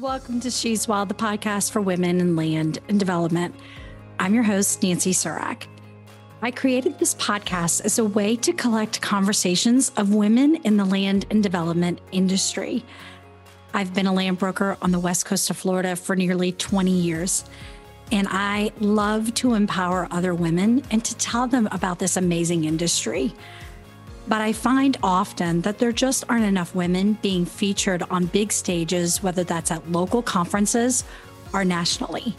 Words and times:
Welcome 0.00 0.40
to 0.40 0.50
She's 0.50 0.88
Wild, 0.88 1.10
the 1.10 1.14
podcast 1.14 1.70
for 1.70 1.82
women 1.82 2.18
in 2.18 2.34
land 2.34 2.78
and 2.88 2.98
development. 2.98 3.54
I'm 4.18 4.32
your 4.32 4.42
host, 4.42 4.82
Nancy 4.82 5.12
Surak. 5.12 5.66
I 6.40 6.50
created 6.50 6.98
this 6.98 7.14
podcast 7.16 7.84
as 7.84 7.98
a 7.98 8.04
way 8.06 8.36
to 8.36 8.54
collect 8.54 9.02
conversations 9.02 9.92
of 9.98 10.14
women 10.14 10.56
in 10.64 10.78
the 10.78 10.86
land 10.86 11.26
and 11.30 11.42
development 11.42 12.00
industry. 12.10 12.82
I've 13.74 13.92
been 13.92 14.06
a 14.06 14.14
land 14.14 14.38
broker 14.38 14.78
on 14.80 14.92
the 14.92 14.98
west 14.98 15.26
coast 15.26 15.50
of 15.50 15.58
Florida 15.58 15.94
for 15.94 16.16
nearly 16.16 16.52
20 16.52 16.90
years, 16.90 17.44
and 18.10 18.26
I 18.30 18.72
love 18.80 19.34
to 19.34 19.52
empower 19.52 20.08
other 20.10 20.34
women 20.34 20.82
and 20.90 21.04
to 21.04 21.14
tell 21.18 21.46
them 21.46 21.68
about 21.70 21.98
this 21.98 22.16
amazing 22.16 22.64
industry. 22.64 23.34
But 24.28 24.40
I 24.40 24.52
find 24.52 24.96
often 25.02 25.60
that 25.62 25.78
there 25.78 25.92
just 25.92 26.24
aren't 26.28 26.44
enough 26.44 26.74
women 26.74 27.18
being 27.22 27.44
featured 27.44 28.02
on 28.10 28.26
big 28.26 28.52
stages, 28.52 29.22
whether 29.22 29.44
that's 29.44 29.70
at 29.70 29.90
local 29.90 30.22
conferences 30.22 31.04
or 31.52 31.64
nationally. 31.64 32.34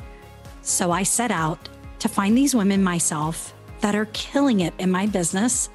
So 0.61 0.91
I 0.91 1.03
set 1.03 1.31
out 1.31 1.69
to 1.99 2.07
find 2.07 2.37
these 2.37 2.55
women 2.55 2.83
myself 2.83 3.53
that 3.81 3.95
are 3.95 4.07
killing 4.13 4.61
it 4.61 4.73
in 4.79 4.89
my 4.89 5.05
business 5.05 5.69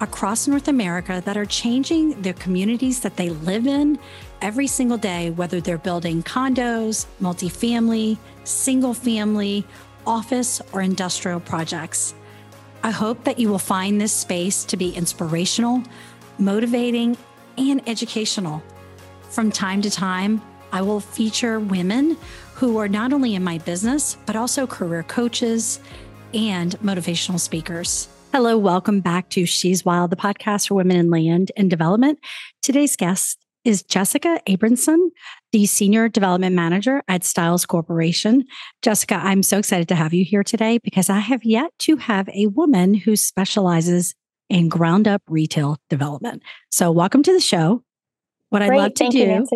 across 0.00 0.48
North 0.48 0.68
America 0.68 1.22
that 1.24 1.36
are 1.36 1.44
changing 1.44 2.20
the 2.22 2.32
communities 2.34 3.00
that 3.00 3.16
they 3.16 3.30
live 3.30 3.66
in 3.66 3.98
every 4.40 4.66
single 4.66 4.98
day, 4.98 5.30
whether 5.30 5.60
they're 5.60 5.78
building 5.78 6.22
condos, 6.22 7.06
multifamily, 7.20 8.18
single 8.44 8.94
family, 8.94 9.64
office, 10.06 10.60
or 10.72 10.82
industrial 10.82 11.40
projects. 11.40 12.14
I 12.84 12.90
hope 12.90 13.24
that 13.24 13.38
you 13.38 13.48
will 13.48 13.58
find 13.58 13.98
this 13.98 14.12
space 14.12 14.62
to 14.66 14.76
be 14.76 14.90
inspirational, 14.90 15.82
motivating, 16.38 17.16
and 17.56 17.80
educational. 17.88 18.62
From 19.30 19.50
time 19.50 19.80
to 19.80 19.90
time, 19.90 20.42
I 20.70 20.82
will 20.82 21.00
feature 21.00 21.58
women 21.58 22.18
who 22.52 22.76
are 22.76 22.86
not 22.86 23.14
only 23.14 23.36
in 23.36 23.42
my 23.42 23.56
business, 23.56 24.18
but 24.26 24.36
also 24.36 24.66
career 24.66 25.02
coaches 25.02 25.80
and 26.34 26.78
motivational 26.80 27.40
speakers. 27.40 28.06
Hello, 28.32 28.58
welcome 28.58 29.00
back 29.00 29.30
to 29.30 29.46
She's 29.46 29.86
Wild, 29.86 30.10
the 30.10 30.16
podcast 30.16 30.68
for 30.68 30.74
women 30.74 30.98
in 30.98 31.08
land 31.08 31.52
and 31.56 31.70
development. 31.70 32.18
Today's 32.60 32.96
guest 32.96 33.43
is 33.64 33.82
Jessica 33.82 34.40
Abramson, 34.48 35.08
the 35.52 35.66
Senior 35.66 36.08
Development 36.08 36.54
Manager 36.54 37.02
at 37.08 37.24
Stiles 37.24 37.64
Corporation. 37.64 38.44
Jessica, 38.82 39.14
I'm 39.16 39.42
so 39.42 39.58
excited 39.58 39.88
to 39.88 39.94
have 39.94 40.12
you 40.12 40.24
here 40.24 40.42
today 40.42 40.78
because 40.82 41.08
I 41.08 41.18
have 41.18 41.44
yet 41.44 41.70
to 41.80 41.96
have 41.96 42.28
a 42.28 42.46
woman 42.48 42.94
who 42.94 43.16
specializes 43.16 44.14
in 44.50 44.68
ground 44.68 45.08
up 45.08 45.22
retail 45.28 45.78
development. 45.88 46.42
So, 46.70 46.92
welcome 46.92 47.22
to 47.22 47.32
the 47.32 47.40
show. 47.40 47.82
What 48.50 48.60
Great, 48.60 48.72
I'd 48.72 48.82
love 48.82 48.94
to 48.94 49.08
do, 49.08 49.18
you, 49.18 49.46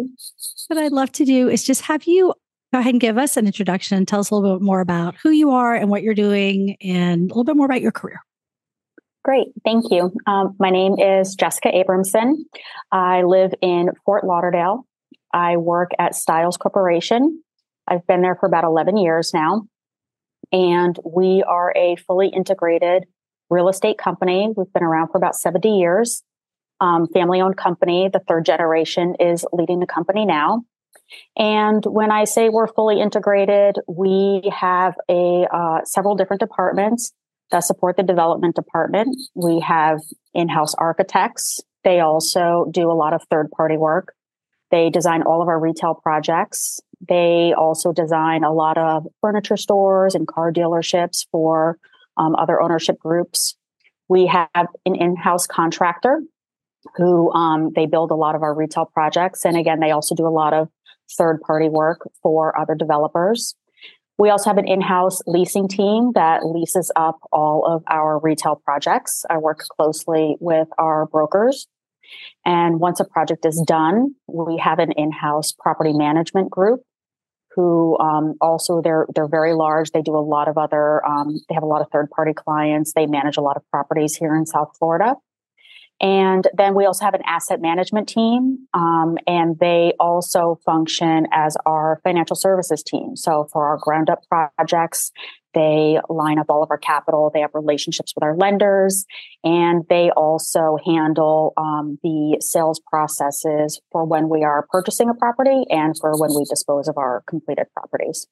what 0.69 0.79
I'd 0.79 0.93
love 0.93 1.13
to 1.13 1.25
do 1.25 1.49
is 1.49 1.63
just 1.63 1.83
have 1.83 2.05
you 2.05 2.33
go 2.73 2.81
ahead 2.81 2.95
and 2.95 3.01
give 3.01 3.19
us 3.19 3.37
an 3.37 3.47
introduction 3.47 3.97
and 3.97 4.07
tell 4.07 4.21
us 4.21 4.31
a 4.31 4.35
little 4.35 4.59
bit 4.59 4.65
more 4.65 4.81
about 4.81 5.15
who 5.23 5.31
you 5.31 5.51
are 5.51 5.75
and 5.75 5.89
what 5.89 6.03
you're 6.03 6.15
doing 6.15 6.77
and 6.81 7.23
a 7.23 7.29
little 7.29 7.45
bit 7.45 7.57
more 7.57 7.67
about 7.67 7.81
your 7.81 7.93
career. 7.93 8.21
Great, 9.29 9.49
thank 9.63 9.91
you. 9.91 10.11
Um, 10.27 10.57
my 10.59 10.71
name 10.71 10.99
is 10.99 11.35
Jessica 11.35 11.69
Abramson. 11.69 12.45
I 12.91 13.25
live 13.25 13.53
in 13.61 13.91
Fort 14.07 14.25
Lauderdale. 14.25 14.87
I 15.35 15.59
work 15.59 15.91
at 15.99 16.15
Stiles 16.15 16.57
Corporation. 16.57 17.43
I've 17.87 18.07
been 18.07 18.23
there 18.23 18.37
for 18.37 18.47
about 18.47 18.65
11 18.65 18.97
years 18.97 19.33
now. 19.35 19.67
And 20.51 20.99
we 21.05 21.45
are 21.47 21.75
a 21.77 21.97
fully 21.97 22.29
integrated 22.29 23.05
real 23.51 23.69
estate 23.69 23.99
company. 23.99 24.49
We've 24.57 24.73
been 24.73 24.83
around 24.83 25.09
for 25.09 25.19
about 25.19 25.37
70 25.37 25.77
years. 25.77 26.23
Um, 26.81 27.07
family 27.07 27.43
owned 27.43 27.59
company. 27.59 28.09
The 28.11 28.21
third 28.27 28.47
generation 28.47 29.15
is 29.21 29.45
leading 29.53 29.81
the 29.81 29.87
company 29.87 30.25
now. 30.25 30.63
And 31.37 31.85
when 31.85 32.11
I 32.11 32.25
say 32.25 32.49
we're 32.49 32.67
fully 32.67 32.99
integrated, 32.99 33.77
we 33.87 34.51
have 34.59 34.95
a 35.11 35.47
uh, 35.53 35.85
several 35.85 36.17
different 36.17 36.41
departments 36.41 37.13
that 37.51 37.65
support 37.65 37.97
the 37.97 38.03
development 38.03 38.55
department. 38.55 39.17
We 39.35 39.61
have 39.61 40.01
in-house 40.35 40.75
architects. 40.75 41.61
They 41.85 42.01
also 42.01 42.67
do 42.71 42.91
a 42.91 42.93
lot 42.93 43.13
of 43.15 43.23
third-party 43.31 43.77
work. 43.77 44.15
They 44.71 44.91
design 44.91 45.23
all 45.23 45.41
of 45.41 45.49
our 45.49 45.59
retail 45.59 45.95
projects. 45.95 46.81
They 47.09 47.55
also 47.57 47.93
design 47.93 48.45
a 48.45 48.53
lot 48.53 48.77
of 48.77 49.07
furniture 49.21 49.57
stores 49.57 50.15
and 50.15 50.27
car 50.27 50.53
dealerships 50.53 51.27
for 51.31 51.79
um, 52.17 52.35
other 52.37 52.61
ownership 52.61 52.99
groups. 52.99 53.57
We 54.09 54.27
have 54.27 54.67
an 54.85 54.95
in-house 54.95 55.47
contractor 55.47 56.21
who 56.97 57.33
um, 57.33 57.73
they 57.75 57.87
build 57.87 58.11
a 58.11 58.15
lot 58.15 58.35
of 58.35 58.43
our 58.43 58.55
retail 58.55 58.87
projects, 58.87 59.45
and 59.45 59.57
again, 59.57 59.81
they 59.81 59.91
also 59.91 60.15
do 60.15 60.27
a 60.27 60.29
lot 60.29 60.53
of 60.53 60.69
third-party 61.17 61.69
work 61.69 62.09
for 62.23 62.59
other 62.59 62.75
developers. 62.75 63.55
We 64.19 64.31
also 64.31 64.51
have 64.51 64.59
an 64.59 64.67
in 64.67 64.81
house 64.81 65.21
leasing 65.27 65.69
team 65.69 66.11
that 66.15 66.45
leases 66.45 66.91
up 66.97 67.21
all 67.33 67.65
of 67.65 67.85
our 67.89 68.19
retail 68.19 68.57
projects. 68.57 69.25
I 69.31 69.39
work 69.39 69.61
closely 69.77 70.37
with 70.41 70.67
our 70.77 71.07
brokers. 71.07 71.69
And 72.45 72.81
once 72.81 72.99
a 72.99 73.05
project 73.05 73.47
is 73.47 73.63
done, 73.65 74.15
we 74.27 74.59
have 74.59 74.81
an 74.81 74.93
in 74.93 75.13
house 75.13 75.53
property 75.53 75.93
management 75.93 76.51
group 76.51 76.81
who 77.55 77.99
um, 77.99 78.35
also 78.41 78.81
they're 78.83 79.07
they're 79.15 79.29
very 79.29 79.55
large. 79.55 79.91
They 79.91 80.03
do 80.03 80.17
a 80.17 80.23
lot 80.23 80.49
of 80.49 80.59
other. 80.59 81.05
Um, 81.07 81.41
they 81.49 81.55
have 81.55 81.63
a 81.63 81.67
lot 81.67 81.81
of 81.83 81.89
third 81.93 82.11
party 82.11 82.33
clients. 82.33 82.93
They 82.95 83.07
manage 83.07 83.37
a 83.37 83.41
lot 83.41 83.57
of 83.57 83.63
properties 83.71 84.17
here 84.17 84.35
in 84.35 84.47
South 84.47 84.77
Florida. 84.79 85.15
And 86.01 86.47
then 86.57 86.77
we 86.77 86.85
also 86.85 87.05
have 87.05 87.15
an 87.15 87.23
asset 87.27 87.61
management 87.61 88.09
team, 88.09 88.59
um, 88.73 89.17
and 89.27 89.59
they 89.59 89.95
also 89.99 90.61
function 90.65 91.27
as 91.33 91.57
our 91.67 92.01
financial 92.05 92.37
services 92.37 92.85
team. 92.85 93.17
So 93.17 93.49
for 93.53 93.67
our 93.67 93.79
ground 93.79 94.09
up 94.09 94.21
projects, 94.29 95.11
they 95.55 95.99
line 96.09 96.39
up 96.39 96.47
all 96.51 96.63
of 96.63 96.71
our 96.71 96.79
capital. 96.79 97.33
They 97.35 97.41
have 97.41 97.51
relationships 97.53 98.13
with 98.15 98.23
our 98.23 98.37
lenders, 98.37 99.07
and 99.43 99.85
they 99.89 100.11
also 100.11 100.79
handle 100.87 101.53
um, 101.57 101.99
the 102.05 102.39
sales 102.41 102.81
processes 102.89 103.81
for 103.91 104.05
when 104.05 104.29
we 104.29 104.45
are 104.45 104.69
purchasing 104.71 105.09
a 105.11 105.15
property 105.15 105.65
and 105.69 105.97
for 105.99 106.13
when 106.17 106.31
we 106.33 106.45
dispose 106.45 106.87
of 106.87 106.97
our 106.97 107.25
completed 107.27 107.67
properties. 107.75 108.29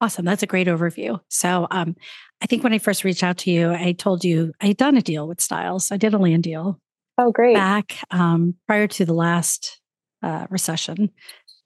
Awesome. 0.00 0.24
That's 0.24 0.42
a 0.42 0.46
great 0.46 0.68
overview. 0.68 1.20
So, 1.28 1.66
um, 1.70 1.96
I 2.40 2.46
think 2.46 2.62
when 2.62 2.72
I 2.72 2.78
first 2.78 3.02
reached 3.02 3.24
out 3.24 3.38
to 3.38 3.50
you, 3.50 3.72
I 3.72 3.92
told 3.92 4.24
you 4.24 4.52
I 4.60 4.68
had 4.68 4.76
done 4.76 4.96
a 4.96 5.02
deal 5.02 5.26
with 5.26 5.40
Stiles. 5.40 5.90
I 5.90 5.96
did 5.96 6.14
a 6.14 6.18
land 6.18 6.44
deal. 6.44 6.80
Oh, 7.18 7.32
great. 7.32 7.54
Back 7.54 7.96
um, 8.12 8.54
prior 8.68 8.86
to 8.86 9.04
the 9.04 9.14
last 9.14 9.80
uh, 10.22 10.46
recession. 10.50 11.10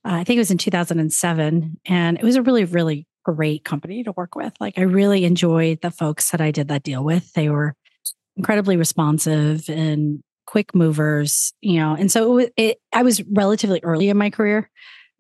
Uh, 0.05 0.15
I 0.15 0.25
think 0.25 0.37
it 0.37 0.41
was 0.41 0.51
in 0.51 0.59
2007. 0.59 1.79
And 1.85 2.19
it 2.19 2.25
was 2.25 2.37
a 2.37 2.43
really, 2.43 2.65
really 2.65 3.07
great 3.25 3.65
company 3.65 4.03
to 4.05 4.13
work 4.13 4.35
with. 4.35 4.55
Like, 4.61 4.79
I 4.79 4.83
really 4.83 5.25
enjoyed 5.25 5.83
the 5.83 5.91
folks 5.91 6.31
that 6.31 6.41
I 6.41 6.51
did 6.51 6.69
that 6.69 6.83
deal 6.83 7.05
with. 7.05 7.33
They 7.35 7.51
were 7.51 7.75
incredibly 8.37 8.79
responsive 8.79 9.69
and 9.69 10.23
quick 10.47 10.75
movers, 10.75 11.53
you 11.61 11.79
know. 11.79 11.95
And 11.95 12.11
so 12.11 12.39
it, 12.39 12.53
it 12.57 12.79
I 12.93 13.03
was 13.03 13.23
relatively 13.31 13.81
early 13.83 14.09
in 14.09 14.17
my 14.17 14.31
career 14.31 14.71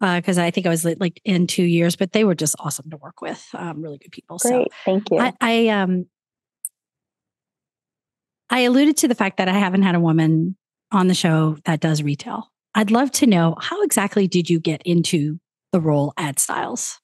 because 0.02 0.36
uh, 0.36 0.42
I 0.42 0.50
think 0.50 0.66
I 0.66 0.70
was 0.70 0.84
like 0.84 1.20
in 1.24 1.46
two 1.46 1.62
years, 1.62 1.94
but 1.94 2.12
they 2.12 2.24
were 2.24 2.34
just 2.34 2.56
awesome 2.58 2.90
to 2.90 2.96
work 2.96 3.22
with. 3.22 3.46
Um, 3.54 3.80
really 3.80 3.98
good 3.98 4.10
people. 4.10 4.38
Great, 4.38 4.50
so 4.50 4.66
thank 4.84 5.04
you. 5.10 5.18
I, 5.18 5.32
I 5.40 5.68
um 5.68 6.06
I 8.50 8.60
alluded 8.60 8.96
to 8.98 9.08
the 9.08 9.14
fact 9.14 9.36
that 9.36 9.48
I 9.48 9.52
haven't 9.52 9.82
had 9.82 9.94
a 9.94 10.00
woman 10.00 10.56
on 10.90 11.06
the 11.06 11.14
show 11.14 11.56
that 11.64 11.80
does 11.80 12.02
retail. 12.02 12.50
I'd 12.74 12.90
love 12.90 13.12
to 13.12 13.26
know 13.26 13.56
how 13.60 13.82
exactly 13.82 14.26
did 14.26 14.50
you 14.50 14.58
get 14.58 14.82
into 14.82 15.38
the 15.70 15.80
role 15.80 16.12
at 16.16 16.38
Stiles? 16.38 17.00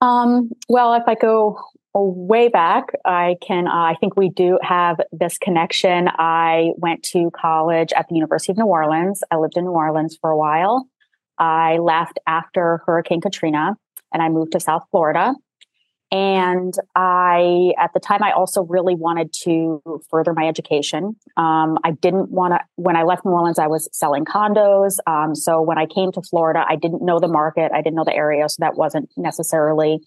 Um, 0.00 0.50
well, 0.68 0.94
if 0.94 1.04
I 1.06 1.14
go 1.14 1.60
way 1.94 2.48
back, 2.48 2.86
I 3.04 3.36
can. 3.40 3.68
Uh, 3.68 3.70
I 3.70 3.94
think 4.00 4.16
we 4.16 4.30
do 4.30 4.58
have 4.62 4.96
this 5.12 5.38
connection. 5.38 6.08
I 6.08 6.70
went 6.76 7.04
to 7.04 7.30
college 7.30 7.92
at 7.92 8.08
the 8.08 8.16
University 8.16 8.50
of 8.52 8.58
New 8.58 8.66
Orleans. 8.66 9.22
I 9.30 9.36
lived 9.36 9.56
in 9.56 9.64
New 9.64 9.70
Orleans 9.70 10.18
for 10.20 10.30
a 10.30 10.36
while. 10.36 10.88
I 11.38 11.78
left 11.78 12.18
after 12.26 12.82
Hurricane 12.86 13.20
Katrina 13.20 13.76
and 14.12 14.22
I 14.22 14.28
moved 14.28 14.52
to 14.52 14.60
South 14.60 14.84
Florida. 14.90 15.34
And 16.10 16.74
I, 16.94 17.72
at 17.78 17.94
the 17.94 18.00
time, 18.00 18.22
I 18.22 18.32
also 18.32 18.64
really 18.64 18.94
wanted 18.94 19.32
to 19.44 19.80
further 20.10 20.34
my 20.34 20.46
education. 20.46 21.16
Um, 21.38 21.78
I 21.84 21.92
didn't 21.92 22.30
want 22.30 22.52
to, 22.52 22.60
when 22.76 22.96
I 22.96 23.04
left 23.04 23.24
New 23.24 23.30
Orleans, 23.30 23.58
I 23.58 23.68
was 23.68 23.88
selling 23.94 24.26
condos. 24.26 24.98
Um, 25.06 25.34
so 25.34 25.62
when 25.62 25.78
I 25.78 25.86
came 25.86 26.12
to 26.12 26.20
Florida, 26.20 26.66
I 26.68 26.76
didn't 26.76 27.02
know 27.02 27.18
the 27.18 27.28
market, 27.28 27.72
I 27.72 27.80
didn't 27.80 27.96
know 27.96 28.04
the 28.04 28.14
area. 28.14 28.46
So 28.50 28.56
that 28.58 28.76
wasn't 28.76 29.08
necessarily 29.16 30.00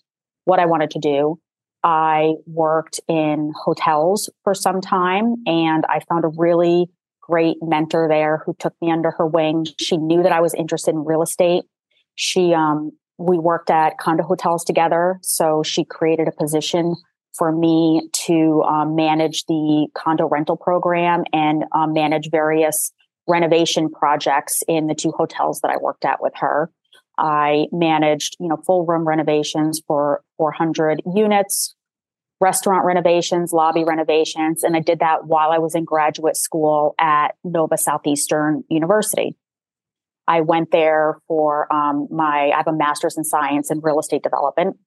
what 0.44 0.60
I 0.60 0.68
wanted 0.68 0.92
to 0.92 1.00
do. 1.00 1.40
I 1.84 2.34
worked 2.46 3.00
in 3.08 3.52
hotels 3.64 4.30
for 4.44 4.54
some 4.54 4.82
time 4.82 5.36
and 5.48 5.86
I 5.88 6.02
found 6.08 6.24
a 6.24 6.30
really 6.36 6.88
great 7.28 7.58
mentor 7.62 8.08
there 8.08 8.42
who 8.46 8.56
took 8.60 8.74
me 8.82 8.92
under 8.92 9.12
her 9.12 9.26
wing. 9.26 9.66
She 9.80 9.98
knew 9.98 10.24
that 10.24 10.32
I 10.32 10.42
was 10.42 10.54
interested 10.54 10.92
in 10.92 11.06
real 11.06 11.22
estate. 11.22 11.64
She, 12.16 12.54
um, 12.54 12.92
we 13.18 13.38
worked 13.38 13.70
at 13.70 13.98
condo 13.98 14.24
hotels 14.24 14.64
together. 14.64 15.20
So 15.22 15.64
she 15.64 15.86
created 15.86 16.28
a 16.28 16.32
position 16.32 16.96
for 17.38 17.52
me 17.52 18.10
to 18.28 18.64
um, 18.64 18.96
manage 18.96 19.46
the 19.46 19.88
condo 19.94 20.28
rental 20.28 20.56
program 20.56 21.24
and 21.34 21.66
um, 21.74 21.94
manage 21.94 22.30
various 22.32 22.92
renovation 23.28 23.90
projects 23.90 24.62
in 24.68 24.88
the 24.88 24.96
two 24.96 25.12
hotels 25.12 25.60
that 25.62 25.72
I 25.72 25.78
worked 25.78 26.06
at 26.06 26.22
with 26.22 26.34
her. 26.36 26.72
I 27.18 27.68
managed, 27.72 28.36
you 28.40 28.48
know, 28.48 28.58
full 28.66 28.86
room 28.86 29.08
renovations 29.08 29.82
for 29.88 30.22
400 30.38 31.02
units, 31.14 31.76
restaurant 32.46 32.86
renovations, 32.86 33.52
lobby 33.52 33.84
renovations, 33.84 34.64
and 34.64 34.78
I 34.78 34.80
did 34.80 35.00
that 35.00 35.26
while 35.26 35.50
I 35.50 35.58
was 35.58 35.74
in 35.74 35.84
graduate 35.84 36.38
school 36.38 36.94
at 37.00 37.30
Nova 37.44 37.76
Southeastern 37.76 38.64
University. 38.70 39.36
I 40.28 40.42
went 40.42 40.70
there 40.72 41.18
for 41.28 41.72
um, 41.74 42.08
my, 42.12 42.52
I 42.54 42.58
have 42.58 42.68
a 42.68 42.74
master's 42.74 43.18
in 43.18 43.24
science 43.24 43.72
and 43.72 43.82
real 43.84 44.00
estate 44.00 44.22
development. 44.22 44.78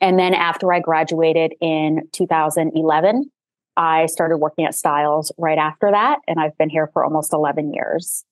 And 0.00 0.18
then 0.18 0.34
after 0.34 0.72
I 0.72 0.80
graduated 0.80 1.54
in 1.60 2.08
2011, 2.12 3.30
I 3.76 4.06
started 4.06 4.38
working 4.38 4.64
at 4.64 4.74
Stiles 4.74 5.30
right 5.38 5.58
after 5.58 5.92
that. 5.92 6.18
And 6.26 6.40
I've 6.40 6.58
been 6.58 6.68
here 6.68 6.90
for 6.92 7.04
almost 7.04 7.32
11 7.32 7.72
years. 7.72 8.24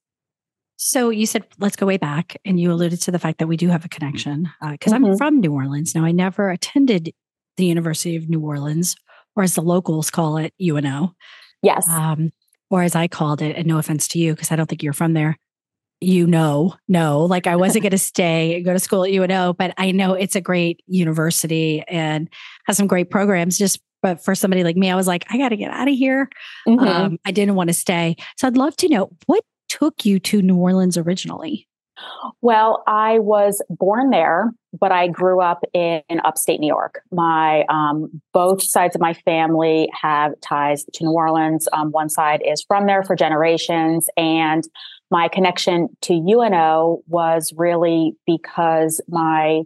So 0.77 1.11
you 1.11 1.27
said, 1.27 1.45
let's 1.59 1.77
go 1.77 1.87
way 1.87 1.99
back. 1.99 2.37
And 2.45 2.59
you 2.59 2.73
alluded 2.73 3.01
to 3.03 3.13
the 3.13 3.19
fact 3.21 3.39
that 3.39 3.47
we 3.47 3.57
do 3.57 3.69
have 3.69 3.85
a 3.85 3.89
connection 3.89 4.51
because 4.71 4.93
uh, 4.93 4.97
mm-hmm. 4.97 5.05
I'm 5.07 5.17
from 5.17 5.41
New 5.41 5.53
Orleans. 5.53 5.95
Now, 5.95 6.05
I 6.05 6.11
never 6.11 6.51
attended 6.51 7.13
the 7.57 7.67
University 7.67 8.17
of 8.17 8.29
New 8.29 8.41
Orleans, 8.41 8.97
or 9.35 9.43
as 9.43 9.55
the 9.55 9.63
locals 9.63 10.11
call 10.11 10.37
it, 10.37 10.53
UNO. 10.61 11.15
Yes. 11.63 11.87
Um, 11.89 12.33
or 12.71 12.83
as 12.83 12.95
I 12.95 13.09
called 13.09 13.43
it, 13.43 13.57
and 13.57 13.67
no 13.67 13.79
offense 13.79 14.09
to 14.09 14.19
you, 14.19 14.35
because 14.35 14.51
I 14.51 14.57
don't 14.57 14.67
think 14.67 14.83
you're 14.83 14.93
from 14.93 15.13
there, 15.13 15.39
you 16.01 16.27
know, 16.27 16.75
no, 16.89 17.25
like 17.25 17.47
I 17.47 17.57
wasn't 17.57 17.83
going 17.83 17.93
to 17.93 17.99
stay 17.99 18.57
and 18.57 18.65
go 18.65 18.73
to 18.73 18.79
school 18.79 19.05
at 19.05 19.13
UNO, 19.13 19.55
but 19.55 19.73
I 19.79 19.93
know 19.93 20.15
it's 20.15 20.37
a 20.37 20.41
great 20.41 20.83
university 20.87 21.83
and 21.89 22.29
has 22.67 22.77
some 22.77 22.87
great 22.87 23.11
programs. 23.11 23.57
Just, 23.57 23.81
but 24.03 24.23
for 24.23 24.35
somebody 24.35 24.63
like 24.63 24.77
me, 24.77 24.91
I 24.91 24.97
was 24.97 25.07
like, 25.07 25.25
I 25.31 25.39
got 25.39 25.51
to 25.51 25.57
get 25.57 25.71
out 25.71 25.89
of 25.89 25.95
here. 25.95 26.29
Mm-hmm. 26.69 26.87
Um, 26.87 27.19
I 27.25 27.31
didn't 27.31 27.55
want 27.55 27.69
to 27.69 27.75
stay. 27.75 28.17
So 28.37 28.47
I'd 28.47 28.57
love 28.57 28.77
to 28.77 28.89
know 28.89 29.11
what 29.27 29.43
took 29.69 30.05
you 30.05 30.19
to 30.21 30.43
New 30.43 30.57
Orleans 30.57 30.99
originally. 30.99 31.67
Well, 32.43 32.83
I 32.87 33.19
was 33.19 33.63
born 33.71 34.11
there, 34.11 34.51
but 34.79 34.93
I 34.93 35.09
grew 35.09 35.41
up 35.41 35.65
in, 35.73 36.03
in 36.09 36.21
upstate 36.21 36.61
New 36.61 36.69
York. 36.69 37.01
My 37.11 37.65
um, 37.69 38.21
both 38.33 38.63
sides 38.63 38.95
of 38.95 39.01
my 39.01 39.15
family 39.15 39.89
have 40.01 40.33
ties 40.41 40.85
to 40.95 41.05
New 41.05 41.13
Orleans. 41.13 41.69
Um, 41.73 41.91
one 41.91 42.09
side 42.09 42.43
is 42.45 42.65
from 42.67 42.87
there 42.87 43.03
for 43.03 43.17
generations, 43.17 44.09
and 44.17 44.65
my 45.11 45.29
connection 45.29 45.89
to 46.03 46.15
UNO 46.15 47.03
was 47.07 47.53
really 47.57 48.17
because 48.27 49.01
my 49.09 49.63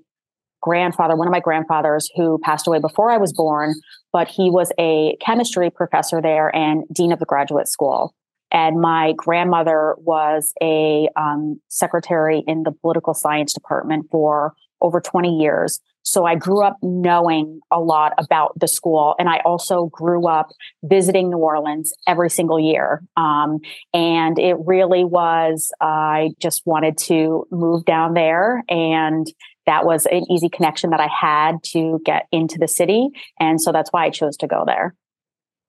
grandfather, 0.60 1.16
one 1.16 1.26
of 1.26 1.32
my 1.32 1.40
grandfathers 1.40 2.10
who 2.14 2.38
passed 2.42 2.66
away 2.66 2.78
before 2.78 3.10
I 3.10 3.16
was 3.16 3.32
born, 3.32 3.74
but 4.12 4.28
he 4.28 4.50
was 4.50 4.72
a 4.78 5.16
chemistry 5.20 5.70
professor 5.70 6.20
there 6.20 6.54
and 6.54 6.84
dean 6.92 7.12
of 7.12 7.18
the 7.18 7.24
graduate 7.24 7.68
school. 7.68 8.14
And 8.52 8.80
my 8.80 9.14
grandmother 9.16 9.94
was 9.98 10.52
a 10.62 11.08
um, 11.16 11.60
secretary 11.68 12.42
in 12.46 12.62
the 12.64 12.72
political 12.72 13.14
science 13.14 13.52
department 13.52 14.06
for 14.10 14.54
over 14.80 15.00
20 15.00 15.38
years. 15.38 15.80
So 16.02 16.24
I 16.24 16.34
grew 16.34 16.62
up 16.62 16.76
knowing 16.82 17.60
a 17.70 17.78
lot 17.78 18.14
about 18.18 18.58
the 18.58 18.66
school. 18.66 19.14
And 19.18 19.28
I 19.28 19.40
also 19.44 19.86
grew 19.86 20.26
up 20.26 20.50
visiting 20.82 21.30
New 21.30 21.38
Orleans 21.38 21.92
every 22.06 22.30
single 22.30 22.58
year. 22.58 23.02
Um, 23.16 23.60
and 23.92 24.38
it 24.38 24.56
really 24.64 25.04
was, 25.04 25.70
I 25.80 26.30
just 26.40 26.62
wanted 26.64 26.96
to 26.98 27.46
move 27.50 27.84
down 27.84 28.14
there. 28.14 28.64
And 28.68 29.26
that 29.66 29.84
was 29.84 30.06
an 30.06 30.24
easy 30.30 30.48
connection 30.48 30.90
that 30.90 31.00
I 31.00 31.08
had 31.08 31.62
to 31.64 32.00
get 32.04 32.26
into 32.32 32.58
the 32.58 32.68
city. 32.68 33.08
And 33.38 33.60
so 33.60 33.70
that's 33.70 33.90
why 33.90 34.06
I 34.06 34.10
chose 34.10 34.36
to 34.38 34.46
go 34.46 34.64
there. 34.66 34.94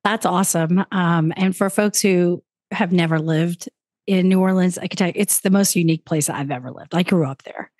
That's 0.03 0.25
awesome. 0.25 0.83
Um, 0.91 1.31
and 1.35 1.55
for 1.55 1.69
folks 1.69 2.01
who 2.01 2.41
have 2.71 2.91
never 2.91 3.19
lived 3.19 3.69
in 4.07 4.27
New 4.27 4.39
Orleans, 4.39 4.77
I 4.77 4.87
can 4.87 4.97
tell 4.97 5.07
you 5.07 5.13
it's 5.15 5.41
the 5.41 5.49
most 5.49 5.75
unique 5.75 6.05
place 6.05 6.29
I've 6.29 6.51
ever 6.51 6.71
lived. 6.71 6.95
I 6.95 7.03
grew 7.03 7.25
up 7.25 7.43
there. 7.43 7.71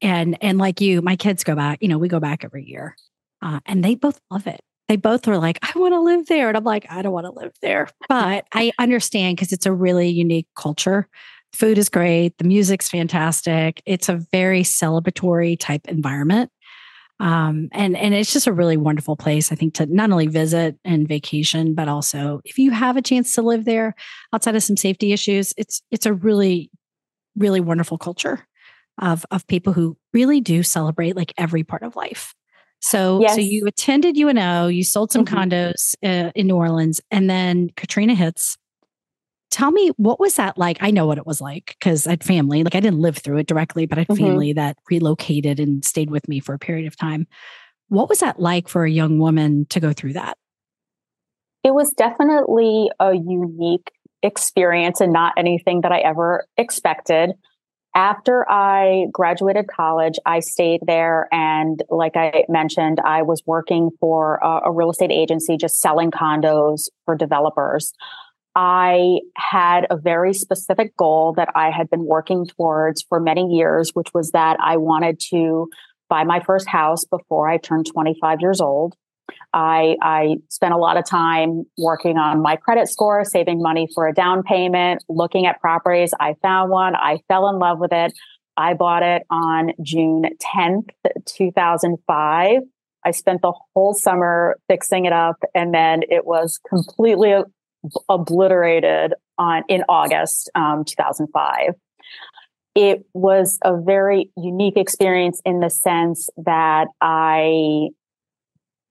And 0.00 0.36
and 0.40 0.58
like 0.58 0.80
you, 0.80 1.00
my 1.00 1.16
kids 1.16 1.44
go 1.44 1.54
back, 1.54 1.78
you 1.80 1.88
know, 1.88 1.98
we 1.98 2.08
go 2.08 2.20
back 2.20 2.44
every 2.44 2.64
year. 2.64 2.96
Uh, 3.40 3.60
and 3.66 3.84
they 3.84 3.94
both 3.94 4.20
love 4.30 4.46
it. 4.46 4.60
They 4.88 4.96
both 4.96 5.26
are 5.28 5.38
like, 5.38 5.58
I 5.62 5.78
want 5.78 5.94
to 5.94 6.00
live 6.00 6.26
there. 6.26 6.48
And 6.48 6.56
I'm 6.56 6.64
like, 6.64 6.86
I 6.90 7.02
don't 7.02 7.12
want 7.12 7.26
to 7.26 7.32
live 7.32 7.52
there. 7.62 7.88
But 8.08 8.46
I 8.52 8.72
understand 8.78 9.36
because 9.36 9.52
it's 9.52 9.66
a 9.66 9.72
really 9.72 10.08
unique 10.08 10.48
culture. 10.56 11.08
Food 11.52 11.78
is 11.78 11.88
great. 11.88 12.36
The 12.38 12.44
music's 12.44 12.88
fantastic. 12.88 13.82
It's 13.86 14.08
a 14.08 14.20
very 14.32 14.62
celebratory 14.62 15.58
type 15.58 15.86
environment. 15.86 16.50
Um, 17.20 17.68
and 17.72 17.96
and 17.96 18.14
it's 18.14 18.32
just 18.32 18.46
a 18.46 18.52
really 18.52 18.76
wonderful 18.76 19.16
place, 19.16 19.52
I 19.52 19.54
think, 19.54 19.74
to 19.74 19.86
not 19.86 20.10
only 20.10 20.26
visit 20.26 20.76
and 20.84 21.06
vacation, 21.06 21.74
but 21.74 21.88
also 21.88 22.40
if 22.44 22.58
you 22.58 22.70
have 22.72 22.96
a 22.96 23.02
chance 23.02 23.34
to 23.34 23.42
live 23.42 23.64
there 23.64 23.94
outside 24.32 24.56
of 24.56 24.62
some 24.62 24.76
safety 24.76 25.12
issues, 25.12 25.54
it's 25.56 25.82
it's 25.90 26.06
a 26.06 26.14
really, 26.14 26.70
really 27.36 27.60
wonderful 27.60 27.98
culture 27.98 28.46
of 29.00 29.24
of 29.30 29.46
people 29.46 29.72
who 29.72 29.96
really 30.12 30.40
do 30.40 30.62
celebrate 30.62 31.16
like 31.16 31.32
every 31.38 31.62
part 31.62 31.82
of 31.82 31.96
life. 31.96 32.34
So 32.80 33.20
yes. 33.20 33.36
so 33.36 33.40
you 33.40 33.66
attended 33.66 34.16
UNO, 34.16 34.66
you 34.66 34.82
sold 34.82 35.12
some 35.12 35.24
mm-hmm. 35.24 35.36
condos 35.36 35.94
uh, 36.02 36.32
in 36.34 36.48
New 36.48 36.56
Orleans, 36.56 37.00
and 37.12 37.30
then 37.30 37.70
Katrina 37.76 38.14
hits 38.14 38.58
tell 39.52 39.70
me 39.70 39.90
what 39.96 40.18
was 40.18 40.34
that 40.34 40.56
like 40.58 40.78
i 40.80 40.90
know 40.90 41.06
what 41.06 41.18
it 41.18 41.26
was 41.26 41.40
like 41.40 41.76
because 41.78 42.06
i 42.06 42.10
had 42.10 42.24
family 42.24 42.64
like 42.64 42.74
i 42.74 42.80
didn't 42.80 43.00
live 43.00 43.18
through 43.18 43.36
it 43.36 43.46
directly 43.46 43.86
but 43.86 43.98
i 43.98 44.00
had 44.00 44.08
mm-hmm. 44.08 44.24
family 44.24 44.52
that 44.52 44.76
relocated 44.90 45.60
and 45.60 45.84
stayed 45.84 46.10
with 46.10 46.26
me 46.26 46.40
for 46.40 46.54
a 46.54 46.58
period 46.58 46.86
of 46.86 46.96
time 46.96 47.26
what 47.88 48.08
was 48.08 48.20
that 48.20 48.40
like 48.40 48.66
for 48.66 48.84
a 48.84 48.90
young 48.90 49.18
woman 49.18 49.66
to 49.66 49.78
go 49.78 49.92
through 49.92 50.14
that 50.14 50.36
it 51.62 51.74
was 51.74 51.92
definitely 51.92 52.90
a 52.98 53.14
unique 53.14 53.92
experience 54.22 55.00
and 55.00 55.12
not 55.12 55.34
anything 55.36 55.82
that 55.82 55.92
i 55.92 55.98
ever 55.98 56.46
expected 56.56 57.32
after 57.94 58.50
I 58.50 59.06
graduated 59.12 59.66
college, 59.68 60.14
I 60.24 60.40
stayed 60.40 60.80
there. 60.86 61.28
And 61.30 61.82
like 61.90 62.16
I 62.16 62.44
mentioned, 62.48 63.00
I 63.04 63.20
was 63.20 63.42
working 63.44 63.90
for 64.00 64.36
a, 64.42 64.62
a, 64.64 64.72
real 64.72 64.90
estate 64.90 65.10
agency, 65.12 65.58
just 65.58 65.78
selling 65.78 66.10
condos 66.10 66.88
for 67.04 67.14
developers. 67.14 67.92
I 68.54 69.20
had 69.36 69.86
a 69.88 69.96
very 69.96 70.34
specific 70.34 70.96
goal 70.96 71.34
that 71.36 71.48
I 71.54 71.70
had 71.70 71.88
been 71.88 72.04
working 72.04 72.46
towards 72.46 73.02
for 73.02 73.18
many 73.18 73.46
years, 73.46 73.90
which 73.94 74.12
was 74.12 74.32
that 74.32 74.58
I 74.60 74.76
wanted 74.76 75.20
to 75.30 75.68
buy 76.08 76.24
my 76.24 76.40
first 76.40 76.68
house 76.68 77.04
before 77.04 77.48
I 77.48 77.56
turned 77.56 77.86
25 77.86 78.40
years 78.40 78.60
old. 78.60 78.94
I, 79.54 79.96
I 80.02 80.36
spent 80.50 80.74
a 80.74 80.76
lot 80.76 80.96
of 80.96 81.06
time 81.06 81.64
working 81.78 82.18
on 82.18 82.42
my 82.42 82.56
credit 82.56 82.88
score, 82.88 83.24
saving 83.24 83.62
money 83.62 83.88
for 83.94 84.06
a 84.06 84.12
down 84.12 84.42
payment, 84.42 85.02
looking 85.08 85.46
at 85.46 85.60
properties. 85.60 86.12
I 86.18 86.34
found 86.42 86.70
one. 86.70 86.94
I 86.94 87.20
fell 87.28 87.48
in 87.48 87.58
love 87.58 87.78
with 87.78 87.92
it. 87.92 88.12
I 88.56 88.74
bought 88.74 89.02
it 89.02 89.22
on 89.30 89.72
June 89.82 90.24
10th, 90.54 90.90
2005. 91.26 92.60
I 93.04 93.10
spent 93.10 93.42
the 93.42 93.52
whole 93.74 93.94
summer 93.94 94.58
fixing 94.68 95.06
it 95.06 95.12
up 95.12 95.36
and 95.54 95.72
then 95.72 96.02
it 96.08 96.26
was 96.26 96.60
completely 96.68 97.34
obliterated 98.08 99.14
on 99.38 99.62
in 99.68 99.82
August 99.88 100.50
um, 100.54 100.84
2005. 100.84 101.74
It 102.74 103.04
was 103.12 103.58
a 103.64 103.76
very 103.80 104.30
unique 104.36 104.76
experience 104.76 105.42
in 105.44 105.60
the 105.60 105.68
sense 105.68 106.30
that 106.38 106.88
I 107.00 107.88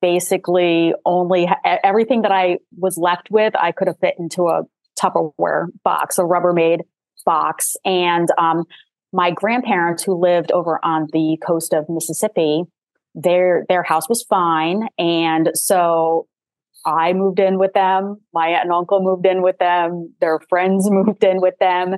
basically 0.02 0.94
only 1.06 1.48
everything 1.84 2.24
that 2.24 2.32
I 2.32 2.58
was 2.78 2.98
left 2.98 3.30
with, 3.32 3.54
I 3.56 3.72
could 3.72 3.88
have 3.88 4.00
fit 4.00 4.16
into 4.20 4.48
a 4.48 4.64
Tupperware 5.00 5.68
box, 5.84 6.18
a 6.18 6.24
Rubbermaid 6.24 6.80
box, 7.26 7.76
and 7.86 8.28
um, 8.38 8.66
my 9.14 9.32
grandparents 9.32 10.04
who 10.04 10.20
lived 10.20 10.52
over 10.52 10.80
on 10.84 11.08
the 11.12 11.38
coast 11.46 11.74
of 11.74 11.86
Mississippi, 11.90 12.64
their 13.14 13.66
their 13.68 13.84
house 13.84 14.08
was 14.10 14.24
fine, 14.24 14.88
and 14.98 15.52
so 15.54 16.28
I 16.86 17.14
moved 17.14 17.40
in 17.40 17.60
with 17.60 17.74
them. 17.74 18.22
My 18.34 18.48
aunt 18.50 18.64
and 18.64 18.72
uncle 18.72 19.02
moved 19.02 19.26
in 19.26 19.42
with 19.42 19.58
them. 19.58 20.14
Their 20.20 20.40
friends 20.50 20.88
moved 20.92 21.24
in 21.24 21.42
with 21.42 21.56
them. 21.60 21.96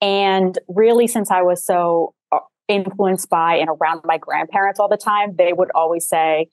And 0.00 0.58
really, 0.68 1.06
since 1.06 1.30
I 1.30 1.42
was 1.42 1.64
so 1.64 2.14
uh, 2.32 2.38
influenced 2.68 3.28
by 3.28 3.56
and 3.56 3.68
around 3.68 4.02
my 4.04 4.18
grandparents 4.18 4.80
all 4.80 4.88
the 4.88 4.96
time, 4.96 5.34
they 5.36 5.52
would 5.52 5.70
always 5.74 6.08
say, 6.08 6.48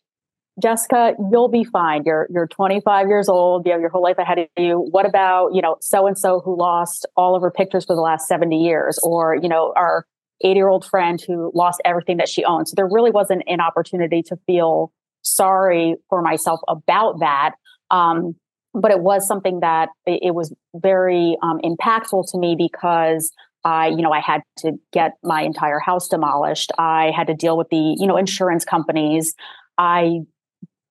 Jessica, 0.61 1.13
you'll 1.31 1.49
be 1.49 1.63
fine. 1.63 2.01
You're 2.03 2.27
you're 2.31 2.47
25 2.47 3.07
years 3.07 3.29
old. 3.29 3.65
You 3.65 3.73
have 3.73 3.81
your 3.81 3.91
whole 3.91 4.01
life 4.01 4.17
ahead 4.17 4.39
of 4.39 4.47
you. 4.57 4.87
What 4.89 5.05
about, 5.05 5.53
you 5.53 5.61
know, 5.61 5.77
so 5.81 6.07
and 6.07 6.17
so 6.17 6.41
who 6.43 6.57
lost 6.57 7.05
all 7.15 7.35
of 7.35 7.43
her 7.43 7.51
pictures 7.51 7.85
for 7.85 7.95
the 7.95 8.01
last 8.01 8.27
70 8.27 8.57
years 8.57 8.99
or, 9.03 9.35
you 9.35 9.49
know, 9.49 9.71
our 9.75 10.07
80-year-old 10.43 10.85
friend 10.85 11.21
who 11.25 11.51
lost 11.53 11.81
everything 11.85 12.17
that 12.17 12.29
she 12.29 12.43
owned. 12.43 12.67
So 12.67 12.73
there 12.75 12.87
really 12.89 13.11
wasn't 13.11 13.43
an 13.47 13.61
opportunity 13.61 14.23
to 14.23 14.37
feel 14.47 14.91
sorry 15.23 15.95
for 16.09 16.21
myself 16.21 16.59
about 16.67 17.19
that. 17.19 17.51
Um, 17.91 18.35
but 18.73 18.91
it 18.91 18.99
was 18.99 19.27
something 19.27 19.61
that 19.61 19.89
it, 20.05 20.35
was 20.35 20.53
very 20.75 21.35
um, 21.41 21.59
impactful 21.63 22.29
to 22.31 22.37
me 22.37 22.55
because 22.55 23.31
I, 23.63 23.87
you 23.87 23.97
know, 23.97 24.11
I 24.11 24.19
had 24.19 24.41
to 24.59 24.73
get 24.93 25.13
my 25.23 25.41
entire 25.41 25.79
house 25.79 26.07
demolished. 26.07 26.71
I 26.77 27.11
had 27.15 27.27
to 27.27 27.33
deal 27.33 27.57
with 27.57 27.69
the, 27.69 27.95
you 27.97 28.05
know, 28.05 28.17
insurance 28.17 28.63
companies. 28.63 29.33
I 29.77 30.19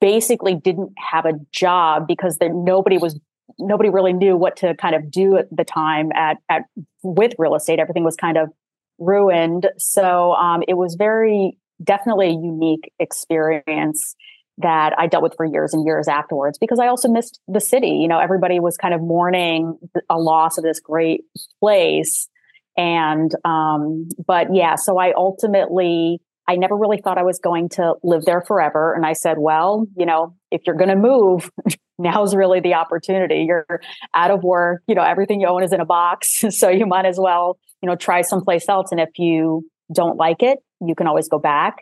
basically 0.01 0.55
didn't 0.55 0.93
have 0.99 1.27
a 1.27 1.35
job 1.53 2.07
because 2.07 2.39
there, 2.39 2.53
nobody 2.53 2.99
was 2.99 3.19
nobody 3.59 3.89
really 3.89 4.13
knew 4.13 4.37
what 4.37 4.57
to 4.57 4.75
kind 4.75 4.95
of 4.95 5.11
do 5.11 5.37
at 5.37 5.47
the 5.57 5.65
time 5.65 6.11
at, 6.13 6.39
at 6.51 6.63
with 7.03 7.33
real 7.39 7.55
estate. 7.55 7.79
Everything 7.79 8.05
was 8.05 8.17
kind 8.17 8.37
of 8.37 8.51
ruined. 8.99 9.69
So 9.79 10.33
um, 10.35 10.63
it 10.67 10.75
was 10.75 10.97
very 10.97 11.57
definitely 11.83 12.27
a 12.27 12.31
unique 12.31 12.93
experience 12.99 14.17
that 14.59 14.95
I 14.99 15.07
dealt 15.07 15.23
with 15.23 15.35
for 15.37 15.45
years 15.45 15.75
and 15.75 15.85
years 15.85 16.09
afterwards 16.09 16.59
because 16.59 16.79
I 16.79 16.87
also 16.87 17.09
missed 17.09 17.41
the 17.47 17.61
city. 17.61 17.99
You 18.01 18.09
know, 18.09 18.19
everybody 18.19 18.59
was 18.59 18.77
kind 18.77 18.95
of 18.95 19.01
mourning 19.01 19.79
a 20.09 20.19
loss 20.19 20.57
of 20.57 20.65
this 20.65 20.81
great 20.81 21.25
place. 21.61 22.29
And, 22.77 23.31
um, 23.45 24.09
but 24.27 24.55
yeah, 24.55 24.77
so 24.77 24.99
I 24.99 25.13
ultimately, 25.17 26.21
I 26.49 26.57
never 26.57 26.77
really 26.77 26.99
thought 27.03 27.19
I 27.19 27.23
was 27.23 27.39
going 27.39 27.71
to 27.71 27.95
live 28.03 28.25
there 28.25 28.43
forever. 28.47 28.95
And 28.95 29.05
I 29.05 29.13
said, 29.13 29.37
well, 29.39 29.87
you 29.97 30.07
know, 30.07 30.35
if 30.51 30.63
you're 30.67 30.77
going 30.77 30.91
to 30.91 30.97
move, 30.97 31.51
now's 31.99 32.35
really 32.35 32.61
the 32.61 32.75
opportunity. 32.75 33.45
You're 33.47 33.81
out 34.15 34.31
of 34.31 34.43
work, 34.43 34.83
you 34.87 34.95
know, 34.95 35.03
everything 35.03 35.41
you 35.41 35.49
own 35.49 35.65
is 35.65 35.73
in 35.73 35.81
a 35.81 35.87
box. 35.87 36.45
So 36.51 36.71
you 36.71 36.87
might 36.87 37.07
as 37.07 37.19
well, 37.19 37.59
you 37.83 37.89
know, 37.89 37.97
try 37.97 38.23
someplace 38.23 38.69
else. 38.69 38.91
And 38.91 39.01
if 39.01 39.19
you 39.19 39.69
don't 39.93 40.17
like 40.17 40.43
it, 40.43 40.59
you 40.81 40.95
can 40.95 41.07
always 41.07 41.29
go 41.29 41.39
back. 41.39 41.77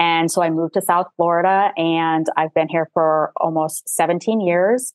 And 0.00 0.30
so 0.30 0.42
I 0.42 0.48
moved 0.48 0.74
to 0.74 0.80
South 0.80 1.08
Florida 1.16 1.72
and 1.76 2.26
I've 2.34 2.54
been 2.54 2.68
here 2.70 2.88
for 2.94 3.32
almost 3.36 3.86
17 3.90 4.40
years. 4.40 4.94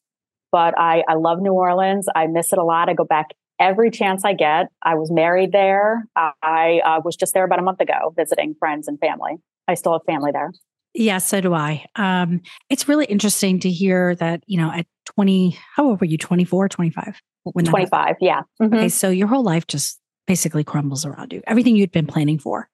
But 0.52 0.74
I, 0.80 1.04
I 1.08 1.14
love 1.14 1.42
New 1.42 1.54
Orleans. 1.54 2.08
I 2.16 2.26
miss 2.26 2.52
it 2.52 2.58
a 2.58 2.64
lot. 2.64 2.90
I 2.90 2.96
go 2.96 3.06
back 3.06 3.28
every 3.60 3.92
chance 3.92 4.26
I 4.26 4.34
get. 4.34 4.70
I 4.82 4.96
was 4.96 5.12
married 5.12 5.52
there. 5.52 6.08
I 6.16 6.82
uh, 6.84 7.02
was 7.06 7.16
just 7.16 7.36
there 7.36 7.44
about 7.44 7.60
a 7.60 7.62
month 7.62 7.82
ago 7.82 8.14
visiting 8.18 8.56
friends 8.58 8.88
and 8.88 9.00
family. 9.00 9.36
I 9.68 9.76
still 9.76 9.94
have 9.94 10.02
family 10.08 10.32
there. 10.32 10.52
Yeah, 10.96 11.20
so 11.20 11.40
do 11.40 11.54
I. 11.54 11.86
Um, 11.96 12.42
it's 12.72 12.88
really 12.88 13.06
interesting 13.06 13.60
to 13.60 13.70
hear 13.70 14.16
that, 14.16 14.44
you 14.48 14.58
know, 14.58 14.72
at 14.72 14.88
20, 15.06 15.56
how 15.76 15.86
old 15.86 16.02
were 16.02 16.08
you? 16.08 16.18
24, 16.18 16.68
25? 16.68 17.22
When 17.44 17.66
25, 17.66 18.16
yeah. 18.22 18.42
Mm-hmm. 18.60 18.74
Okay, 18.74 18.90
so 18.90 19.10
your 19.10 19.28
whole 19.28 19.44
life 19.44 19.68
just 19.68 20.00
basically 20.26 20.64
crumbles 20.64 21.06
around 21.06 21.32
you. 21.32 21.44
Everything 21.46 21.76
you'd 21.76 21.92
been 21.92 22.08
planning 22.08 22.40
for. 22.40 22.70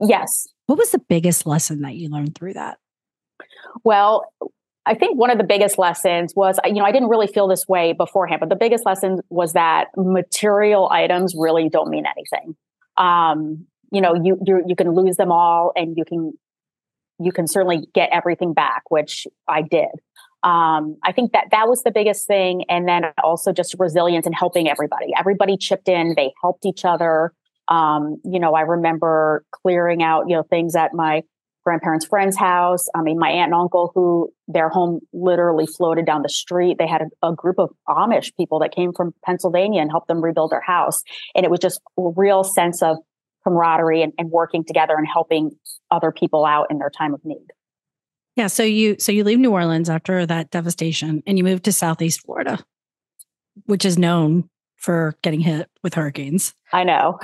Yes. 0.00 0.48
What 0.66 0.78
was 0.78 0.90
the 0.90 0.98
biggest 0.98 1.46
lesson 1.46 1.82
that 1.82 1.96
you 1.96 2.08
learned 2.08 2.34
through 2.34 2.54
that? 2.54 2.78
Well, 3.84 4.24
I 4.86 4.94
think 4.94 5.18
one 5.18 5.30
of 5.30 5.38
the 5.38 5.44
biggest 5.44 5.78
lessons 5.78 6.32
was, 6.34 6.58
you 6.64 6.74
know, 6.74 6.84
I 6.84 6.92
didn't 6.92 7.08
really 7.08 7.26
feel 7.26 7.46
this 7.46 7.68
way 7.68 7.92
beforehand, 7.92 8.40
but 8.40 8.48
the 8.48 8.56
biggest 8.56 8.86
lesson 8.86 9.20
was 9.28 9.52
that 9.52 9.88
material 9.96 10.88
items 10.90 11.34
really 11.36 11.68
don't 11.68 11.90
mean 11.90 12.04
anything. 12.06 12.56
Um, 12.96 13.66
you 13.92 14.00
know, 14.00 14.14
you 14.14 14.38
you 14.66 14.76
can 14.76 14.94
lose 14.94 15.16
them 15.16 15.32
all, 15.32 15.72
and 15.74 15.96
you 15.96 16.04
can 16.04 16.32
you 17.18 17.32
can 17.32 17.46
certainly 17.46 17.86
get 17.94 18.08
everything 18.12 18.52
back, 18.54 18.82
which 18.88 19.26
I 19.48 19.62
did. 19.62 19.88
Um, 20.42 20.96
I 21.04 21.12
think 21.12 21.32
that 21.32 21.46
that 21.50 21.68
was 21.68 21.82
the 21.82 21.90
biggest 21.90 22.26
thing, 22.26 22.64
and 22.68 22.88
then 22.88 23.04
also 23.22 23.52
just 23.52 23.74
resilience 23.78 24.26
and 24.26 24.34
helping 24.34 24.68
everybody. 24.68 25.12
Everybody 25.18 25.56
chipped 25.56 25.88
in; 25.88 26.14
they 26.16 26.32
helped 26.40 26.64
each 26.64 26.84
other. 26.84 27.32
Um, 27.70 28.20
you 28.24 28.40
know, 28.40 28.54
I 28.54 28.62
remember 28.62 29.44
clearing 29.52 30.02
out, 30.02 30.24
you 30.28 30.36
know, 30.36 30.42
things 30.42 30.74
at 30.74 30.92
my 30.92 31.22
grandparents' 31.64 32.06
friend's 32.06 32.36
house. 32.36 32.86
I 32.94 33.02
mean, 33.02 33.18
my 33.18 33.28
aunt 33.28 33.52
and 33.52 33.54
uncle, 33.54 33.92
who 33.94 34.32
their 34.48 34.68
home 34.68 35.00
literally 35.12 35.66
floated 35.66 36.06
down 36.06 36.22
the 36.22 36.28
street. 36.28 36.78
They 36.78 36.86
had 36.86 37.02
a, 37.02 37.28
a, 37.28 37.34
group 37.34 37.58
of 37.58 37.70
Amish 37.88 38.34
people 38.36 38.60
that 38.60 38.74
came 38.74 38.92
from 38.92 39.12
Pennsylvania 39.24 39.80
and 39.82 39.90
helped 39.90 40.08
them 40.08 40.22
rebuild 40.22 40.52
their 40.52 40.62
house. 40.62 41.02
And 41.34 41.44
it 41.44 41.50
was 41.50 41.60
just 41.60 41.80
a 41.98 42.02
real 42.16 42.44
sense 42.44 42.82
of 42.82 42.96
camaraderie 43.44 44.02
and, 44.02 44.12
and 44.18 44.30
working 44.30 44.64
together 44.64 44.94
and 44.96 45.06
helping 45.06 45.52
other 45.90 46.12
people 46.12 46.44
out 46.44 46.66
in 46.70 46.78
their 46.78 46.90
time 46.90 47.14
of 47.14 47.20
need. 47.24 47.46
Yeah. 48.36 48.46
So 48.46 48.62
you 48.62 48.96
so 48.98 49.12
you 49.12 49.24
leave 49.24 49.38
New 49.38 49.52
Orleans 49.52 49.90
after 49.90 50.24
that 50.26 50.50
devastation 50.50 51.22
and 51.26 51.36
you 51.36 51.44
move 51.44 51.62
to 51.62 51.72
Southeast 51.72 52.22
Florida, 52.24 52.58
which 53.66 53.84
is 53.84 53.98
known 53.98 54.48
for 54.76 55.14
getting 55.22 55.40
hit 55.40 55.68
with 55.82 55.94
hurricanes. 55.94 56.54
I 56.72 56.84
know 56.84 57.18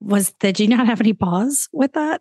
was 0.00 0.32
did 0.32 0.60
you 0.60 0.68
not 0.68 0.86
have 0.86 1.00
any 1.00 1.12
pause 1.12 1.68
with 1.72 1.92
that? 1.94 2.20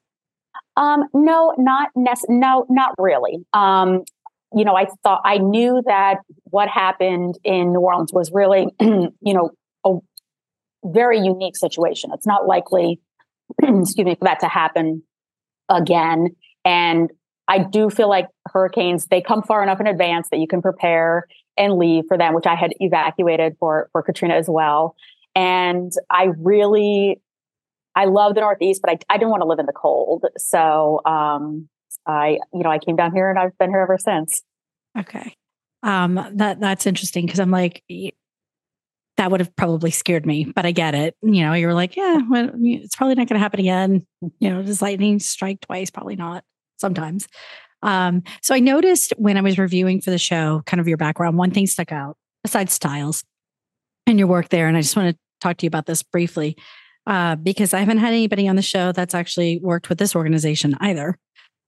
Um, 0.77 1.05
no, 1.13 1.53
not 1.57 1.89
nec- 1.95 2.29
no, 2.29 2.65
not 2.69 2.91
really. 2.97 3.37
Um, 3.53 4.03
you 4.53 4.63
know, 4.63 4.75
I 4.75 4.87
thought 5.03 5.21
I 5.25 5.37
knew 5.37 5.81
that 5.85 6.19
what 6.45 6.69
happened 6.69 7.37
in 7.43 7.73
New 7.73 7.79
Orleans 7.79 8.13
was 8.13 8.31
really, 8.33 8.67
you 8.79 9.11
know, 9.21 9.51
a 9.85 9.97
very 10.83 11.19
unique 11.19 11.57
situation. 11.57 12.11
It's 12.13 12.27
not 12.27 12.47
likely, 12.47 12.99
excuse 13.61 14.05
me, 14.05 14.15
for 14.15 14.25
that 14.25 14.39
to 14.41 14.47
happen 14.47 15.03
again. 15.69 16.35
And 16.63 17.09
I 17.47 17.59
do 17.59 17.89
feel 17.89 18.09
like 18.09 18.27
hurricanes, 18.47 19.07
they 19.07 19.21
come 19.21 19.43
far 19.43 19.61
enough 19.61 19.79
in 19.79 19.87
advance 19.87 20.27
that 20.31 20.39
you 20.39 20.47
can 20.47 20.61
prepare 20.61 21.27
and 21.57 21.77
leave 21.77 22.05
for 22.07 22.17
them, 22.17 22.33
which 22.33 22.47
I 22.47 22.55
had 22.55 22.73
evacuated 22.79 23.55
for, 23.59 23.89
for 23.91 24.01
Katrina 24.01 24.35
as 24.35 24.49
well. 24.49 24.95
And 25.35 25.91
I 26.09 26.29
really 26.37 27.21
I 27.95 28.05
love 28.05 28.35
the 28.35 28.41
Northeast, 28.41 28.81
but 28.81 28.91
I, 28.91 29.13
I 29.13 29.17
didn't 29.17 29.29
want 29.29 29.41
to 29.41 29.47
live 29.47 29.59
in 29.59 29.65
the 29.65 29.73
cold. 29.73 30.25
So 30.37 31.01
um, 31.05 31.69
I, 32.05 32.39
you 32.53 32.63
know, 32.63 32.69
I 32.69 32.79
came 32.79 32.95
down 32.95 33.13
here 33.13 33.29
and 33.29 33.39
I've 33.39 33.57
been 33.57 33.69
here 33.69 33.79
ever 33.79 33.97
since. 33.97 34.43
Okay. 34.97 35.33
Um, 35.83 36.15
that 36.33 36.59
that's 36.59 36.85
interesting 36.85 37.25
because 37.25 37.39
I'm 37.39 37.51
like, 37.51 37.83
that 39.17 39.31
would 39.31 39.39
have 39.39 39.55
probably 39.55 39.91
scared 39.91 40.25
me, 40.25 40.45
but 40.45 40.65
I 40.65 40.71
get 40.71 40.95
it. 40.95 41.15
You 41.21 41.43
know, 41.43 41.53
you're 41.53 41.73
like, 41.73 41.95
yeah, 41.95 42.19
well, 42.29 42.51
it's 42.53 42.95
probably 42.95 43.15
not 43.15 43.27
going 43.27 43.39
to 43.39 43.43
happen 43.43 43.59
again. 43.59 44.05
You 44.39 44.49
know, 44.49 44.61
does 44.61 44.81
lightning 44.81 45.19
strike 45.19 45.61
twice? 45.61 45.89
Probably 45.89 46.15
not. 46.15 46.43
Sometimes. 46.77 47.27
Um, 47.81 48.23
so 48.41 48.55
I 48.55 48.59
noticed 48.59 49.13
when 49.17 49.37
I 49.37 49.41
was 49.41 49.57
reviewing 49.57 50.01
for 50.01 50.09
the 50.09 50.17
show, 50.17 50.63
kind 50.65 50.81
of 50.81 50.87
your 50.87 50.97
background, 50.97 51.37
one 51.37 51.51
thing 51.51 51.67
stuck 51.67 51.91
out 51.91 52.17
besides 52.43 52.73
Stiles 52.73 53.23
and 54.07 54.19
your 54.19 54.27
work 54.27 54.49
there, 54.49 54.67
and 54.67 54.75
I 54.75 54.81
just 54.81 54.95
want 54.95 55.15
to 55.15 55.19
talk 55.39 55.57
to 55.57 55.65
you 55.65 55.67
about 55.67 55.85
this 55.85 56.03
briefly 56.03 56.57
uh, 57.07 57.35
because 57.35 57.73
I 57.73 57.79
haven't 57.79 57.99
had 57.99 58.13
anybody 58.13 58.47
on 58.47 58.55
the 58.55 58.61
show 58.61 58.91
that's 58.91 59.15
actually 59.15 59.59
worked 59.61 59.89
with 59.89 59.97
this 59.97 60.15
organization 60.15 60.75
either. 60.79 61.17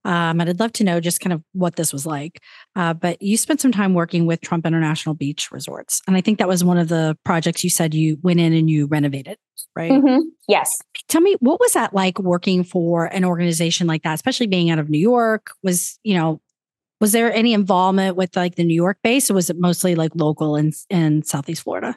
Um, 0.06 0.40
and 0.40 0.50
I'd 0.50 0.60
love 0.60 0.72
to 0.74 0.86
know 0.86 1.02
just 1.02 1.20
kind 1.20 1.34
of 1.34 1.44
what 1.52 1.76
this 1.76 1.92
was 1.92 2.06
like. 2.06 2.42
Uh, 2.78 2.94
but 2.94 3.22
you 3.22 3.36
spent 3.36 3.60
some 3.60 3.74
time 3.74 3.94
working 3.94 4.26
with 4.26 4.40
Trump 4.40 4.66
International 4.66 5.14
Beach 5.14 5.52
Resorts. 5.52 6.02
And 6.08 6.16
I 6.16 6.22
think 6.22 6.40
that 6.40 6.48
was 6.48 6.64
one 6.64 6.78
of 6.78 6.88
the 6.88 7.18
projects 7.26 7.64
you 7.64 7.70
said 7.70 7.94
you 7.94 8.18
went 8.22 8.40
in 8.40 8.54
and 8.54 8.70
you 8.70 8.88
renovated, 8.88 9.38
right? 9.76 9.92
Mm-hmm. 9.92 10.20
Yes. 10.48 10.80
Tell 11.10 11.20
me, 11.20 11.36
what 11.42 11.60
was 11.60 11.74
that 11.74 11.94
like 11.94 12.20
working 12.20 12.64
for 12.64 13.06
an 13.08 13.26
organization 13.26 13.86
like 13.86 14.04
that, 14.04 14.14
especially 14.14 14.48
being 14.48 14.70
out 14.70 14.80
of 14.80 14.90
New 14.90 15.00
York? 15.00 15.52
Was, 15.62 16.00
you 16.04 16.16
know, 16.16 16.40
was 17.02 17.12
there 17.12 17.34
any 17.34 17.54
involvement 17.54 18.16
with 18.16 18.36
like 18.36 18.56
the 18.56 18.64
New 18.64 18.76
York 18.76 19.00
base 19.04 19.30
or 19.30 19.34
was 19.34 19.50
it 19.50 19.60
mostly 19.60 19.96
like 19.96 20.12
local 20.16 20.56
in, 20.56 20.72
in 20.90 21.24
Southeast 21.24 21.64
Florida? 21.64 21.96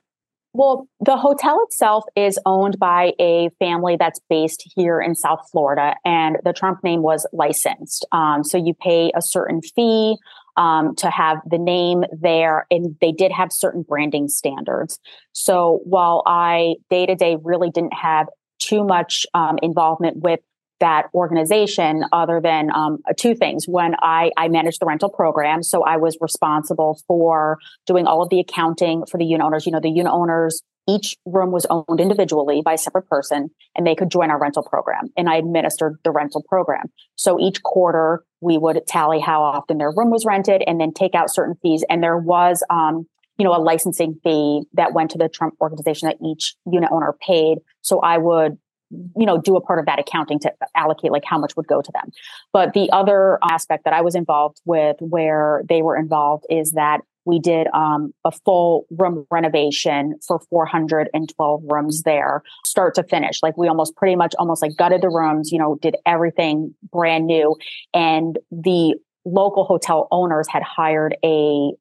Well, 0.53 0.89
the 0.99 1.17
hotel 1.17 1.61
itself 1.63 2.05
is 2.17 2.39
owned 2.45 2.79
by 2.79 3.13
a 3.21 3.51
family 3.61 3.97
that's 3.97 4.21
based 4.29 4.69
here 4.75 5.01
in 5.01 5.15
South 5.15 5.49
Florida, 5.53 5.95
and 6.05 6.39
the 6.45 6.53
Trump 6.53 6.83
name 6.83 7.03
was 7.03 7.25
licensed. 7.33 8.05
Um, 8.11 8.43
so 8.43 8.59
you 8.59 8.75
pay 8.75 9.13
a 9.15 9.23
certain 9.23 9.63
fee 9.63 10.17
um, 10.57 10.97
to 10.97 11.09
have 11.09 11.39
the 11.49 11.59
name 11.59 12.03
there, 12.13 12.67
and 12.69 12.97
they 13.01 13.13
did 13.13 13.31
have 13.31 13.53
certain 13.53 13.83
branding 13.83 14.27
standards. 14.27 14.99
So 15.33 15.81
while 15.85 16.25
I 16.27 16.75
day 16.91 17.07
to 17.07 17.15
day 17.15 17.37
really 17.43 17.71
didn't 17.71 17.95
have 17.95 18.27
too 18.59 18.85
much 18.85 19.27
um, 19.35 19.57
involvement 19.63 20.19
with 20.19 20.41
that 20.81 21.07
organization 21.15 22.05
other 22.13 22.41
than 22.43 22.71
um, 22.75 22.99
two 23.17 23.35
things. 23.35 23.67
When 23.67 23.95
I, 24.03 24.31
I 24.37 24.49
managed 24.49 24.81
the 24.81 24.87
rental 24.87 25.11
program, 25.11 25.63
so 25.63 25.85
I 25.85 25.97
was 25.97 26.17
responsible 26.21 27.01
for 27.07 27.59
doing 27.87 28.07
all 28.07 28.23
of 28.23 28.31
the 28.31 28.41
accounting 28.41 29.05
for 29.07 29.19
the 29.19 29.25
unit 29.25 29.45
owners. 29.45 29.67
You 29.67 29.73
know, 29.73 29.81
the 29.81 29.91
unit 29.91 30.13
owners, 30.13 30.63
each 30.89 31.17
room 31.25 31.53
was 31.53 31.67
owned 31.71 32.01
individually 32.01 32.63
by 32.65 32.75
a 32.75 32.79
separate 32.79 33.09
person 33.09 33.51
and 33.77 33.87
they 33.87 33.95
could 33.95 34.11
join 34.11 34.31
our 34.31 34.41
rental 34.41 34.63
program. 34.63 35.09
And 35.17 35.29
I 35.29 35.37
administered 35.37 35.99
the 36.05 36.11
rental 36.11 36.43
program. 36.49 36.87
So 37.17 37.39
each 37.39 37.63
quarter 37.63 38.25
we 38.41 38.59
would 38.59 38.81
tally 38.87 39.21
how 39.21 39.43
often 39.43 39.79
their 39.79 39.93
room 39.95 40.11
was 40.11 40.25
rented 40.25 40.63
and 40.67 40.81
then 40.81 40.93
take 40.93 41.15
out 41.15 41.33
certain 41.33 41.57
fees. 41.63 41.85
And 41.89 42.03
there 42.03 42.17
was, 42.17 42.65
um, 42.71 43.07
you 43.39 43.45
know, 43.45 43.55
a 43.55 43.61
licensing 43.63 44.19
fee 44.25 44.63
that 44.73 44.93
went 44.93 45.11
to 45.13 45.19
the 45.19 45.29
Trump 45.29 45.55
organization 45.61 46.09
that 46.09 46.17
each 46.25 46.57
unit 46.71 46.91
owner 46.93 47.15
paid. 47.27 47.59
So 47.83 48.01
I 48.01 48.19
would 48.19 48.59
you 48.91 49.27
know 49.27 49.39
do 49.39 49.57
a 49.57 49.61
part 49.61 49.79
of 49.79 49.87
that 49.87 49.99
accounting 49.99 50.39
to 50.41 50.53
allocate 50.75 51.13
like 51.13 51.25
how 51.25 51.39
much 51.39 51.57
would 51.57 51.67
go 51.67 51.81
to 51.81 51.93
them. 51.93 52.11
But 52.53 52.73
the 52.73 52.91
other 52.91 53.39
aspect 53.43 53.85
that 53.85 53.93
i 53.93 54.01
was 54.01 54.15
involved 54.15 54.61
with 54.65 54.97
where 55.01 55.63
they 55.69 55.83
were 55.83 55.97
involved 55.97 56.45
is 56.51 56.73
that 56.73 57.01
we 57.25 57.39
did 57.39 57.69
um, 57.75 58.13
a 58.25 58.33
full 58.33 58.87
room 58.91 59.27
renovation 59.31 60.15
for 60.27 60.41
412 60.51 61.63
rooms 61.69 62.03
there 62.03 62.43
start 62.65 62.95
to 62.95 63.03
finish. 63.05 63.43
Like 63.43 63.57
we 63.57 63.69
almost 63.69 63.95
pretty 63.95 64.17
much 64.17 64.35
almost 64.39 64.63
like 64.63 64.77
gutted 64.77 65.03
the 65.03 65.11
rooms 65.11 65.53
you 65.53 65.59
know 65.59 65.79
did 65.81 65.97
everything 66.07 66.75
brand 66.91 67.27
new. 67.27 67.57
And 67.95 68.39
the 68.51 68.97
local 69.25 69.65
hotel 69.65 70.09
owners 70.11 70.49
had 70.49 70.63
hired 70.63 71.17
a 71.25 71.73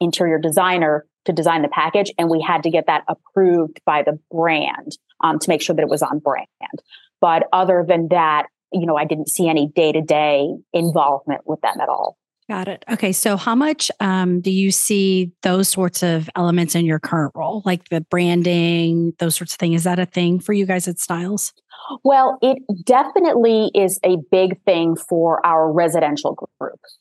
interior 0.00 0.38
designer 0.38 1.06
to 1.28 1.32
design 1.32 1.62
the 1.62 1.68
package 1.68 2.10
and 2.18 2.30
we 2.30 2.40
had 2.40 2.62
to 2.62 2.70
get 2.70 2.86
that 2.86 3.04
approved 3.06 3.80
by 3.84 4.02
the 4.02 4.18
brand 4.30 4.96
um, 5.22 5.38
to 5.38 5.48
make 5.48 5.60
sure 5.60 5.76
that 5.76 5.82
it 5.82 5.88
was 5.88 6.02
on 6.02 6.18
brand. 6.18 6.48
But 7.20 7.44
other 7.52 7.84
than 7.86 8.08
that, 8.08 8.46
you 8.72 8.86
know, 8.86 8.96
I 8.96 9.04
didn't 9.04 9.28
see 9.28 9.48
any 9.48 9.68
day 9.68 9.92
to 9.92 10.00
day 10.00 10.48
involvement 10.72 11.42
with 11.46 11.60
them 11.60 11.80
at 11.80 11.88
all. 11.88 12.16
Got 12.48 12.68
it. 12.68 12.82
Okay. 12.90 13.12
So, 13.12 13.36
how 13.36 13.54
much 13.54 13.90
um, 14.00 14.40
do 14.40 14.50
you 14.50 14.70
see 14.70 15.32
those 15.42 15.68
sorts 15.68 16.02
of 16.02 16.30
elements 16.34 16.74
in 16.74 16.86
your 16.86 16.98
current 16.98 17.32
role, 17.34 17.60
like 17.66 17.90
the 17.90 18.00
branding, 18.00 19.12
those 19.18 19.36
sorts 19.36 19.52
of 19.52 19.58
things? 19.58 19.76
Is 19.76 19.84
that 19.84 19.98
a 19.98 20.06
thing 20.06 20.40
for 20.40 20.54
you 20.54 20.64
guys 20.64 20.88
at 20.88 20.98
Stiles? 20.98 21.52
Well, 22.04 22.38
it 22.40 22.58
definitely 22.84 23.70
is 23.74 24.00
a 24.02 24.16
big 24.30 24.62
thing 24.64 24.96
for 24.96 25.44
our 25.44 25.70
residential 25.70 26.34
group. 26.34 26.47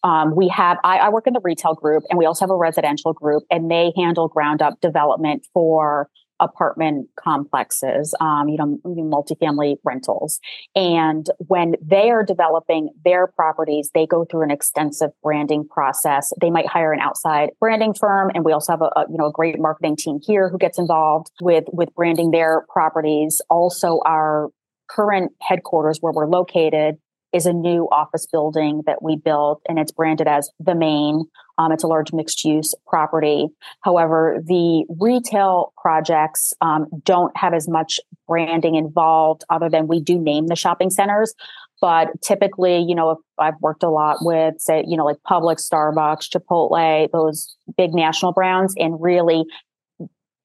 Um, 0.03 0.36
we 0.36 0.48
have, 0.50 0.77
I, 0.84 0.98
I 0.98 1.10
work 1.10 1.27
in 1.27 1.34
the 1.34 1.41
retail 1.44 1.74
group, 1.74 2.03
and 2.10 2.17
we 2.17 2.25
also 2.25 2.46
have 2.46 2.51
a 2.51 2.58
residential 2.58 3.13
group, 3.13 3.44
and 3.50 3.70
they 3.70 3.91
handle 3.96 4.27
ground 4.27 4.62
up 4.62 4.79
development 4.82 5.46
for 5.53 6.10
apartment 6.39 7.10
complexes, 7.15 8.13
um, 8.20 8.48
you 8.48 8.58
know, 8.58 8.79
multifamily 8.86 9.77
rentals. 9.84 10.39
And 10.75 11.25
when 11.39 11.75
they 11.82 12.12
are 12.12 12.24
developing 12.24 12.89
their 13.03 13.27
properties, 13.27 13.89
they 13.94 14.06
go 14.06 14.25
through 14.25 14.44
an 14.44 14.51
extensive 14.51 15.12
branding 15.24 15.67
process. 15.67 16.32
They 16.39 16.50
might 16.50 16.67
hire 16.67 16.94
an 16.94 17.00
outside 17.00 17.50
branding 17.60 17.94
firm, 17.94 18.32
and 18.34 18.46
we 18.46 18.51
also 18.51 18.74
have 18.74 18.82
a, 18.82 18.91
a 18.96 19.06
you 19.10 19.17
know 19.17 19.27
a 19.27 19.32
great 19.32 19.60
marketing 19.60 19.96
team 19.98 20.20
here 20.22 20.50
who 20.50 20.58
gets 20.58 20.77
involved 20.77 21.32
with 21.41 21.65
with 21.72 21.94
branding 21.96 22.32
their 22.32 22.65
properties. 22.72 23.41
Also, 23.50 24.00
our 24.06 24.50
current 24.89 25.32
headquarters 25.41 25.98
where 26.00 26.13
we're 26.13 26.27
located 26.27 26.98
is 27.34 27.46
a 27.46 27.53
new 27.53 27.88
office 27.91 28.25
building 28.25 28.84
that 28.86 29.01
we 29.01 29.15
built 29.15 29.62
and 29.67 29.79
it's 29.79 29.91
branded 29.91 30.27
as 30.27 30.50
the 30.60 30.75
main. 30.75 31.25
Um, 31.57 31.72
it's 31.72 31.84
a 31.84 31.88
large 31.88 32.13
mixed 32.13 32.43
use 32.43 32.74
property. 32.88 33.48
However 33.81 34.38
the 34.46 34.86
retail 35.00 35.74
projects 35.81 36.53
um, 36.62 36.88
don't 37.03 37.36
have 37.36 37.53
as 37.53 37.67
much 37.67 38.00
branding 38.27 38.75
involved 38.75 39.43
other 39.50 39.69
than 39.69 39.88
we 39.88 40.00
do 40.00 40.19
name 40.19 40.48
the 40.48 40.55
shopping 40.55 40.89
centers. 40.89 41.34
But 41.79 42.22
typically 42.22 42.79
you 42.79 42.96
know 42.96 43.12
if 43.12 43.19
i've 43.38 43.60
worked 43.62 43.84
a 43.84 43.89
lot 43.89 44.17
with 44.22 44.60
say 44.60 44.84
you 44.88 44.98
know 44.98 45.05
like 45.05 45.17
Publix 45.29 45.62
starbucks 45.72 46.27
chipotle 46.27 47.12
those 47.12 47.55
big 47.77 47.93
national 47.93 48.34
brands 48.34 48.74
and 48.77 49.00
really 49.00 49.46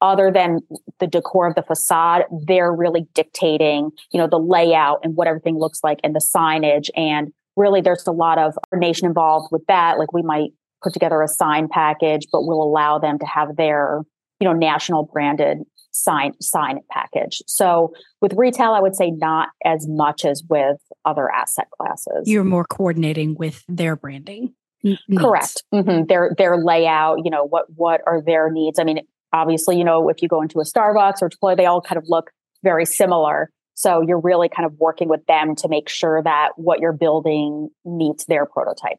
other 0.03 0.29
than 0.31 0.59
the 0.99 1.07
decor 1.07 1.47
of 1.47 1.55
the 1.55 1.63
facade, 1.63 2.23
they're 2.45 2.73
really 2.73 3.07
dictating, 3.13 3.89
you 4.11 4.19
know, 4.19 4.27
the 4.27 4.37
layout 4.37 4.99
and 5.01 5.15
what 5.15 5.27
everything 5.27 5.57
looks 5.57 5.79
like 5.81 5.99
and 6.03 6.13
the 6.13 6.19
signage. 6.19 6.89
And 6.95 7.31
really 7.55 7.79
there's 7.79 8.05
a 8.05 8.11
lot 8.11 8.37
of 8.37 8.53
coordination 8.69 9.07
involved 9.07 9.47
with 9.51 9.65
that. 9.67 9.97
Like 9.97 10.11
we 10.13 10.21
might 10.21 10.51
put 10.83 10.91
together 10.91 11.21
a 11.21 11.27
sign 11.27 11.69
package, 11.69 12.27
but 12.31 12.45
we'll 12.45 12.61
allow 12.61 12.99
them 12.99 13.17
to 13.17 13.25
have 13.25 13.55
their, 13.55 14.01
you 14.41 14.47
know, 14.47 14.53
national 14.53 15.09
branded 15.11 15.59
sign 15.91 16.33
sign 16.41 16.79
package. 16.91 17.41
So 17.47 17.93
with 18.21 18.33
retail, 18.33 18.73
I 18.73 18.81
would 18.81 18.95
say 18.95 19.09
not 19.09 19.49
as 19.63 19.87
much 19.87 20.25
as 20.25 20.43
with 20.49 20.77
other 21.05 21.31
asset 21.31 21.67
classes. 21.79 22.27
You're 22.27 22.43
more 22.43 22.65
coordinating 22.65 23.35
with 23.39 23.63
their 23.69 23.95
branding. 23.95 24.53
Needs. 24.83 25.01
Correct. 25.17 25.63
Mm-hmm. 25.73 26.07
Their 26.07 26.35
their 26.37 26.57
layout. 26.57 27.19
You 27.23 27.31
know 27.31 27.45
what 27.45 27.67
what 27.73 28.01
are 28.05 28.21
their 28.21 28.51
needs? 28.51 28.79
I 28.79 28.83
mean, 28.83 28.99
obviously, 29.33 29.77
you 29.77 29.83
know, 29.83 30.07
if 30.09 30.21
you 30.21 30.27
go 30.27 30.41
into 30.41 30.59
a 30.59 30.63
Starbucks 30.63 31.21
or 31.21 31.29
Chipotle, 31.29 31.57
they 31.57 31.65
all 31.65 31.81
kind 31.81 31.97
of 31.97 32.05
look 32.07 32.31
very 32.63 32.85
similar. 32.85 33.49
So 33.73 34.01
you're 34.01 34.19
really 34.19 34.49
kind 34.49 34.65
of 34.65 34.73
working 34.79 35.09
with 35.09 35.25
them 35.25 35.55
to 35.55 35.67
make 35.67 35.89
sure 35.89 36.21
that 36.23 36.51
what 36.55 36.79
you're 36.79 36.93
building 36.93 37.69
meets 37.83 38.25
their 38.25 38.45
prototype. 38.45 38.97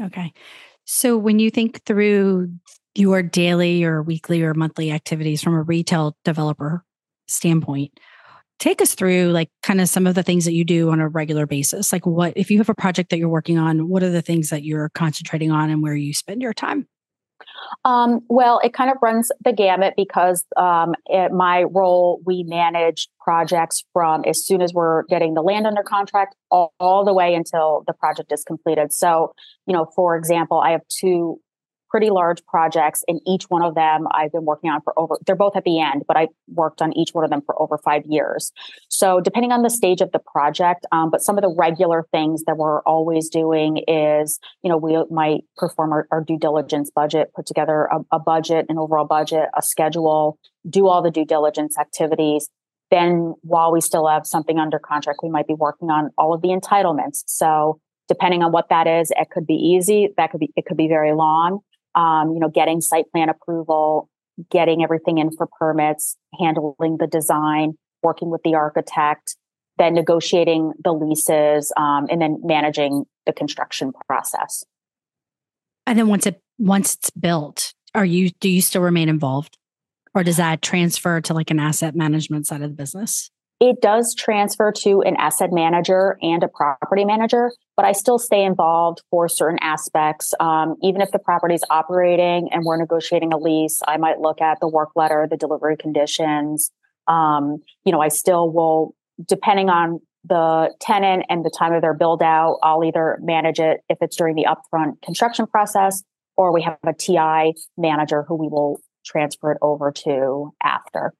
Okay. 0.00 0.32
So 0.84 1.16
when 1.16 1.38
you 1.38 1.50
think 1.50 1.84
through 1.84 2.52
your 2.94 3.22
daily 3.22 3.84
or 3.84 4.02
weekly 4.02 4.42
or 4.42 4.54
monthly 4.54 4.90
activities 4.90 5.42
from 5.42 5.54
a 5.54 5.62
retail 5.62 6.16
developer 6.24 6.84
standpoint, 7.28 7.98
take 8.58 8.80
us 8.80 8.94
through 8.94 9.30
like 9.30 9.50
kind 9.62 9.80
of 9.80 9.88
some 9.88 10.06
of 10.06 10.14
the 10.14 10.22
things 10.22 10.44
that 10.44 10.52
you 10.52 10.64
do 10.64 10.90
on 10.90 11.00
a 11.00 11.08
regular 11.08 11.46
basis. 11.46 11.92
Like 11.92 12.06
what 12.06 12.32
if 12.36 12.50
you 12.50 12.58
have 12.58 12.68
a 12.68 12.74
project 12.74 13.10
that 13.10 13.18
you're 13.18 13.28
working 13.28 13.58
on, 13.58 13.88
what 13.88 14.02
are 14.02 14.10
the 14.10 14.22
things 14.22 14.50
that 14.50 14.64
you're 14.64 14.88
concentrating 14.90 15.50
on 15.50 15.70
and 15.70 15.82
where 15.82 15.94
you 15.94 16.14
spend 16.14 16.42
your 16.42 16.54
time? 16.54 16.86
Um, 17.84 18.20
well, 18.28 18.60
it 18.62 18.72
kind 18.72 18.90
of 18.90 18.96
runs 19.02 19.30
the 19.44 19.52
gamut 19.52 19.94
because 19.96 20.44
um, 20.56 20.94
at 21.12 21.32
my 21.32 21.64
role, 21.64 22.20
we 22.24 22.42
manage 22.44 23.08
projects 23.20 23.84
from 23.92 24.24
as 24.24 24.44
soon 24.44 24.62
as 24.62 24.72
we're 24.72 25.04
getting 25.04 25.34
the 25.34 25.42
land 25.42 25.66
under 25.66 25.82
contract 25.82 26.34
all, 26.50 26.72
all 26.80 27.04
the 27.04 27.12
way 27.12 27.34
until 27.34 27.84
the 27.86 27.92
project 27.92 28.32
is 28.32 28.44
completed. 28.44 28.92
So, 28.92 29.32
you 29.66 29.72
know, 29.72 29.86
for 29.96 30.16
example, 30.16 30.58
I 30.58 30.70
have 30.70 30.82
two 30.88 31.40
pretty 31.92 32.08
large 32.08 32.42
projects 32.46 33.04
and 33.06 33.20
each 33.26 33.44
one 33.50 33.62
of 33.62 33.74
them 33.74 34.06
I've 34.12 34.32
been 34.32 34.46
working 34.46 34.70
on 34.70 34.80
for 34.80 34.98
over 34.98 35.18
they're 35.26 35.36
both 35.36 35.54
at 35.56 35.64
the 35.64 35.78
end 35.78 36.04
but 36.08 36.16
I 36.16 36.28
worked 36.48 36.80
on 36.80 36.96
each 36.96 37.10
one 37.12 37.22
of 37.22 37.28
them 37.28 37.42
for 37.44 37.60
over 37.60 37.76
five 37.76 38.02
years. 38.06 38.50
So 38.88 39.20
depending 39.20 39.52
on 39.52 39.60
the 39.60 39.68
stage 39.68 40.00
of 40.00 40.10
the 40.10 40.18
project 40.18 40.86
um, 40.90 41.10
but 41.10 41.20
some 41.20 41.36
of 41.36 41.42
the 41.42 41.54
regular 41.54 42.06
things 42.10 42.44
that 42.44 42.56
we're 42.56 42.80
always 42.84 43.28
doing 43.28 43.84
is 43.86 44.40
you 44.62 44.70
know 44.70 44.78
we 44.78 44.96
might 45.10 45.42
perform 45.58 45.92
our, 45.92 46.08
our 46.10 46.22
due 46.22 46.38
diligence 46.38 46.90
budget 46.90 47.30
put 47.36 47.44
together 47.44 47.90
a, 47.92 48.16
a 48.16 48.18
budget 48.18 48.64
an 48.70 48.78
overall 48.78 49.04
budget 49.04 49.50
a 49.54 49.60
schedule 49.60 50.38
do 50.68 50.86
all 50.86 51.02
the 51.02 51.10
due 51.10 51.26
diligence 51.26 51.76
activities. 51.78 52.48
Then 52.90 53.34
while 53.42 53.70
we 53.70 53.82
still 53.82 54.06
have 54.08 54.26
something 54.26 54.58
under 54.58 54.78
contract 54.78 55.18
we 55.22 55.28
might 55.28 55.46
be 55.46 55.54
working 55.54 55.90
on 55.90 56.08
all 56.16 56.32
of 56.32 56.40
the 56.40 56.48
entitlements. 56.48 57.22
So 57.26 57.80
depending 58.08 58.42
on 58.42 58.50
what 58.50 58.70
that 58.70 58.86
is 58.86 59.12
it 59.14 59.28
could 59.30 59.46
be 59.46 59.54
easy 59.54 60.08
that 60.16 60.30
could 60.30 60.40
be 60.40 60.50
it 60.56 60.64
could 60.64 60.78
be 60.78 60.88
very 60.88 61.12
long 61.12 61.60
um, 61.94 62.32
you 62.32 62.40
know, 62.40 62.48
getting 62.48 62.80
site 62.80 63.10
plan 63.12 63.28
approval, 63.28 64.08
getting 64.50 64.82
everything 64.82 65.18
in 65.18 65.30
for 65.30 65.46
permits, 65.58 66.16
handling 66.38 66.96
the 66.98 67.06
design, 67.06 67.74
working 68.02 68.30
with 68.30 68.42
the 68.42 68.54
architect, 68.54 69.36
then 69.78 69.94
negotiating 69.94 70.72
the 70.82 70.92
leases, 70.92 71.72
um, 71.76 72.06
and 72.10 72.20
then 72.20 72.38
managing 72.42 73.04
the 73.26 73.32
construction 73.32 73.92
process. 74.06 74.64
And 75.86 75.98
then 75.98 76.08
once 76.08 76.26
it 76.26 76.40
once 76.58 76.94
it's 76.94 77.10
built, 77.10 77.74
are 77.94 78.04
you 78.04 78.30
do 78.40 78.48
you 78.48 78.62
still 78.62 78.82
remain 78.82 79.08
involved, 79.08 79.58
or 80.14 80.22
does 80.22 80.36
that 80.36 80.62
transfer 80.62 81.20
to 81.22 81.34
like 81.34 81.50
an 81.50 81.58
asset 81.58 81.96
management 81.96 82.46
side 82.46 82.62
of 82.62 82.70
the 82.70 82.76
business? 82.76 83.31
It 83.64 83.80
does 83.80 84.12
transfer 84.16 84.72
to 84.78 85.02
an 85.02 85.14
asset 85.18 85.50
manager 85.52 86.18
and 86.20 86.42
a 86.42 86.48
property 86.48 87.04
manager, 87.04 87.52
but 87.76 87.84
I 87.84 87.92
still 87.92 88.18
stay 88.18 88.42
involved 88.42 89.02
for 89.08 89.28
certain 89.28 89.60
aspects. 89.60 90.34
Um, 90.40 90.74
even 90.82 91.00
if 91.00 91.12
the 91.12 91.20
property 91.20 91.54
is 91.54 91.62
operating 91.70 92.48
and 92.50 92.64
we're 92.64 92.76
negotiating 92.76 93.32
a 93.32 93.38
lease, 93.38 93.80
I 93.86 93.98
might 93.98 94.18
look 94.18 94.40
at 94.40 94.58
the 94.58 94.66
work 94.66 94.88
letter, 94.96 95.28
the 95.30 95.36
delivery 95.36 95.76
conditions. 95.76 96.72
Um, 97.06 97.58
you 97.84 97.92
know, 97.92 98.00
I 98.00 98.08
still 98.08 98.50
will, 98.50 98.96
depending 99.24 99.68
on 99.68 100.00
the 100.24 100.74
tenant 100.80 101.26
and 101.28 101.44
the 101.44 101.54
time 101.56 101.72
of 101.72 101.82
their 101.82 101.94
build 101.94 102.20
out, 102.20 102.58
I'll 102.64 102.82
either 102.82 103.16
manage 103.22 103.60
it 103.60 103.82
if 103.88 103.98
it's 104.00 104.16
during 104.16 104.34
the 104.34 104.48
upfront 104.48 105.00
construction 105.04 105.46
process, 105.46 106.02
or 106.36 106.52
we 106.52 106.62
have 106.62 106.78
a 106.84 106.94
TI 106.94 107.54
manager 107.78 108.24
who 108.26 108.34
we 108.34 108.48
will 108.48 108.80
transfer 109.06 109.52
it 109.52 109.58
over 109.62 109.92
to 109.92 110.52
after. 110.64 111.14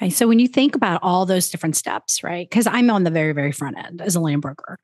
Okay. 0.00 0.10
So 0.10 0.26
when 0.26 0.38
you 0.38 0.48
think 0.48 0.74
about 0.74 1.00
all 1.02 1.26
those 1.26 1.50
different 1.50 1.76
steps, 1.76 2.22
right? 2.22 2.48
Because 2.48 2.66
I'm 2.66 2.90
on 2.90 3.04
the 3.04 3.10
very, 3.10 3.32
very 3.32 3.52
front 3.52 3.76
end 3.78 4.00
as 4.00 4.16
a 4.16 4.20
land 4.20 4.42
broker. 4.42 4.78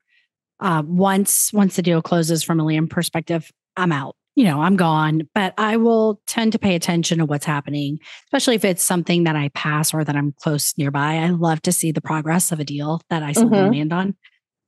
Uh, 0.59 0.83
once 0.85 1.53
once 1.53 1.75
the 1.75 1.81
deal 1.81 2.01
closes 2.01 2.43
from 2.43 2.59
a 2.59 2.65
land 2.65 2.89
perspective, 2.89 3.51
I'm 3.75 3.91
out. 3.91 4.15
You 4.35 4.43
know, 4.43 4.61
I'm 4.61 4.75
gone. 4.75 5.27
But 5.33 5.53
I 5.57 5.77
will 5.77 6.21
tend 6.27 6.51
to 6.51 6.59
pay 6.59 6.75
attention 6.75 7.19
to 7.19 7.25
what's 7.25 7.45
happening, 7.45 7.99
especially 8.27 8.55
if 8.55 8.65
it's 8.65 8.83
something 8.83 9.23
that 9.23 9.35
I 9.35 9.49
pass 9.49 9.93
or 9.93 10.03
that 10.03 10.15
I'm 10.15 10.33
close 10.39 10.75
nearby. 10.77 11.15
I 11.15 11.29
love 11.29 11.61
to 11.63 11.71
see 11.71 11.91
the 11.91 12.01
progress 12.01 12.51
of 12.51 12.59
a 12.59 12.63
deal 12.63 13.01
that 13.09 13.23
I 13.23 13.31
sold 13.31 13.51
mm-hmm. 13.51 13.71
land 13.71 13.93
on. 13.93 14.15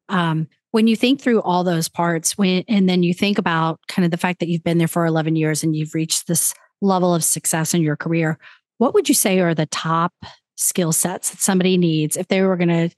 Um, 0.10 0.48
when 0.72 0.88
you 0.88 0.96
think 0.96 1.22
through 1.22 1.42
all 1.42 1.64
those 1.64 1.90
parts, 1.90 2.38
when 2.38 2.64
and 2.68 2.88
then 2.88 3.04
you 3.04 3.14
think 3.14 3.38
about 3.38 3.80
kind 3.88 4.06
of 4.06 4.12
the 4.12 4.18
fact 4.18 4.40
that 4.40 4.50
you've 4.50 4.64
been 4.64 4.78
there 4.78 4.88
for 4.88 5.06
11 5.06 5.36
years 5.36 5.64
and 5.64 5.76
you've 5.76 5.96
reached 5.96 6.28
this 6.28 6.54
level 6.82 7.14
of 7.14 7.24
success 7.24 7.74
in 7.74 7.82
your 7.82 7.96
career, 7.96 8.38
what 8.78 8.94
would 8.94 9.10
you 9.10 9.16
say 9.16 9.40
are 9.40 9.54
the 9.54 9.66
top 9.68 10.14
skill 10.60 10.92
sets 10.92 11.32
that 11.32 11.40
somebody 11.40 11.78
needs 11.78 12.18
if 12.18 12.28
they 12.28 12.42
were 12.42 12.58
going 12.58 12.70
to 12.70 12.90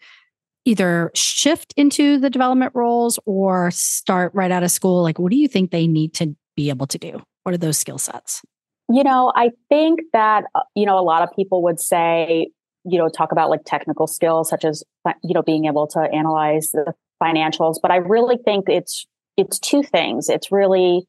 either 0.65 1.12
shift 1.15 1.74
into 1.78 2.19
the 2.19 2.30
development 2.30 2.71
roles 2.76 3.19
or 3.26 3.71
start 3.71 4.32
right 4.34 4.52
out 4.52 4.63
of 4.63 4.71
school? 4.71 5.02
Like, 5.02 5.19
what 5.19 5.32
do 5.32 5.38
you 5.38 5.47
think 5.47 5.71
they 5.71 5.88
need 5.88 6.13
to 6.15 6.36
be 6.56 6.69
able 6.69 6.88
to 6.88 6.97
do? 6.97 7.21
What 7.43 7.56
are 7.56 7.58
those 7.58 7.78
skill 7.78 7.97
sets? 7.97 8.41
You 8.89 9.04
know, 9.04 9.32
I 9.36 9.52
think 9.69 10.02
that, 10.13 10.43
uh, 10.54 10.62
you 10.76 10.86
know, 10.86 11.00
a 11.00 11.02
lot 11.02 11.24
of 11.24 11.30
people 11.36 11.63
would 11.63 11.80
say, 11.80 12.50
you 12.84 12.97
know, 12.97 13.10
talk 13.10 13.32
about 13.32 13.50
like 13.50 13.62
technical 13.65 14.06
skills 14.06 14.50
such 14.50 14.65
as, 14.65 14.84
you 15.24 15.34
know, 15.34 15.41
being 15.41 15.65
able 15.65 15.88
to 15.88 16.00
analyze 16.00 16.71
the 16.71 16.93
financials. 17.24 17.76
But 17.82 17.91
I 17.91 17.97
really 17.97 18.38
think 18.43 18.65
it's, 18.67 19.06
it's 19.38 19.60
two 19.60 19.82
things. 19.82 20.30
It's 20.30 20.52
really 20.52 21.08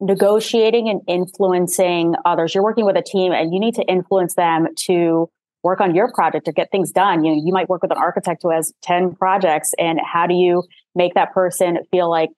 negotiating 0.00 0.88
and 0.88 1.00
influencing 1.08 2.14
others. 2.24 2.54
You're 2.54 2.64
working 2.64 2.84
with 2.84 2.96
a 2.96 3.02
team 3.02 3.32
and 3.32 3.52
you 3.52 3.58
need 3.58 3.74
to 3.76 3.82
influence 3.82 4.34
them 4.34 4.68
to 4.86 5.30
work 5.66 5.80
on 5.80 5.96
your 5.96 6.12
project 6.12 6.46
or 6.46 6.52
get 6.52 6.70
things 6.70 6.92
done. 6.92 7.24
You 7.24 7.32
know, 7.32 7.42
you 7.44 7.52
might 7.52 7.68
work 7.68 7.82
with 7.82 7.90
an 7.90 7.98
architect 7.98 8.42
who 8.44 8.50
has 8.52 8.72
10 8.82 9.16
projects 9.16 9.72
and 9.76 9.98
how 10.00 10.28
do 10.28 10.34
you 10.34 10.62
make 10.94 11.14
that 11.14 11.34
person 11.34 11.78
feel 11.90 12.08
like 12.08 12.30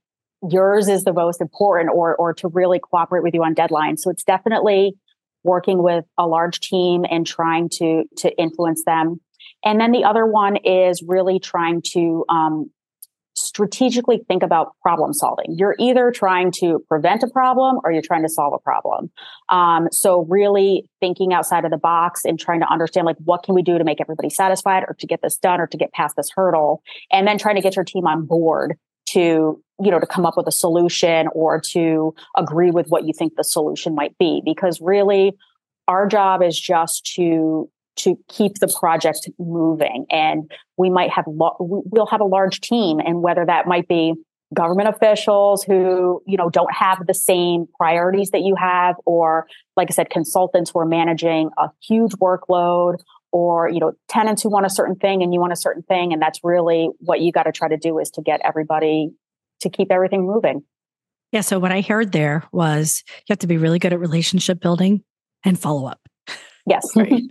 yours 0.49 0.89
is 0.89 1.05
the 1.05 1.13
most 1.13 1.43
important 1.43 1.91
or 1.95 2.17
or 2.17 2.33
to 2.33 2.49
really 2.49 2.79
cooperate 2.79 3.23
with 3.23 3.35
you 3.35 3.45
on 3.45 3.55
deadlines. 3.55 3.99
So 3.99 4.11
it's 4.11 4.25
definitely 4.25 4.95
working 5.45 5.83
with 5.83 6.07
a 6.17 6.27
large 6.27 6.61
team 6.61 7.05
and 7.09 7.27
trying 7.27 7.69
to 7.75 8.05
to 8.19 8.35
influence 8.39 8.83
them. 8.87 9.21
And 9.63 9.79
then 9.79 9.93
the 9.93 10.05
other 10.05 10.25
one 10.25 10.57
is 10.57 11.03
really 11.07 11.39
trying 11.39 11.83
to 11.93 12.25
um, 12.31 12.71
strategically 13.41 14.25
think 14.29 14.43
about 14.43 14.75
problem 14.83 15.13
solving. 15.13 15.55
You're 15.57 15.77
either 15.79 16.11
trying 16.11 16.53
to 16.59 16.85
prevent 16.89 17.23
a 17.23 17.29
problem 17.29 17.79
or 17.85 17.93
you're 17.93 18.03
trying 18.03 18.23
to 18.23 18.29
solve 18.29 18.53
a 18.53 18.59
problem. 18.59 19.11
Um, 19.49 19.89
so 19.91 20.25
really 20.29 20.89
thinking 21.01 21.33
outside 21.33 21.65
of 21.65 21.71
the 21.71 21.79
box 21.79 22.25
and 22.25 22.39
trying 22.39 22.61
to 22.61 22.71
understand 22.71 23.07
like 23.07 23.17
what 23.25 23.43
can 23.43 23.55
we 23.55 23.63
do 23.63 23.79
to 23.79 23.85
make 23.85 24.01
everybody 24.01 24.31
satisfied 24.31 24.85
or 24.89 24.95
to 24.95 25.07
get 25.07 25.23
this 25.23 25.37
done 25.37 25.61
or 25.61 25.67
to 25.67 25.77
get 25.77 25.93
past 25.93 26.17
this 26.17 26.31
hurdle, 26.35 26.83
and 27.11 27.27
then 27.27 27.39
trying 27.39 27.57
to 27.57 27.63
get 27.63 27.77
your 27.77 27.85
team 27.85 28.07
on 28.07 28.27
board 28.27 28.77
to 29.07 29.63
you 29.81 29.91
know 29.91 29.99
to 29.99 30.07
come 30.07 30.27
up 30.27 30.37
with 30.37 30.47
a 30.47 30.53
solution 30.53 31.29
or 31.33 31.61
to 31.61 32.15
agree 32.37 32.71
with 32.71 32.89
what 32.89 33.05
you 33.05 33.13
think 33.17 33.35
the 33.37 33.45
solution 33.45 33.95
might 33.95 34.17
be 34.19 34.43
because 34.45 34.81
really 34.81 35.33
our 35.87 36.07
job 36.07 36.43
is 36.43 36.59
just 36.59 37.11
to 37.15 37.71
to 37.99 38.19
keep 38.29 38.55
the 38.61 38.69
project 38.79 39.29
moving. 39.39 40.07
And 40.11 40.51
we 40.77 40.91
might 40.91 41.11
have, 41.11 41.25
we'll 41.27 42.07
have 42.07 42.21
a 42.21 42.25
large 42.25 42.61
team 42.61 43.01
and 43.01 43.23
whether 43.23 43.45
that 43.45 43.67
might 43.67 43.89
be 43.89 44.15
government 44.55 44.89
officials 44.89 45.63
who, 45.63 46.23
you 46.27 46.37
know, 46.37 46.49
don't 46.49 46.73
have 46.73 47.07
the 47.07 47.15
same 47.15 47.67
priorities 47.77 48.31
that 48.31 48.41
you 48.41 48.55
have, 48.57 48.97
or 49.05 49.47
like 49.77 49.89
I 49.91 49.93
said, 49.93 50.11
consultants 50.11 50.71
who 50.71 50.81
are 50.81 50.87
managing 50.87 51.51
a 51.59 51.69
huge 51.87 52.13
workload 52.13 52.99
or, 53.31 53.69
you 53.69 53.79
know, 53.79 53.93
tenants 54.09 54.43
who 54.43 54.49
want 54.49 54.65
a 54.65 54.71
certain 54.71 54.97
thing 54.97 55.23
and 55.23 55.35
you 55.35 55.41
want 55.41 55.53
a 55.53 55.57
certain 55.57 55.83
thing. 55.83 56.13
And 56.13 56.23
that's 56.23 56.41
really 56.43 56.89
what 56.99 57.21
you 57.21 57.31
got 57.31 57.43
to 57.43 57.53
try 57.53 57.69
to 57.69 57.77
do 57.77 57.99
is 57.99 58.11
to 58.13 58.23
get 58.23 58.41
everybody 58.43 59.11
to 59.61 59.69
keep 59.69 59.93
everything 59.93 60.27
moving. 60.27 60.63
Yeah. 61.33 61.43
So 61.43 61.59
what 61.59 61.73
I 61.73 61.83
heard 61.83 62.13
there 62.13 62.45
was 62.53 63.03
you 63.07 63.33
have 63.33 63.41
to 63.41 63.47
be 63.47 63.59
really 63.59 63.79
good 63.79 63.93
at 63.93 64.01
relationship 64.01 64.61
building 64.61 65.03
and 65.45 65.59
follow 65.59 65.87
up. 65.87 66.01
Yes. 66.67 66.85
Right. 66.97 67.25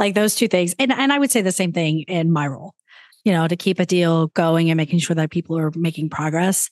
Like 0.00 0.14
those 0.14 0.34
two 0.34 0.48
things. 0.48 0.74
And 0.78 0.90
and 0.90 1.12
I 1.12 1.18
would 1.18 1.30
say 1.30 1.42
the 1.42 1.52
same 1.52 1.72
thing 1.72 2.00
in 2.08 2.32
my 2.32 2.48
role. 2.48 2.74
You 3.22 3.32
know, 3.32 3.46
to 3.46 3.54
keep 3.54 3.78
a 3.78 3.86
deal 3.86 4.28
going 4.28 4.70
and 4.70 4.78
making 4.78 4.98
sure 5.00 5.14
that 5.14 5.30
people 5.30 5.58
are 5.58 5.70
making 5.76 6.08
progress. 6.08 6.70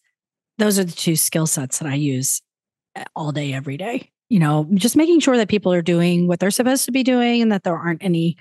Those 0.57 0.79
are 0.79 0.85
the 0.85 0.93
two 0.93 1.15
skill 1.15 1.47
sets 1.47 1.79
that 1.79 1.87
I 1.87 1.95
use 1.95 2.41
eh, 2.97 3.05
all 3.15 3.33
day 3.33 3.53
every 3.53 3.77
day. 3.77 4.11
You 4.31 4.41
know, 4.41 4.67
just 4.75 4.97
making 4.97 5.21
sure 5.21 5.37
that 5.37 5.49
people 5.49 5.73
are 5.73 5.83
doing 5.83 6.27
what 6.27 6.41
they're 6.41 6.51
supposed 6.51 6.87
to 6.87 6.93
be 6.93 7.03
doing 7.03 7.43
and 7.43 7.53
that 7.53 7.65
there 7.65 7.77
aren't 7.77 8.03
any 8.03 8.37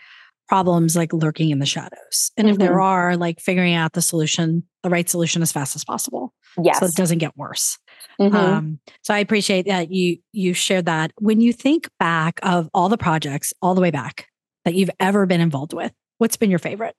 problems 0.47 0.95
like 0.95 1.11
lurking 1.11 1.49
in 1.49 1.59
the 1.59 1.65
shadows. 1.65 2.31
And 2.37 2.47
mm-hmm. 2.47 2.53
if 2.53 2.59
there 2.59 2.71
mm-hmm. 2.71 2.81
are, 2.81 3.17
like 3.17 3.41
figuring 3.41 3.73
out 3.73 3.91
the 3.91 4.01
solution, 4.01 4.63
the 4.83 4.89
right 4.89 5.09
solution 5.09 5.41
as 5.41 5.51
fast 5.51 5.75
as 5.75 5.83
possible. 5.83 6.33
Yes. 6.61 6.79
So 6.79 6.85
it 6.85 6.95
doesn't 6.95 7.17
get 7.17 7.35
worse. 7.35 7.77
Mm-hmm. 8.19 8.35
Um, 8.35 8.79
so 9.01 9.13
I 9.13 9.19
appreciate 9.19 9.67
that 9.67 9.91
you 9.91 10.17
you 10.31 10.53
shared 10.53 10.85
that. 10.85 11.11
When 11.19 11.41
you 11.41 11.51
think 11.51 11.89
back 11.99 12.39
of 12.41 12.69
all 12.73 12.87
the 12.87 12.97
projects 12.97 13.53
all 13.61 13.75
the 13.75 13.81
way 13.81 13.91
back 13.91 14.27
that 14.67 14.75
you've 14.75 14.91
ever 14.99 15.25
been 15.25 15.41
involved 15.41 15.73
with, 15.73 15.93
what's 16.17 16.37
been 16.37 16.49
your 16.49 16.59
favorite? 16.59 16.95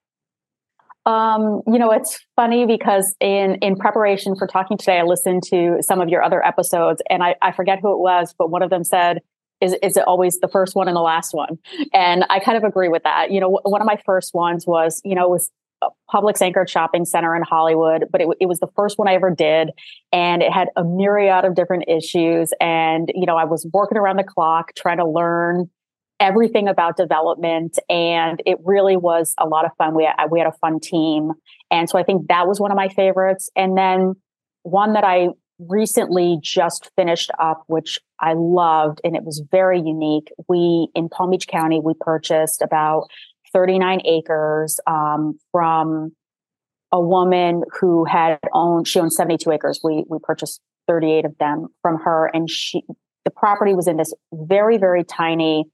Um, 1.07 1.63
you 1.67 1.79
know, 1.79 1.91
it's 1.93 2.19
funny 2.37 2.67
because 2.67 3.15
in 3.21 3.57
in 3.63 3.77
preparation 3.77 4.37
for 4.37 4.47
talking 4.47 4.77
today, 4.77 4.99
I 4.99 5.05
listened 5.05 5.43
to 5.51 5.79
some 5.81 6.01
of 6.01 6.09
your 6.09 6.23
other 6.23 6.45
episodes, 6.45 7.01
and 7.09 7.23
I, 7.23 7.35
I 7.41 7.53
forget 7.53 7.79
who 7.81 7.93
it 7.93 7.99
was, 7.99 8.35
but 8.37 8.51
one 8.51 8.63
of 8.63 8.71
them 8.71 8.85
said, 8.85 9.21
"Is 9.61 9.75
is 9.83 9.97
it 9.97 10.05
always 10.07 10.39
the 10.41 10.49
first 10.49 10.75
one 10.75 10.89
and 10.89 10.97
the 10.97 11.01
last 11.01 11.33
one?" 11.33 11.59
And 11.95 12.25
I 12.29 12.41
kind 12.41 12.59
of 12.59 12.65
agree 12.65 12.89
with 12.89 13.05
that. 13.05 13.31
You 13.31 13.41
know, 13.41 13.61
one 13.63 13.81
of 13.81 13.87
my 13.87 13.99
first 14.05 14.35
ones 14.35 14.67
was, 14.67 15.01
you 15.05 15.15
know, 15.15 15.29
was 15.29 15.51
Publix 16.13 16.43
anchored 16.43 16.69
shopping 16.69 17.05
center 17.05 17.37
in 17.37 17.43
Hollywood, 17.43 18.07
but 18.11 18.21
it, 18.21 18.29
it, 18.41 18.47
was 18.47 18.59
the 18.59 18.69
first 18.75 18.99
one 18.99 19.09
I 19.09 19.15
ever 19.15 19.31
did. 19.31 19.71
And 20.13 20.43
it 20.43 20.53
had 20.53 20.69
a 20.77 20.83
myriad 20.85 21.45
of 21.45 21.55
different 21.55 21.85
issues. 21.89 22.53
And, 22.61 23.11
you 23.15 23.27
know, 23.27 23.37
I 23.37 23.45
was 23.45 23.67
working 23.73 23.97
around 23.97 24.17
the 24.17 24.25
clock 24.25 24.73
trying 24.75 24.97
to 24.99 25.07
learn 25.07 25.71
everything 26.21 26.69
about 26.69 26.97
development. 26.97 27.79
And 27.89 28.43
it 28.45 28.59
really 28.65 28.97
was 28.97 29.35
a 29.39 29.47
lot 29.47 29.65
of 29.65 29.73
fun. 29.79 29.95
We 29.95 30.05
had, 30.05 30.27
we 30.31 30.39
had 30.39 30.49
a 30.49 30.57
fun 30.61 30.81
team. 30.81 31.33
And 31.71 31.89
so 31.89 31.99
I 31.99 32.03
think 32.03 32.29
that 32.29 32.47
was 32.49 32.61
one 32.61 32.71
of 32.71 32.77
my 32.77 32.89
favorites. 32.89 33.51
And 33.55 33.77
then 33.77 34.15
one 34.63 34.95
that 34.95 35.05
I 35.05 35.29
recently 35.59 36.39
just 36.43 36.91
finished 36.97 37.31
up, 37.39 37.63
which 37.67 37.99
I 38.21 38.35
loved, 38.35 39.01
and 39.05 39.17
it 39.17 39.25
was 39.25 39.43
very 39.51 39.81
unique. 39.81 40.31
We 40.49 40.89
in 40.95 41.09
Palm 41.09 41.31
Beach 41.31 41.49
County, 41.49 41.81
we 41.83 41.95
purchased 42.01 42.63
about 42.63 43.09
39 43.53 44.03
acres 44.05 44.79
um, 44.87 45.39
from 45.53 46.13
a 46.93 47.01
woman 47.01 47.63
who 47.81 48.05
had 48.05 48.39
owned 48.55 48.89
she 48.89 48.99
owned 48.99 49.13
72 49.13 49.51
acres 49.51 49.81
we 49.85 50.05
we 50.09 50.19
purchased 50.23 50.61
38 50.87 51.27
of 51.27 51.37
them 51.39 51.67
from 51.83 51.99
her 51.99 52.31
and 52.33 52.49
she 52.49 52.83
the 53.27 53.31
property 53.31 53.75
was 53.75 53.87
in 53.87 53.99
this 53.99 54.15
very 54.33 54.79
very 54.79 55.05
tiny 55.05 55.65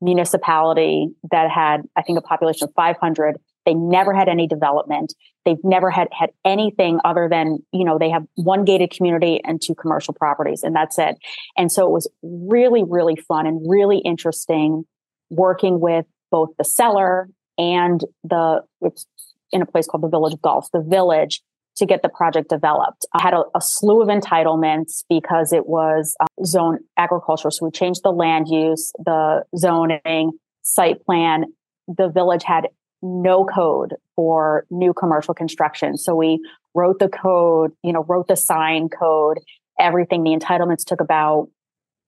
municipality 0.00 1.08
that 1.30 1.50
had 1.50 1.82
i 1.96 2.02
think 2.02 2.18
a 2.18 2.22
population 2.22 2.64
of 2.68 2.74
500 2.74 3.36
they 3.68 3.74
never 3.74 4.14
had 4.14 4.28
any 4.28 4.46
development. 4.46 5.12
They've 5.44 5.62
never 5.62 5.90
had 5.90 6.08
had 6.10 6.30
anything 6.42 7.00
other 7.04 7.28
than 7.30 7.58
you 7.70 7.84
know 7.84 7.98
they 7.98 8.08
have 8.08 8.24
one 8.34 8.64
gated 8.64 8.90
community 8.90 9.42
and 9.44 9.60
two 9.60 9.74
commercial 9.74 10.14
properties 10.14 10.62
and 10.62 10.74
that's 10.74 10.98
it. 10.98 11.16
And 11.54 11.70
so 11.70 11.86
it 11.86 11.90
was 11.90 12.10
really 12.22 12.82
really 12.82 13.16
fun 13.16 13.46
and 13.46 13.60
really 13.68 13.98
interesting 13.98 14.84
working 15.28 15.80
with 15.80 16.06
both 16.30 16.48
the 16.56 16.64
seller 16.64 17.28
and 17.58 18.00
the 18.24 18.62
it's 18.80 19.04
in 19.52 19.60
a 19.60 19.66
place 19.66 19.86
called 19.86 20.02
the 20.02 20.08
Village 20.08 20.32
of 20.32 20.40
Golf, 20.40 20.68
the 20.72 20.80
village 20.80 21.42
to 21.78 21.86
get 21.86 22.02
the 22.02 22.08
project 22.08 22.48
developed. 22.50 23.06
I 23.14 23.22
had 23.22 23.34
a, 23.34 23.42
a 23.54 23.60
slew 23.60 24.02
of 24.02 24.08
entitlements 24.08 25.04
because 25.08 25.52
it 25.52 25.66
was 25.66 26.14
uh, 26.20 26.26
zone 26.44 26.78
agriculture. 26.96 27.50
So 27.50 27.64
we 27.66 27.70
changed 27.70 28.02
the 28.04 28.10
land 28.10 28.48
use, 28.48 28.92
the 29.04 29.44
zoning, 29.56 30.32
site 30.62 31.04
plan. 31.04 31.46
The 31.88 32.08
village 32.08 32.44
had 32.44 32.68
no 33.00 33.44
code 33.44 33.94
for 34.16 34.66
new 34.70 34.92
commercial 34.92 35.34
construction. 35.34 35.96
So 35.96 36.14
we 36.14 36.40
wrote 36.74 36.98
the 36.98 37.08
code, 37.08 37.72
you 37.82 37.92
know, 37.92 38.04
wrote 38.04 38.28
the 38.28 38.36
sign 38.36 38.88
code, 38.88 39.38
everything. 39.78 40.24
The 40.24 40.36
entitlements 40.36 40.84
took 40.84 41.00
about, 41.00 41.48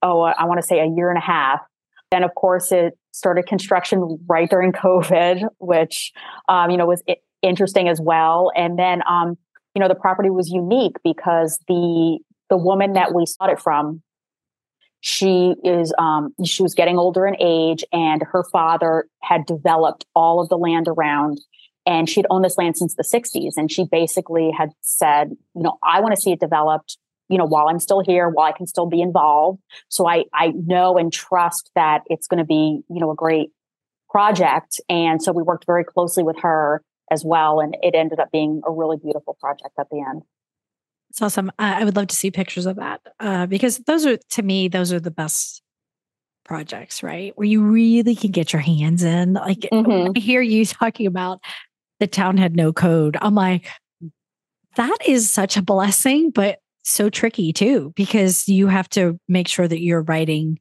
oh, 0.01 0.21
I 0.21 0.45
want 0.45 0.61
to 0.61 0.67
say 0.67 0.79
a 0.79 0.85
year 0.85 1.09
and 1.09 1.17
a 1.17 1.25
half. 1.25 1.61
Then, 2.11 2.23
of 2.23 2.35
course, 2.35 2.71
it 2.73 2.97
started 3.11 3.47
construction 3.47 4.19
right 4.27 4.49
during 4.49 4.73
COVID, 4.73 5.47
which, 5.59 6.11
um, 6.49 6.69
you 6.69 6.77
know, 6.77 6.85
was 6.85 7.01
interesting 7.41 7.87
as 7.87 8.01
well. 8.01 8.51
And 8.55 8.77
then, 8.77 9.01
um, 9.07 9.37
you 9.75 9.79
know, 9.79 9.87
the 9.87 9.95
property 9.95 10.29
was 10.29 10.49
unique 10.49 10.97
because 11.03 11.59
the, 11.67 12.19
the 12.49 12.57
woman 12.57 12.93
that 12.93 13.13
we 13.13 13.25
bought 13.39 13.49
it 13.49 13.59
from, 13.59 14.01
she 14.99 15.55
is, 15.63 15.93
um, 15.97 16.33
she 16.45 16.61
was 16.61 16.75
getting 16.75 16.97
older 16.97 17.25
in 17.25 17.35
age 17.39 17.83
and 17.91 18.21
her 18.31 18.43
father 18.51 19.07
had 19.21 19.45
developed 19.45 20.05
all 20.15 20.41
of 20.41 20.49
the 20.49 20.57
land 20.57 20.87
around 20.87 21.41
and 21.85 22.07
she'd 22.07 22.27
owned 22.29 22.45
this 22.45 22.57
land 22.57 22.77
since 22.77 22.93
the 22.93 23.03
60s 23.03 23.53
and 23.57 23.71
she 23.71 23.85
basically 23.85 24.51
had 24.55 24.69
said 24.81 25.31
you 25.55 25.63
know 25.63 25.79
i 25.81 25.99
want 25.99 26.13
to 26.13 26.21
see 26.21 26.31
it 26.31 26.39
developed 26.39 26.99
you 27.31 27.37
know, 27.37 27.45
while 27.45 27.69
I'm 27.69 27.79
still 27.79 28.01
here, 28.01 28.27
while 28.27 28.45
I 28.45 28.51
can 28.51 28.67
still 28.67 28.87
be 28.87 29.01
involved. 29.01 29.61
So 29.87 30.05
I, 30.05 30.25
I 30.33 30.47
know 30.49 30.97
and 30.97 31.13
trust 31.13 31.71
that 31.75 32.01
it's 32.07 32.27
going 32.27 32.39
to 32.39 32.45
be, 32.45 32.81
you 32.89 32.99
know, 32.99 33.09
a 33.09 33.15
great 33.15 33.51
project. 34.09 34.81
And 34.89 35.23
so 35.23 35.31
we 35.31 35.41
worked 35.41 35.65
very 35.65 35.85
closely 35.85 36.23
with 36.23 36.37
her 36.41 36.83
as 37.11 37.23
well. 37.23 37.59
And 37.59 37.77
it 37.83 37.93
ended 37.93 38.19
up 38.19 38.31
being 38.31 38.61
a 38.65 38.71
really 38.71 38.97
beautiful 38.97 39.37
project 39.39 39.75
at 39.77 39.87
the 39.91 40.03
end. 40.09 40.23
It's 41.11 41.21
awesome. 41.21 41.51
I 41.59 41.83
would 41.83 41.97
love 41.97 42.07
to 42.07 42.15
see 42.15 42.31
pictures 42.31 42.65
of 42.65 42.77
that 42.77 43.01
uh, 43.19 43.45
because 43.45 43.79
those 43.79 44.05
are, 44.05 44.17
to 44.17 44.41
me, 44.41 44.69
those 44.69 44.93
are 44.93 44.99
the 44.99 45.11
best 45.11 45.61
projects, 46.45 47.03
right? 47.03 47.33
Where 47.35 47.47
you 47.47 47.63
really 47.63 48.15
can 48.15 48.31
get 48.31 48.53
your 48.53 48.61
hands 48.61 49.03
in. 49.03 49.33
Like, 49.33 49.59
mm-hmm. 49.59 50.13
I 50.15 50.19
hear 50.19 50.41
you 50.41 50.65
talking 50.65 51.07
about 51.07 51.41
the 51.99 52.07
town 52.07 52.37
had 52.37 52.55
no 52.55 52.71
code. 52.71 53.17
I'm 53.21 53.35
like, 53.35 53.67
that 54.77 54.97
is 55.05 55.29
such 55.29 55.57
a 55.57 55.61
blessing, 55.61 56.31
but 56.31 56.59
so 56.83 57.09
tricky 57.09 57.51
too, 57.51 57.91
because 57.95 58.47
you 58.47 58.67
have 58.67 58.89
to 58.91 59.19
make 59.27 59.49
sure 59.49 59.67
that 59.67 59.81
you're 59.81 60.01
writing 60.01 60.59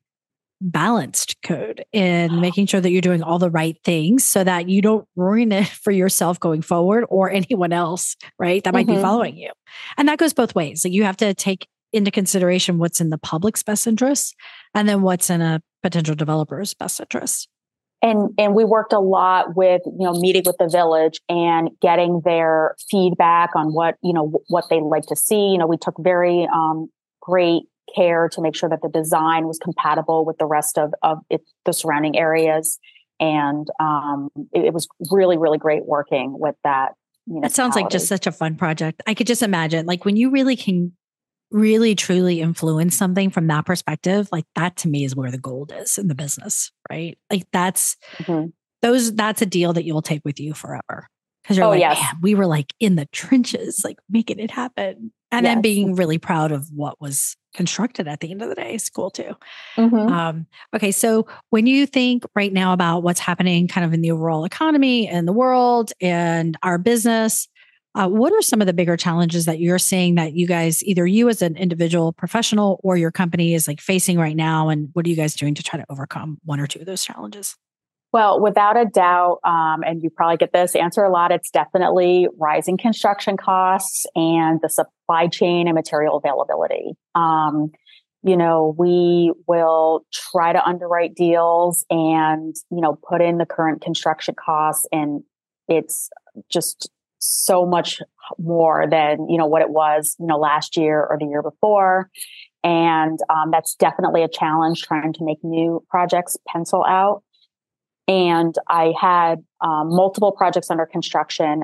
balanced 0.60 1.36
code 1.42 1.84
and 1.92 2.40
making 2.40 2.66
sure 2.66 2.80
that 2.80 2.90
you're 2.90 3.00
doing 3.00 3.22
all 3.22 3.38
the 3.38 3.50
right 3.50 3.76
things 3.84 4.24
so 4.24 4.44
that 4.44 4.68
you 4.68 4.82
don't 4.82 5.06
ruin 5.16 5.52
it 5.52 5.68
for 5.68 5.90
yourself 5.90 6.38
going 6.38 6.62
forward 6.62 7.04
or 7.08 7.30
anyone 7.30 7.72
else, 7.72 8.16
right? 8.38 8.62
That 8.64 8.74
might 8.74 8.86
mm-hmm. 8.86 8.96
be 8.96 9.02
following 9.02 9.36
you. 9.36 9.50
And 9.96 10.08
that 10.08 10.18
goes 10.18 10.32
both 10.32 10.54
ways. 10.54 10.84
Like 10.84 10.92
you 10.92 11.04
have 11.04 11.16
to 11.18 11.34
take 11.34 11.66
into 11.92 12.10
consideration 12.10 12.78
what's 12.78 13.00
in 13.00 13.10
the 13.10 13.18
public's 13.18 13.62
best 13.62 13.86
interest 13.86 14.34
and 14.74 14.88
then 14.88 15.02
what's 15.02 15.30
in 15.30 15.40
a 15.40 15.60
potential 15.82 16.14
developer's 16.14 16.74
best 16.74 17.00
interest 17.00 17.48
and 18.02 18.30
and 18.38 18.54
we 18.54 18.64
worked 18.64 18.92
a 18.92 18.98
lot 18.98 19.56
with 19.56 19.82
you 19.84 20.04
know 20.04 20.12
meeting 20.12 20.42
with 20.46 20.56
the 20.58 20.68
village 20.68 21.20
and 21.28 21.70
getting 21.80 22.22
their 22.24 22.74
feedback 22.90 23.50
on 23.54 23.72
what 23.72 23.96
you 24.02 24.12
know 24.12 24.32
what 24.48 24.64
they 24.70 24.80
like 24.80 25.06
to 25.06 25.16
see 25.16 25.48
you 25.48 25.58
know 25.58 25.66
we 25.66 25.76
took 25.76 25.94
very 25.98 26.48
um, 26.52 26.88
great 27.20 27.62
care 27.94 28.28
to 28.28 28.40
make 28.40 28.54
sure 28.54 28.68
that 28.68 28.80
the 28.82 28.88
design 28.88 29.46
was 29.46 29.58
compatible 29.58 30.24
with 30.24 30.38
the 30.38 30.46
rest 30.46 30.78
of 30.78 30.92
of 31.02 31.18
it, 31.30 31.42
the 31.64 31.72
surrounding 31.72 32.18
areas 32.18 32.78
and 33.18 33.68
um, 33.78 34.30
it, 34.52 34.66
it, 34.66 34.74
was 34.74 34.88
really 35.10 35.36
really 35.36 35.58
great 35.58 35.84
working 35.84 36.36
with 36.38 36.56
that 36.64 36.94
that 37.42 37.52
sounds 37.52 37.76
like 37.76 37.90
just 37.90 38.08
such 38.08 38.26
a 38.26 38.32
fun 38.32 38.56
project 38.56 39.02
i 39.06 39.14
could 39.14 39.26
just 39.26 39.42
imagine 39.42 39.86
like 39.86 40.04
when 40.04 40.16
you 40.16 40.30
really 40.30 40.56
can 40.56 40.92
really 41.50 41.94
truly 41.94 42.40
influence 42.40 42.96
something 42.96 43.30
from 43.30 43.46
that 43.48 43.66
perspective, 43.66 44.28
like 44.30 44.44
that 44.54 44.76
to 44.76 44.88
me 44.88 45.04
is 45.04 45.16
where 45.16 45.30
the 45.30 45.38
gold 45.38 45.72
is 45.76 45.98
in 45.98 46.08
the 46.08 46.14
business, 46.14 46.70
right? 46.90 47.18
Like 47.30 47.46
that's 47.52 47.96
mm-hmm. 48.18 48.48
those 48.82 49.14
that's 49.14 49.42
a 49.42 49.46
deal 49.46 49.72
that 49.72 49.84
you'll 49.84 50.02
take 50.02 50.22
with 50.24 50.38
you 50.38 50.54
forever. 50.54 51.08
because 51.42 51.56
you're 51.56 51.66
Oh, 51.66 51.70
like, 51.70 51.80
yes. 51.80 52.00
man, 52.00 52.14
we 52.22 52.34
were 52.34 52.46
like 52.46 52.72
in 52.78 52.96
the 52.96 53.06
trenches, 53.06 53.82
like 53.84 53.98
making 54.08 54.38
it 54.38 54.50
happen. 54.50 55.12
And 55.32 55.46
then 55.46 55.60
being 55.60 55.94
really 55.94 56.18
proud 56.18 56.52
of 56.52 56.68
what 56.74 57.00
was 57.00 57.36
constructed 57.54 58.08
at 58.08 58.20
the 58.20 58.30
end 58.30 58.42
of 58.42 58.48
the 58.48 58.54
day 58.54 58.74
is 58.74 58.88
cool 58.90 59.10
too. 59.10 59.34
Mhm. 59.76 60.10
Um, 60.10 60.46
okay, 60.74 60.92
so 60.92 61.26
when 61.50 61.66
you 61.66 61.86
think 61.86 62.24
right 62.34 62.52
now 62.52 62.72
about 62.72 63.02
what's 63.02 63.20
happening 63.20 63.68
kind 63.68 63.84
of 63.84 63.92
in 63.92 64.02
the 64.02 64.10
overall 64.10 64.44
economy 64.44 65.08
and 65.08 65.26
the 65.26 65.32
world 65.32 65.92
and 66.00 66.56
our 66.62 66.78
business, 66.78 67.48
uh, 67.96 68.08
what 68.08 68.32
are 68.32 68.42
some 68.42 68.60
of 68.60 68.68
the 68.68 68.72
bigger 68.72 68.96
challenges 68.96 69.46
that 69.46 69.58
you're 69.58 69.78
seeing 69.78 70.14
that 70.14 70.34
you 70.34 70.46
guys, 70.46 70.82
either 70.84 71.06
you 71.06 71.28
as 71.28 71.42
an 71.42 71.56
individual 71.56 72.12
professional 72.12 72.80
or 72.84 72.96
your 72.96 73.10
company 73.10 73.54
is 73.54 73.66
like 73.66 73.80
facing 73.80 74.16
right 74.16 74.36
now? 74.36 74.68
And 74.68 74.90
what 74.92 75.06
are 75.06 75.08
you 75.08 75.16
guys 75.16 75.34
doing 75.34 75.54
to 75.56 75.62
try 75.62 75.78
to 75.78 75.86
overcome 75.90 76.38
one 76.44 76.60
or 76.60 76.68
two 76.68 76.80
of 76.80 76.86
those 76.86 77.04
challenges? 77.04 77.56
Well, 78.12 78.40
without 78.40 78.76
a 78.76 78.86
doubt, 78.86 79.38
um, 79.44 79.84
and 79.84 80.02
you 80.02 80.10
probably 80.10 80.36
get 80.36 80.52
this 80.52 80.74
answer 80.74 81.04
a 81.04 81.10
lot, 81.10 81.30
it's 81.30 81.50
definitely 81.50 82.26
rising 82.38 82.76
construction 82.76 83.36
costs 83.36 84.04
and 84.16 84.58
the 84.60 84.68
supply 84.68 85.28
chain 85.28 85.68
and 85.68 85.76
material 85.76 86.16
availability. 86.16 86.94
Um, 87.14 87.70
you 88.22 88.36
know, 88.36 88.74
we 88.76 89.32
will 89.46 90.04
try 90.12 90.52
to 90.52 90.62
underwrite 90.62 91.14
deals 91.14 91.86
and, 91.88 92.54
you 92.70 92.80
know, 92.80 92.98
put 93.08 93.22
in 93.22 93.38
the 93.38 93.46
current 93.46 93.80
construction 93.80 94.34
costs, 94.34 94.86
and 94.90 95.22
it's 95.68 96.10
just 96.50 96.90
so 97.18 97.64
much 97.64 98.02
more 98.38 98.86
than, 98.90 99.28
you 99.28 99.38
know, 99.38 99.46
what 99.46 99.62
it 99.62 99.70
was, 99.70 100.16
you 100.18 100.26
know, 100.26 100.38
last 100.38 100.76
year 100.76 101.06
or 101.08 101.16
the 101.18 101.26
year 101.26 101.42
before. 101.42 102.10
And 102.64 103.18
um, 103.30 103.50
that's 103.50 103.74
definitely 103.76 104.22
a 104.22 104.28
challenge 104.28 104.82
trying 104.82 105.12
to 105.14 105.24
make 105.24 105.38
new 105.42 105.82
projects 105.88 106.36
pencil 106.46 106.84
out 106.86 107.22
and 108.10 108.56
I 108.68 108.92
had 109.00 109.36
um, 109.60 109.94
multiple 109.94 110.32
projects 110.32 110.68
under 110.68 110.84
construction 110.84 111.62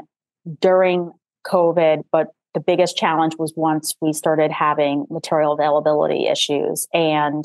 during 0.60 1.10
COVID, 1.44 2.02
but 2.12 2.28
the 2.54 2.60
biggest 2.60 2.96
challenge 2.96 3.34
was 3.36 3.52
once 3.56 3.96
we 4.00 4.12
started 4.12 4.52
having 4.52 5.06
material 5.10 5.52
availability 5.52 6.28
issues. 6.28 6.86
And 6.94 7.44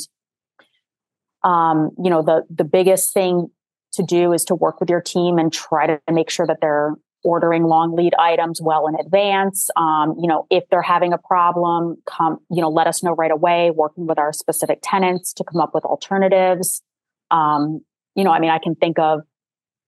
um, 1.44 1.90
you 2.02 2.12
know, 2.12 2.22
the 2.22 2.44
the 2.56 2.64
biggest 2.64 3.12
thing 3.12 3.48
to 3.94 4.04
do 4.04 4.34
is 4.34 4.46
to 4.46 4.56
work 4.56 4.80
with 4.80 4.90
your 4.92 5.02
team 5.02 5.40
and 5.40 5.52
try 5.52 5.88
to 5.88 6.00
make 6.12 6.30
sure 6.30 6.46
that 6.46 6.60
they're 6.62 6.94
ordering 7.24 7.64
long 7.64 7.96
lead 7.96 8.14
items 8.20 8.62
well 8.62 8.88
in 8.88 8.96
advance. 8.96 9.72
Um, 9.76 10.16
you 10.22 10.28
know, 10.28 10.46
if 10.52 10.64
they're 10.70 10.84
having 10.84 11.12
a 11.12 11.18
problem, 11.18 11.98
come, 12.06 12.38
you 12.52 12.62
know, 12.62 12.70
let 12.70 12.86
us 12.86 13.02
know 13.02 13.14
right 13.14 13.32
away, 13.32 13.72
working 13.72 14.06
with 14.06 14.20
our 14.20 14.32
specific 14.32 14.80
tenants 14.84 15.34
to 15.34 15.44
come 15.44 15.60
up 15.60 15.74
with 15.74 15.86
alternatives. 15.86 16.84
Um, 17.32 17.82
you 18.16 18.24
know, 18.24 18.32
I 18.32 18.40
mean, 18.40 18.50
I 18.50 18.60
can 18.60 18.76
think 18.76 19.00
of 19.00 19.22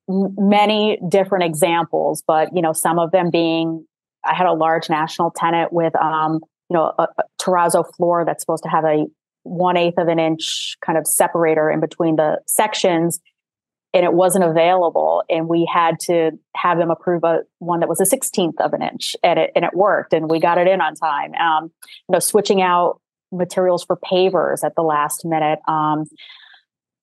many 0.08 1.00
different 1.08 1.46
examples, 1.46 2.24
but 2.26 2.50
you 2.56 2.62
know, 2.62 2.74
some 2.74 3.00
of 3.00 3.12
them 3.12 3.30
being, 3.32 3.86
I 4.24 4.34
had 4.34 4.48
a 4.48 4.54
large 4.54 4.90
national 4.90 5.32
tenant 5.32 5.72
with, 5.72 5.96
um, 5.96 6.40
you 6.70 6.78
know, 6.78 6.94
a, 6.98 7.08
a 7.18 7.24
terrazzo 7.42 7.84
floor 7.96 8.24
that's 8.26 8.42
supposed 8.42 8.64
to 8.64 8.70
have 8.70 8.86
a 8.86 9.06
one 9.44 9.78
eighth 9.78 9.98
of 9.98 10.08
an 10.08 10.20
inch 10.20 10.78
kind 10.86 10.98
of 10.98 11.06
separator 11.06 11.70
in 11.70 11.80
between 11.80 12.16
the 12.16 12.40
sections, 12.48 13.20
and 13.94 14.06
it 14.06 14.14
wasn't 14.14 14.44
available, 14.44 15.24
and 15.30 15.48
we 15.48 15.70
had 15.72 16.00
to 16.00 16.32
have 16.56 16.78
them 16.78 16.90
approve 16.90 17.24
a 17.24 17.42
one 17.60 17.82
that 17.82 17.90
was 17.90 18.02
a 18.02 18.06
sixteenth 18.06 18.60
of 18.60 18.74
an 18.74 18.82
inch, 18.82 19.16
and 19.22 19.38
it 19.38 19.52
and 19.56 19.66
it 19.66 19.72
worked, 19.74 20.14
and 20.14 20.30
we 20.30 20.40
got 20.40 20.58
it 20.58 20.68
in 20.68 20.82
on 20.82 20.96
time. 20.96 21.34
Um, 21.36 21.72
you 21.84 22.14
know, 22.14 22.20
switching 22.20 22.62
out 22.62 23.02
materials 23.32 23.84
for 23.84 23.98
pavers 23.98 24.64
at 24.64 24.76
the 24.76 24.82
last 24.82 25.26
minute. 25.26 25.60
Um, 25.68 26.06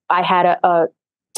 I 0.09 0.23
had 0.23 0.47
a, 0.47 0.67
a 0.67 0.87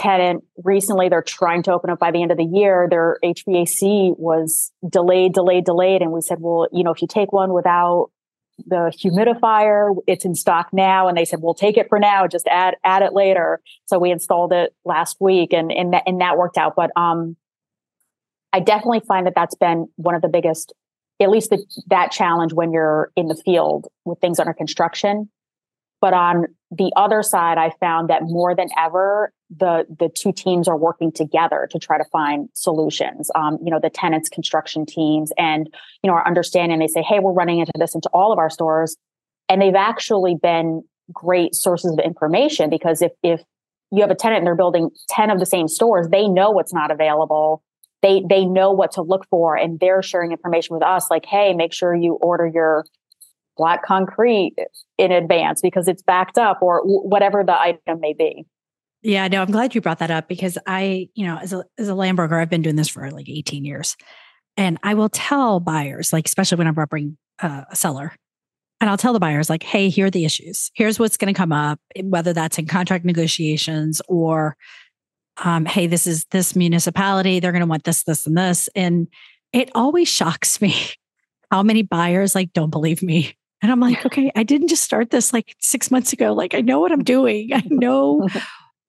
tenant 0.03 0.43
recently 0.65 1.09
they're 1.09 1.23
trying 1.23 1.63
to 1.63 1.73
open 1.73 1.89
up 1.89 1.99
by 1.99 2.11
the 2.11 2.21
end 2.21 2.33
of 2.33 2.37
the 2.37 2.45
year 2.45 2.89
their 2.91 3.19
hvac 3.23 4.19
was 4.19 4.73
delayed 4.89 5.33
delayed 5.33 5.65
delayed. 5.65 6.03
And 6.03 6.11
we 6.11 6.21
said 6.21 6.39
well 6.41 6.69
you 6.73 6.83
know 6.83 6.91
if 6.91 7.01
you 7.01 7.09
take 7.09 7.33
one 7.33 7.53
without 7.53 8.11
the 8.67 8.93
humidifier 9.03 9.95
it's 10.07 10.25
in 10.25 10.35
stock 10.35 10.69
now. 10.73 11.07
And 11.07 11.17
they 11.17 11.25
said 11.25 11.39
we'll 11.41 11.55
take 11.55 11.77
it 11.77 11.89
for 11.89 12.01
now 12.01 12.27
just 12.27 12.49
add 12.49 12.75
add 12.85 13.03
it 13.03 13.13
later. 13.13 13.61
So 13.87 13.99
we 13.99 14.11
installed 14.11 14.53
it 14.53 14.75
last 14.85 15.19
week 15.21 15.53
and 15.53 15.71
and 15.71 15.93
that, 15.93 16.03
and 16.07 16.21
that 16.21 16.37
worked 16.37 16.59
out. 16.59 16.75
But 16.77 16.91
um 16.97 17.37
i 18.53 18.61
definitely 18.61 19.01
find 19.07 19.27
that 19.27 19.35
that's 19.37 19.55
been 19.55 19.87
one 19.97 20.15
of 20.15 20.23
the 20.23 20.29
biggest 20.29 20.73
at 21.21 21.31
least 21.31 21.51
the, 21.51 21.65
that 21.87 22.11
challenge 22.11 22.53
when 22.53 22.73
you're 22.73 23.13
in 23.15 23.29
the 23.29 23.37
field 23.37 23.87
with 24.05 24.19
things 24.19 24.41
under 24.41 24.53
construction 24.53 25.31
but 26.03 26.13
on 26.13 26.45
the 26.71 26.93
other 26.97 27.23
side 27.23 27.57
i 27.57 27.71
found 27.81 28.11
that 28.11 28.21
more 28.25 28.55
than 28.55 28.69
ever 28.79 29.33
the 29.59 29.85
the 29.99 30.09
two 30.09 30.33
teams 30.33 30.69
are 30.69 30.77
working 30.77 31.13
together 31.13 31.69
to 31.71 31.79
try 31.79 31.99
to 31.99 32.05
find 32.05 32.49
solutions. 32.55 33.31
Um, 33.35 33.59
you 33.63 33.71
know 33.71 33.79
the 33.81 33.91
tenants 33.91 34.29
construction 34.29 34.87
teams 34.87 35.33
and 35.37 35.69
you 36.03 36.09
know 36.09 36.15
our 36.15 36.27
understanding 36.27 36.79
they 36.79 36.87
say 36.87 37.03
hey 37.03 37.19
we're 37.19 37.33
running 37.33 37.59
into 37.59 37.73
this 37.77 37.95
into 37.95 38.09
all 38.13 38.33
of 38.33 38.39
our 38.39 38.51
stores. 38.51 38.97
And 39.49 39.61
they've 39.61 39.75
actually 39.75 40.37
been 40.41 40.83
great 41.13 41.55
sources 41.55 41.93
of 41.93 41.99
information 41.99 42.71
because 42.71 43.03
if 43.03 43.13
if 43.23 43.43
you 43.91 44.01
have 44.01 44.11
a 44.11 44.15
tenant 44.15 44.39
and 44.39 44.47
they're 44.47 44.55
building 44.55 44.91
10 45.11 45.31
of 45.31 45.39
the 45.39 45.47
same 45.47 45.69
stores 45.69 46.09
they 46.09 46.29
know 46.29 46.51
what's 46.51 46.73
not 46.73 46.91
available. 46.91 47.63
They 48.01 48.23
they 48.29 48.45
know 48.47 48.73
what 48.73 48.93
to 48.93 49.03
look 49.03 49.27
for 49.29 49.57
and 49.57 49.79
they're 49.79 50.03
sharing 50.03 50.33
information 50.33 50.75
with 50.75 50.83
us 50.83 51.11
like 51.11 51.27
hey 51.27 51.53
make 51.53 51.75
sure 51.75 51.95
you 51.95 52.15
order 52.15 52.47
your 52.47 52.85
black 53.57 53.85
concrete 53.85 54.55
in 54.99 55.13
advance 55.13 55.61
because 55.61 55.89
it's 55.89 56.03
backed 56.03 56.39
up 56.39 56.61
or 56.63 56.81
whatever 56.85 57.43
the 57.45 57.59
item 57.59 58.01
may 58.01 58.13
be 58.13 58.45
Yeah, 59.03 59.29
no, 59.29 59.43
I'm 59.43 59.51
glad 59.51 59.75
you 59.75 59.81
brought 59.81 59.99
that 59.99 60.11
up 60.11 60.29
because 60.29 60.59
I, 60.67 61.09
you 61.15 61.27
know, 61.27 61.39
as 61.39 61.53
a 61.53 61.65
as 61.79 61.89
a 61.89 61.95
land 61.95 62.17
broker, 62.17 62.39
I've 62.39 62.51
been 62.51 62.63
doing 62.63 62.77
this 62.77 62.89
for 62.89 63.11
like 63.11 63.29
18 63.29 63.65
years, 63.65 63.97
and 64.57 64.79
I 64.83 64.95
will 64.95 65.09
tell 65.09 65.61
buyers, 65.61 66.13
like 66.13 66.27
especially 66.27 66.59
when 66.59 66.67
I'm 66.67 66.75
representing 66.75 67.19
uh, 67.41 67.65
a 67.71 67.77
seller, 67.77 68.13
and 68.83 68.91
I'll 68.91 68.97
tell 68.97 69.13
the 69.13 69.21
buyers, 69.21 69.49
like, 69.49 69.63
hey, 69.63 69.89
here 69.91 70.07
are 70.07 70.11
the 70.11 70.25
issues. 70.25 70.73
Here's 70.75 70.99
what's 70.99 71.17
going 71.17 71.33
to 71.33 71.39
come 71.39 71.53
up, 71.53 71.79
whether 72.03 72.33
that's 72.33 72.59
in 72.59 72.67
contract 72.67 73.05
negotiations 73.05 74.03
or, 74.09 74.57
um, 75.45 75.67
hey, 75.67 75.87
this 75.87 76.05
is 76.05 76.27
this 76.33 76.57
municipality, 76.57 77.39
they're 77.39 77.53
going 77.53 77.61
to 77.61 77.67
want 77.67 77.85
this, 77.85 78.03
this, 78.03 78.27
and 78.27 78.37
this, 78.37 78.69
and 78.75 79.07
it 79.53 79.71
always 79.77 80.09
shocks 80.09 80.61
me 80.61 80.75
how 81.53 81.63
many 81.63 81.83
buyers 81.83 82.35
like 82.35 82.53
don't 82.55 82.71
believe 82.71 83.03
me. 83.05 83.37
And 83.63 83.71
I'm 83.71 83.81
like, 83.81 84.05
okay, 84.05 84.33
I 84.35 84.43
didn't 84.43 84.69
just 84.69 84.83
start 84.83 85.11
this 85.11 85.33
like 85.33 85.55
six 85.61 85.91
months 85.91 86.13
ago. 86.13 86.33
Like, 86.33 86.53
I 86.55 86.61
know 86.61 86.81
what 86.81 86.93
I'm 86.93 87.05
doing. 87.05 87.53
I 87.55 87.63
know 87.71 88.29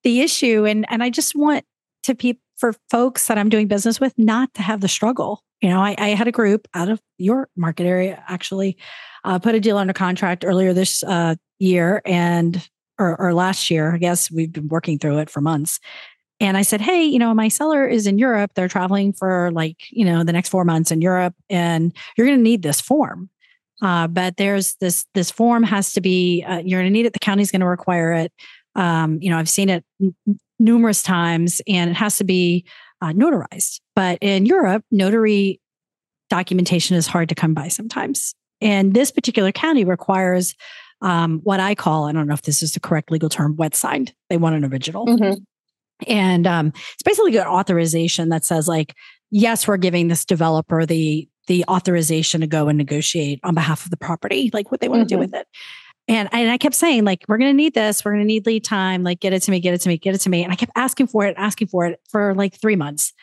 the 0.04 0.22
issue 0.22 0.66
and 0.66 0.86
and 0.90 1.02
i 1.02 1.10
just 1.10 1.36
want 1.36 1.66
to 2.04 2.14
pe- 2.14 2.34
for 2.58 2.74
folks 2.90 3.28
that 3.28 3.38
i'm 3.38 3.50
doing 3.50 3.68
business 3.68 4.00
with 4.00 4.14
not 4.18 4.54
to 4.54 4.62
have 4.62 4.82
the 4.82 4.88
struggle 4.88 5.44
you 5.62 5.70
know 5.70 5.82
i, 5.82 5.96
I 5.98 6.10
had 6.10 6.28
a 6.28 6.32
group 6.32 6.68
out 6.74 6.90
of 6.90 7.02
your 7.18 7.50
market 7.56 7.86
area 7.86 8.24
actually 8.28 8.78
uh, 9.24 9.40
put 9.40 9.56
a 9.56 9.60
deal 9.60 9.78
under 9.78 9.94
contract 9.94 10.44
earlier 10.46 10.74
this 10.74 11.02
uh, 11.04 11.36
year 11.60 12.02
and 12.06 12.68
or, 13.00 13.20
or 13.20 13.34
last 13.34 13.72
year 13.72 13.94
i 13.94 13.98
guess 13.98 14.30
we've 14.30 14.52
been 14.52 14.68
working 14.68 15.00
through 15.00 15.20
it 15.20 15.30
for 15.30 15.42
months 15.42 15.80
and 16.40 16.58
i 16.58 16.62
said 16.62 16.82
hey 16.82 17.04
you 17.04 17.20
know 17.20 17.34
my 17.34 17.48
seller 17.48 17.88
is 17.88 18.06
in 18.06 18.18
europe 18.18 18.52
they're 18.54 18.68
traveling 18.68 19.14
for 19.14 19.52
like 19.52 19.78
you 19.90 20.06
know 20.06 20.24
the 20.24 20.34
next 20.34 20.50
four 20.50 20.66
months 20.66 20.92
in 20.92 21.02
europe 21.02 21.34
and 21.50 21.94
you're 22.18 22.28
going 22.28 22.38
to 22.38 22.44
need 22.44 22.62
this 22.62 22.82
form 22.82 23.30
uh, 23.84 24.08
but 24.08 24.38
there's 24.38 24.76
this 24.78 25.06
this 25.13 25.30
form 25.30 25.62
has 25.62 25.93
to 25.93 26.02
be 26.02 26.43
uh, 26.48 26.58
you're 26.65 26.82
going 26.82 26.91
to 26.91 26.93
need 26.93 27.06
it 27.06 27.13
the 27.13 27.19
county's 27.19 27.52
going 27.52 27.62
to 27.62 27.67
require 27.67 28.13
it 28.13 28.32
um, 28.76 29.19
you 29.22 29.30
know, 29.30 29.38
I've 29.38 29.50
seen 29.50 29.69
it 29.69 29.84
n- 30.02 30.15
numerous 30.60 31.04
times 31.04 31.62
and 31.67 31.91
it 31.91 31.96
has 31.96 32.17
to 32.17 32.24
be 32.24 32.65
uh, 33.02 33.08
notarized. 33.08 33.80
But 33.96 34.19
in 34.22 34.46
Europe, 34.46 34.84
notary 34.91 35.60
documentation 36.30 36.96
is 36.96 37.08
hard 37.08 37.30
to 37.30 37.36
come 37.36 37.54
by 37.54 37.67
sometimes. 37.67 38.34
And 38.62 38.93
this 38.93 39.12
particular 39.12 39.52
county 39.52 39.84
requires 39.84 40.56
um, 41.02 41.41
what 41.43 41.60
I 41.60 41.76
call, 41.76 42.06
I 42.06 42.13
don't 42.13 42.28
know 42.28 42.34
if 42.34 42.43
this 42.43 42.63
is 42.63 42.74
the 42.74 42.80
correct 42.80 43.12
legal 43.12 43.30
term, 43.30 43.56
wet 43.58 43.76
signed. 43.76 44.13
They 44.30 44.38
want 44.38 44.56
an 44.56 44.63
original. 44.63 45.06
Mhm. 45.06 45.43
And 46.08 46.48
um, 46.48 46.67
it's 46.67 47.04
basically 47.04 47.38
an 47.38 47.46
authorization 47.46 48.30
that 48.30 48.46
says, 48.46 48.67
like, 48.67 48.93
yes, 49.30 49.67
we're 49.67 49.78
giving 49.78 50.08
this 50.08 50.26
developer 50.26 50.86
the 50.86 51.28
the 51.47 51.65
authorization 51.67 52.41
to 52.41 52.47
go 52.47 52.67
and 52.67 52.77
negotiate 52.77 53.39
on 53.43 53.53
behalf 53.53 53.86
of 53.86 53.91
the 53.91 53.97
property, 53.97 54.49
like 54.53 54.71
what 54.71 54.82
they 54.82 54.88
want 54.89 55.01
to 55.01 55.06
do 55.06 55.17
Mhm. 55.17 55.19
with 55.19 55.34
it. 55.34 55.47
And, 56.08 56.27
and 56.34 56.51
I 56.51 56.58
kept 56.58 56.75
saying, 56.75 57.06
like, 57.06 57.23
we're 57.27 57.38
going 57.38 57.51
to 57.51 57.56
need 57.56 57.73
this. 57.73 58.03
We're 58.03 58.12
going 58.12 58.23
to 58.23 58.27
need 58.27 58.45
lead 58.45 58.63
time. 58.65 59.03
Like, 59.03 59.19
get 59.21 59.32
it 59.34 59.41
to 59.43 59.51
me, 59.51 59.60
get 59.62 59.73
it 59.73 59.82
to 59.82 59.89
me, 59.89 59.97
get 59.97 60.13
it 60.15 60.19
to 60.21 60.29
me. 60.29 60.43
And 60.43 60.51
I 60.51 60.56
kept 60.56 60.73
asking 60.75 61.08
for 61.08 61.25
it, 61.25 61.34
asking 61.38 61.67
for 61.69 61.86
it 61.86 61.99
for 62.10 62.34
like 62.36 62.60
three 62.60 62.75
months. 62.75 63.13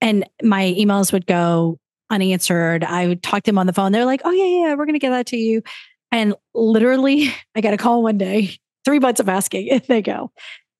And 0.00 0.24
my 0.42 0.74
emails 0.78 1.12
would 1.12 1.26
go 1.26 1.78
unanswered. 2.10 2.82
I 2.84 3.06
would 3.06 3.22
talk 3.22 3.44
to 3.44 3.50
them 3.50 3.58
on 3.58 3.66
the 3.66 3.72
phone. 3.72 3.92
They're 3.92 4.04
like, 4.04 4.22
oh, 4.24 4.30
yeah, 4.32 4.44
yeah, 4.68 4.74
we're 4.74 4.84
going 4.86 4.94
to 4.94 4.98
get 5.00 5.10
that 5.10 5.26
to 5.26 5.36
you. 5.36 5.62
And 6.10 6.34
literally, 6.54 7.32
I 7.54 7.60
got 7.60 7.74
a 7.74 7.76
call 7.76 8.02
one 8.02 8.18
day, 8.18 8.56
three 8.84 8.98
months 8.98 9.20
of 9.20 9.28
asking, 9.28 9.70
and 9.70 9.82
they 9.82 10.02
go, 10.02 10.32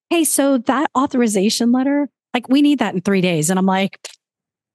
hey, 0.09 0.23
so 0.25 0.57
that 0.57 0.89
authorization 0.97 1.71
letter, 1.71 2.09
like, 2.33 2.49
we 2.49 2.61
need 2.61 2.79
that 2.79 2.95
in 2.95 3.01
three 3.01 3.21
days. 3.21 3.49
And 3.49 3.57
I'm 3.59 3.65
like, 3.65 3.97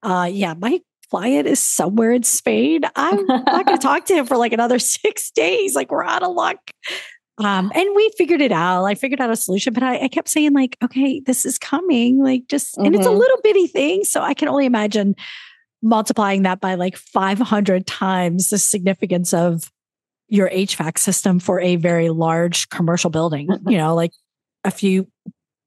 uh, 0.02 0.28
yeah, 0.32 0.54
my 0.54 0.80
client 1.14 1.46
is 1.46 1.61
somewhere 1.61 2.11
in 2.11 2.24
Spain. 2.24 2.81
I'm 2.96 3.24
not 3.27 3.66
going 3.66 3.79
to 3.79 3.83
talk 3.83 4.05
to 4.07 4.14
him 4.14 4.27
for 4.27 4.37
like 4.37 4.53
another 4.53 4.79
six 4.81 5.31
days. 5.31 5.77
Like 5.77 5.92
we're 5.92 6.03
out 6.05 6.24
of 6.24 6.35
luck. 6.35 6.57
Um, 7.38 7.70
and 7.72 7.88
we 7.94 8.11
figured 8.18 8.40
it 8.40 8.50
out. 8.50 8.85
I 8.85 8.96
figured 8.96 9.20
out 9.20 9.31
a 9.31 9.37
solution, 9.37 9.72
but 9.74 9.85
I, 9.85 10.05
I 10.05 10.09
kept 10.09 10.29
saying 10.29 10.55
like, 10.55 10.77
okay, 10.83 11.20
this 11.24 11.44
is 11.46 11.57
coming. 11.57 12.20
Like 12.22 12.42
just, 12.48 12.77
and 12.79 12.94
it's 12.96 13.07
a 13.07 13.11
Mhm. 13.11 13.18
little 13.18 13.38
bitty 13.44 13.68
thing. 13.68 14.03
So 14.03 14.22
I 14.22 14.35
can 14.35 14.48
only 14.48 14.66
imagine 14.66 15.14
multiplying 15.83 16.42
that 16.42 16.61
by 16.61 16.74
like 16.74 16.96
500 16.96 17.87
times 17.87 18.50
the 18.50 18.59
significance 18.59 19.33
of 19.33 19.70
your 20.29 20.48
HVAC 20.50 20.98
system 20.98 21.38
for 21.38 21.61
a 21.61 21.77
very 21.77 22.09
large 22.09 22.68
commercial 22.70 23.11
building, 23.11 23.48
you 23.68 23.79
know, 23.79 23.94
like 23.94 24.12
a 24.64 24.70
few 24.72 25.07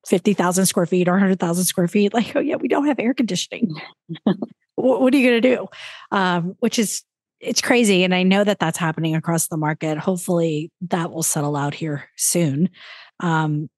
50,000 0.07 0.65
square 0.65 0.85
feet 0.85 1.07
or 1.07 1.13
100,000 1.13 1.63
square 1.65 1.87
feet. 1.87 2.13
Like, 2.13 2.33
oh, 2.35 2.39
yeah, 2.39 2.55
we 2.55 2.67
don't 2.67 2.87
have 2.87 2.99
air 2.99 3.13
conditioning. 3.13 3.73
what, 4.77 5.01
what, 5.01 5.13
are 5.13 5.17
you 5.17 5.29
going 5.29 5.41
to 5.41 5.55
do? 5.55 5.67
Um, 6.11 6.55
which 6.59 6.79
is, 6.79 7.03
it's 7.39 7.61
crazy. 7.61 8.03
And 8.03 8.15
I 8.15 8.23
know 8.23 8.43
that 8.43 8.59
that's 8.59 8.77
happening 8.77 9.15
across 9.15 9.47
the 9.47 9.57
market. 9.57 9.97
Hopefully 9.97 10.71
that 10.81 11.11
will 11.11 11.23
settle 11.23 11.55
out 11.55 11.73
here 11.73 12.09
soon. 12.15 12.69
Um, 13.19 13.69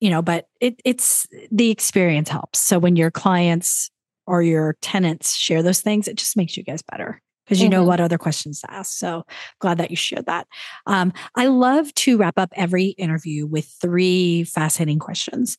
you 0.00 0.10
know, 0.10 0.22
but 0.22 0.46
it, 0.60 0.80
it's 0.84 1.26
the 1.50 1.70
experience 1.70 2.28
helps. 2.28 2.60
So 2.60 2.78
when 2.78 2.96
your 2.96 3.10
clients 3.10 3.90
or 4.26 4.42
your 4.42 4.76
tenants 4.82 5.34
share 5.34 5.62
those 5.62 5.80
things, 5.80 6.06
it 6.06 6.16
just 6.16 6.36
makes 6.36 6.56
you 6.56 6.62
guys 6.62 6.82
better 6.82 7.22
because 7.44 7.60
you 7.60 7.68
mm-hmm. 7.68 7.78
know 7.78 7.84
what 7.84 8.00
other 8.00 8.18
questions 8.18 8.60
to 8.60 8.70
ask. 8.70 8.98
So 8.98 9.24
glad 9.60 9.78
that 9.78 9.90
you 9.90 9.96
shared 9.96 10.26
that. 10.26 10.46
Um, 10.86 11.12
I 11.34 11.46
love 11.46 11.94
to 11.94 12.18
wrap 12.18 12.38
up 12.38 12.52
every 12.56 12.86
interview 12.86 13.46
with 13.46 13.72
three 13.80 14.44
fascinating 14.44 14.98
questions. 14.98 15.56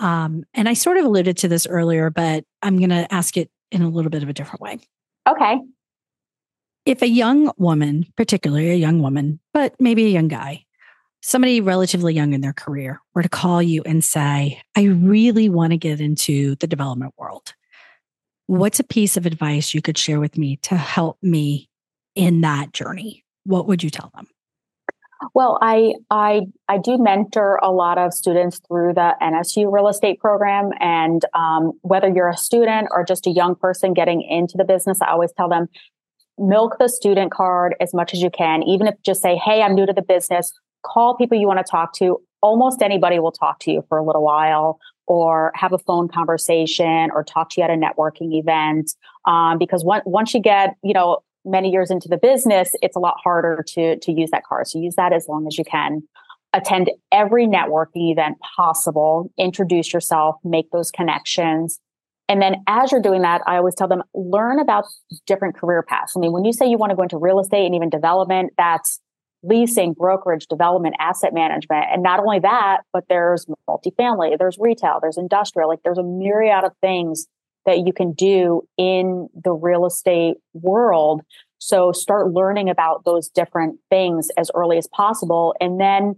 Um, 0.00 0.44
and 0.54 0.68
I 0.68 0.74
sort 0.74 0.96
of 0.96 1.04
alluded 1.04 1.36
to 1.38 1.48
this 1.48 1.66
earlier, 1.66 2.10
but 2.10 2.44
I'm 2.62 2.78
going 2.78 2.90
to 2.90 3.12
ask 3.12 3.36
it 3.36 3.50
in 3.70 3.82
a 3.82 3.88
little 3.88 4.10
bit 4.10 4.22
of 4.22 4.28
a 4.28 4.32
different 4.32 4.60
way. 4.60 4.78
Okay. 5.28 5.60
If 6.84 7.02
a 7.02 7.08
young 7.08 7.50
woman, 7.56 8.06
particularly 8.16 8.70
a 8.70 8.76
young 8.76 9.02
woman, 9.02 9.40
but 9.52 9.74
maybe 9.80 10.06
a 10.06 10.10
young 10.10 10.28
guy, 10.28 10.64
somebody 11.20 11.60
relatively 11.60 12.14
young 12.14 12.32
in 12.32 12.40
their 12.40 12.52
career 12.52 13.00
were 13.14 13.22
to 13.22 13.28
call 13.28 13.60
you 13.60 13.82
and 13.84 14.04
say, 14.04 14.62
I 14.76 14.84
really 14.84 15.48
want 15.48 15.72
to 15.72 15.76
get 15.76 16.00
into 16.00 16.54
the 16.56 16.68
development 16.68 17.14
world 17.18 17.54
what's 18.46 18.80
a 18.80 18.84
piece 18.84 19.16
of 19.16 19.26
advice 19.26 19.74
you 19.74 19.82
could 19.82 19.98
share 19.98 20.20
with 20.20 20.38
me 20.38 20.56
to 20.56 20.76
help 20.76 21.18
me 21.22 21.68
in 22.14 22.40
that 22.42 22.72
journey? 22.72 23.24
What 23.44 23.66
would 23.66 23.82
you 23.82 23.90
tell 23.90 24.10
them? 24.14 24.28
Well, 25.34 25.58
I 25.60 25.94
I 26.10 26.42
I 26.68 26.78
do 26.78 26.98
mentor 26.98 27.58
a 27.62 27.70
lot 27.70 27.98
of 27.98 28.12
students 28.12 28.60
through 28.66 28.94
the 28.94 29.14
NSU 29.20 29.72
real 29.72 29.88
estate 29.88 30.20
program, 30.20 30.70
and 30.80 31.22
um, 31.34 31.72
whether 31.82 32.08
you're 32.08 32.28
a 32.28 32.36
student 32.36 32.88
or 32.90 33.04
just 33.04 33.26
a 33.26 33.30
young 33.30 33.54
person 33.54 33.94
getting 33.94 34.22
into 34.22 34.56
the 34.56 34.64
business, 34.64 35.00
I 35.00 35.10
always 35.10 35.32
tell 35.36 35.48
them 35.48 35.68
milk 36.38 36.76
the 36.78 36.88
student 36.88 37.32
card 37.32 37.74
as 37.80 37.94
much 37.94 38.12
as 38.12 38.20
you 38.20 38.30
can. 38.30 38.62
Even 38.62 38.86
if 38.86 38.94
just 39.02 39.22
say, 39.22 39.36
"Hey, 39.36 39.62
I'm 39.62 39.74
new 39.74 39.86
to 39.86 39.92
the 39.92 40.02
business," 40.02 40.52
call 40.82 41.16
people 41.16 41.38
you 41.38 41.46
want 41.46 41.64
to 41.64 41.70
talk 41.70 41.94
to. 41.94 42.20
Almost 42.42 42.82
anybody 42.82 43.18
will 43.18 43.32
talk 43.32 43.58
to 43.60 43.72
you 43.72 43.84
for 43.88 43.98
a 43.98 44.04
little 44.04 44.22
while 44.22 44.78
or 45.06 45.52
have 45.54 45.72
a 45.72 45.78
phone 45.78 46.08
conversation 46.08 47.10
or 47.12 47.22
talk 47.24 47.50
to 47.50 47.60
you 47.60 47.64
at 47.64 47.70
a 47.70 47.74
networking 47.74 48.34
event. 48.34 48.92
Um, 49.24 49.58
because 49.58 49.84
one, 49.84 50.02
once 50.04 50.34
you 50.34 50.40
get, 50.40 50.76
you 50.82 50.92
know, 50.92 51.18
many 51.46 51.70
years 51.70 51.90
into 51.90 52.08
the 52.08 52.18
business, 52.18 52.70
it's 52.82 52.96
a 52.96 52.98
lot 52.98 53.14
harder 53.22 53.64
to, 53.68 53.98
to 53.98 54.12
use 54.12 54.30
that 54.32 54.42
card. 54.44 54.66
So 54.66 54.78
use 54.78 54.96
that 54.96 55.12
as 55.12 55.26
long 55.28 55.46
as 55.46 55.56
you 55.56 55.64
can. 55.64 56.02
Attend 56.52 56.90
every 57.12 57.46
networking 57.46 58.10
event 58.12 58.36
possible, 58.56 59.30
introduce 59.38 59.92
yourself, 59.92 60.36
make 60.44 60.70
those 60.70 60.90
connections. 60.90 61.78
And 62.28 62.42
then 62.42 62.56
as 62.66 62.90
you're 62.90 63.02
doing 63.02 63.22
that, 63.22 63.42
I 63.46 63.56
always 63.56 63.74
tell 63.74 63.88
them 63.88 64.02
learn 64.14 64.58
about 64.58 64.84
different 65.26 65.56
career 65.56 65.82
paths. 65.82 66.12
I 66.16 66.20
mean, 66.20 66.32
when 66.32 66.44
you 66.44 66.52
say 66.52 66.66
you 66.66 66.78
want 66.78 66.90
to 66.90 66.96
go 66.96 67.02
into 67.02 67.18
real 67.18 67.38
estate 67.38 67.66
and 67.66 67.74
even 67.74 67.88
development, 67.88 68.52
that's 68.56 69.00
leasing, 69.42 69.92
brokerage, 69.92 70.46
development, 70.48 70.96
asset 70.98 71.32
management. 71.32 71.84
And 71.92 72.02
not 72.02 72.20
only 72.20 72.40
that, 72.40 72.78
but 72.92 73.04
there's 73.08 73.46
multifamily, 73.68 74.36
there's 74.38 74.56
retail, 74.58 74.98
there's 75.00 75.18
industrial, 75.18 75.68
like 75.68 75.80
there's 75.84 75.98
a 75.98 76.02
myriad 76.02 76.64
of 76.64 76.72
things 76.80 77.26
that 77.66 77.86
you 77.86 77.92
can 77.92 78.12
do 78.12 78.62
in 78.78 79.28
the 79.34 79.52
real 79.52 79.84
estate 79.86 80.36
world. 80.54 81.22
So 81.58 81.92
start 81.92 82.32
learning 82.32 82.70
about 82.70 83.04
those 83.04 83.28
different 83.28 83.78
things 83.90 84.28
as 84.38 84.50
early 84.54 84.78
as 84.78 84.86
possible. 84.86 85.54
And 85.60 85.80
then 85.80 86.16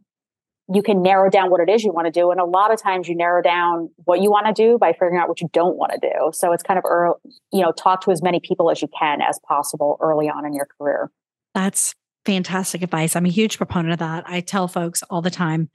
you 0.73 0.83
can 0.83 1.01
narrow 1.01 1.31
down 1.31 1.51
what 1.51 1.63
it 1.63 1.71
is 1.71 1.83
you 1.83 1.93
want 1.93 2.07
to 2.07 2.11
do. 2.11 2.31
And 2.31 2.39
a 2.39 2.45
lot 2.45 2.73
of 2.73 2.81
times 2.81 3.09
you 3.09 3.17
narrow 3.17 3.41
down 3.41 3.89
what 4.05 4.21
you 4.21 4.31
want 4.31 4.47
to 4.47 4.53
do 4.53 4.77
by 4.77 4.93
figuring 4.93 5.17
out 5.17 5.27
what 5.27 5.41
you 5.41 5.49
don't 5.53 5.77
want 5.77 5.93
to 5.93 5.99
do. 5.99 6.31
So 6.33 6.53
it's 6.53 6.63
kind 6.63 6.77
of, 6.77 6.85
early, 6.85 7.15
you 7.51 7.63
know, 7.63 7.73
talk 7.73 8.03
to 8.05 8.11
as 8.11 8.23
many 8.23 8.39
people 8.39 8.71
as 8.71 8.83
you 8.83 8.89
can 8.99 9.23
as 9.23 9.41
possible 9.49 9.97
early 10.01 10.29
on 10.29 10.45
in 10.45 10.53
your 10.53 10.69
career. 10.79 11.11
That's 11.55 11.95
fantastic 12.27 12.83
advice. 12.83 13.17
I'm 13.17 13.25
a 13.25 13.31
huge 13.31 13.57
proponent 13.57 13.95
of 13.95 13.99
that. 14.01 14.25
I 14.27 14.43
tell 14.43 14.69
folks 14.69 15.03
all 15.05 15.23
the 15.23 15.31
time, 15.31 15.71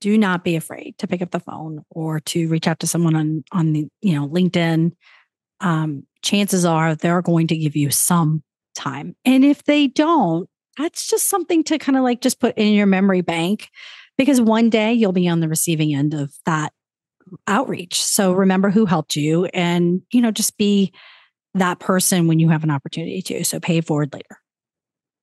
do 0.00 0.18
not 0.18 0.44
be 0.44 0.56
afraid 0.56 0.96
to 0.98 1.06
pick 1.06 1.22
up 1.22 1.30
the 1.30 1.40
phone 1.40 1.82
or 1.90 2.20
to 2.20 2.48
reach 2.48 2.66
out 2.66 2.80
to 2.80 2.86
someone 2.86 3.16
on 3.16 3.44
on 3.52 3.72
the, 3.72 3.88
you 4.02 4.14
know, 4.14 4.28
LinkedIn. 4.28 4.92
Um, 5.60 6.06
chances 6.22 6.64
are 6.64 6.94
they're 6.94 7.22
going 7.22 7.46
to 7.48 7.56
give 7.56 7.76
you 7.76 7.90
some 7.90 8.42
time. 8.74 9.16
And 9.24 9.44
if 9.44 9.64
they 9.64 9.86
don't, 9.86 10.48
that's 10.76 11.08
just 11.08 11.28
something 11.28 11.64
to 11.64 11.78
kind 11.78 11.96
of 11.96 12.04
like 12.04 12.20
just 12.20 12.40
put 12.40 12.56
in 12.58 12.74
your 12.74 12.86
memory 12.86 13.22
bank 13.22 13.70
because 14.18 14.40
one 14.40 14.70
day 14.70 14.92
you'll 14.92 15.12
be 15.12 15.28
on 15.28 15.40
the 15.40 15.48
receiving 15.48 15.94
end 15.94 16.14
of 16.14 16.32
that 16.44 16.72
outreach. 17.46 18.02
So 18.02 18.32
remember 18.32 18.70
who 18.70 18.86
helped 18.86 19.16
you 19.16 19.46
and, 19.46 20.02
you 20.12 20.20
know, 20.20 20.30
just 20.30 20.56
be 20.58 20.92
that 21.54 21.78
person 21.78 22.28
when 22.28 22.38
you 22.38 22.50
have 22.50 22.64
an 22.64 22.70
opportunity 22.70 23.22
to. 23.22 23.44
So 23.44 23.58
pay 23.58 23.80
forward 23.80 24.12
later. 24.12 24.38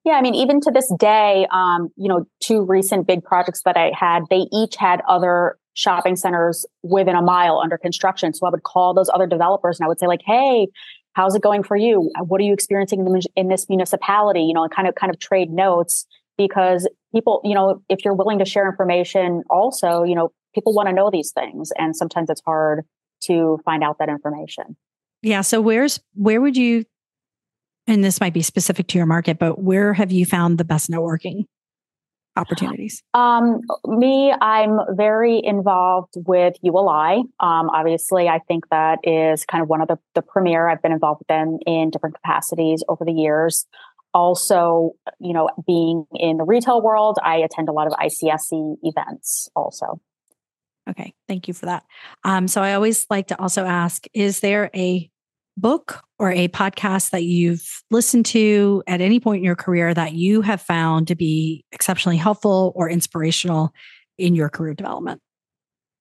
Yeah, 0.05 0.13
I 0.13 0.21
mean, 0.21 0.35
even 0.35 0.59
to 0.61 0.71
this 0.71 0.91
day, 0.99 1.47
um, 1.51 1.89
you 1.95 2.09
know, 2.09 2.25
two 2.41 2.61
recent 2.63 3.07
big 3.07 3.23
projects 3.23 3.61
that 3.63 3.77
I 3.77 3.91
had, 3.97 4.23
they 4.29 4.47
each 4.51 4.75
had 4.75 5.01
other 5.07 5.57
shopping 5.75 6.15
centers 6.15 6.65
within 6.83 7.15
a 7.15 7.21
mile 7.21 7.59
under 7.59 7.77
construction. 7.77 8.33
So 8.33 8.45
I 8.45 8.49
would 8.49 8.63
call 8.63 8.93
those 8.93 9.09
other 9.13 9.27
developers 9.27 9.79
and 9.79 9.85
I 9.85 9.87
would 9.87 9.99
say, 9.99 10.07
like, 10.07 10.21
hey, 10.25 10.67
how's 11.13 11.35
it 11.35 11.41
going 11.41 11.63
for 11.63 11.77
you? 11.77 12.11
What 12.19 12.41
are 12.41 12.43
you 12.43 12.53
experiencing 12.53 13.23
in, 13.35 13.47
this 13.47 13.69
municipality? 13.69 14.41
You 14.41 14.53
know, 14.53 14.67
kind 14.67 14.87
of 14.87 14.95
kind 14.95 15.11
of 15.11 15.19
trade 15.19 15.49
notes 15.49 16.05
because 16.37 16.87
people, 17.13 17.41
you 17.43 17.55
know, 17.55 17.81
if 17.89 18.03
you're 18.03 18.13
willing 18.13 18.39
to 18.39 18.45
share 18.45 18.67
information, 18.67 19.43
also, 19.49 20.03
you 20.03 20.15
know, 20.15 20.31
people 20.53 20.73
want 20.73 20.89
to 20.89 20.93
know 20.93 21.09
these 21.11 21.31
things, 21.31 21.71
and 21.77 21.95
sometimes 21.95 22.29
it's 22.29 22.41
hard 22.45 22.83
to 23.21 23.59
find 23.63 23.83
out 23.83 23.97
that 23.99 24.09
information. 24.09 24.75
Yeah. 25.21 25.41
So 25.41 25.61
where's 25.61 26.01
where 26.13 26.41
would 26.41 26.57
you 26.57 26.83
and 27.87 28.03
this 28.03 28.19
might 28.19 28.33
be 28.33 28.41
specific 28.41 28.87
to 28.87 28.97
your 28.97 29.07
market, 29.07 29.39
but 29.39 29.59
where 29.59 29.93
have 29.93 30.11
you 30.11 30.25
found 30.25 30.57
the 30.57 30.63
best 30.63 30.89
networking 30.89 31.45
opportunities? 32.35 33.03
Um, 33.13 33.61
me, 33.85 34.33
I'm 34.41 34.79
very 34.91 35.41
involved 35.43 36.13
with 36.15 36.55
ULI. 36.61 37.23
Um, 37.39 37.69
obviously, 37.69 38.27
I 38.27 38.39
think 38.47 38.69
that 38.69 38.99
is 39.03 39.45
kind 39.45 39.61
of 39.61 39.69
one 39.69 39.81
of 39.81 39.87
the, 39.87 39.97
the 40.15 40.21
premier. 40.21 40.67
I've 40.69 40.81
been 40.81 40.91
involved 40.91 41.19
with 41.19 41.27
them 41.27 41.59
in 41.65 41.89
different 41.89 42.15
capacities 42.15 42.83
over 42.87 43.05
the 43.05 43.13
years. 43.13 43.65
Also, 44.13 44.91
you 45.19 45.33
know, 45.33 45.49
being 45.65 46.05
in 46.13 46.37
the 46.37 46.43
retail 46.43 46.81
world, 46.81 47.17
I 47.23 47.37
attend 47.37 47.69
a 47.69 47.71
lot 47.71 47.87
of 47.87 47.93
ICSC 47.93 48.77
events 48.83 49.49
also. 49.55 49.99
Okay, 50.89 51.13
thank 51.27 51.47
you 51.47 51.53
for 51.53 51.67
that. 51.67 51.85
Um, 52.23 52.47
so 52.47 52.61
I 52.61 52.73
always 52.73 53.07
like 53.09 53.27
to 53.27 53.41
also 53.41 53.65
ask 53.65 54.05
is 54.13 54.41
there 54.41 54.69
a 54.75 55.09
book 55.57 56.01
or 56.19 56.31
a 56.31 56.47
podcast 56.49 57.11
that 57.11 57.23
you've 57.23 57.83
listened 57.91 58.25
to 58.27 58.83
at 58.87 59.01
any 59.01 59.19
point 59.19 59.39
in 59.39 59.43
your 59.43 59.55
career 59.55 59.93
that 59.93 60.13
you 60.13 60.41
have 60.41 60.61
found 60.61 61.07
to 61.07 61.15
be 61.15 61.63
exceptionally 61.71 62.17
helpful 62.17 62.71
or 62.75 62.89
inspirational 62.89 63.73
in 64.17 64.35
your 64.35 64.49
career 64.49 64.73
development? 64.73 65.21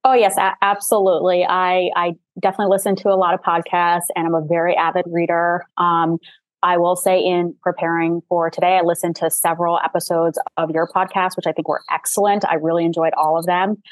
Oh 0.05 0.15
yes, 0.15 0.37
a- 0.37 0.57
absolutely. 0.63 1.45
I 1.45 1.91
I 1.95 2.13
definitely 2.41 2.73
listen 2.73 2.97
to 2.97 3.09
a 3.11 3.15
lot 3.15 3.35
of 3.35 3.41
podcasts, 3.41 4.07
and 4.17 4.27
I'm 4.27 4.35
a 4.35 4.45
very 4.45 4.77
avid 4.77 5.05
reader. 5.07 5.65
Um, 5.77 6.19
I 6.65 6.77
will 6.77 6.97
say, 6.97 7.19
in 7.19 7.55
preparing 7.63 8.23
for 8.29 8.49
today, 8.51 8.79
I 8.79 8.83
listened 8.83 9.17
to 9.17 9.31
several 9.31 9.81
episodes 9.85 10.39
of 10.57 10.71
your 10.71 10.89
podcast, 10.89 11.37
which 11.37 11.47
I 11.47 11.53
think 11.53 11.69
were 11.69 11.83
excellent. 11.91 12.45
I 12.45 12.55
really 12.55 12.85
enjoyed 12.85 13.13
all 13.15 13.39
of 13.39 13.47
them. 13.47 13.83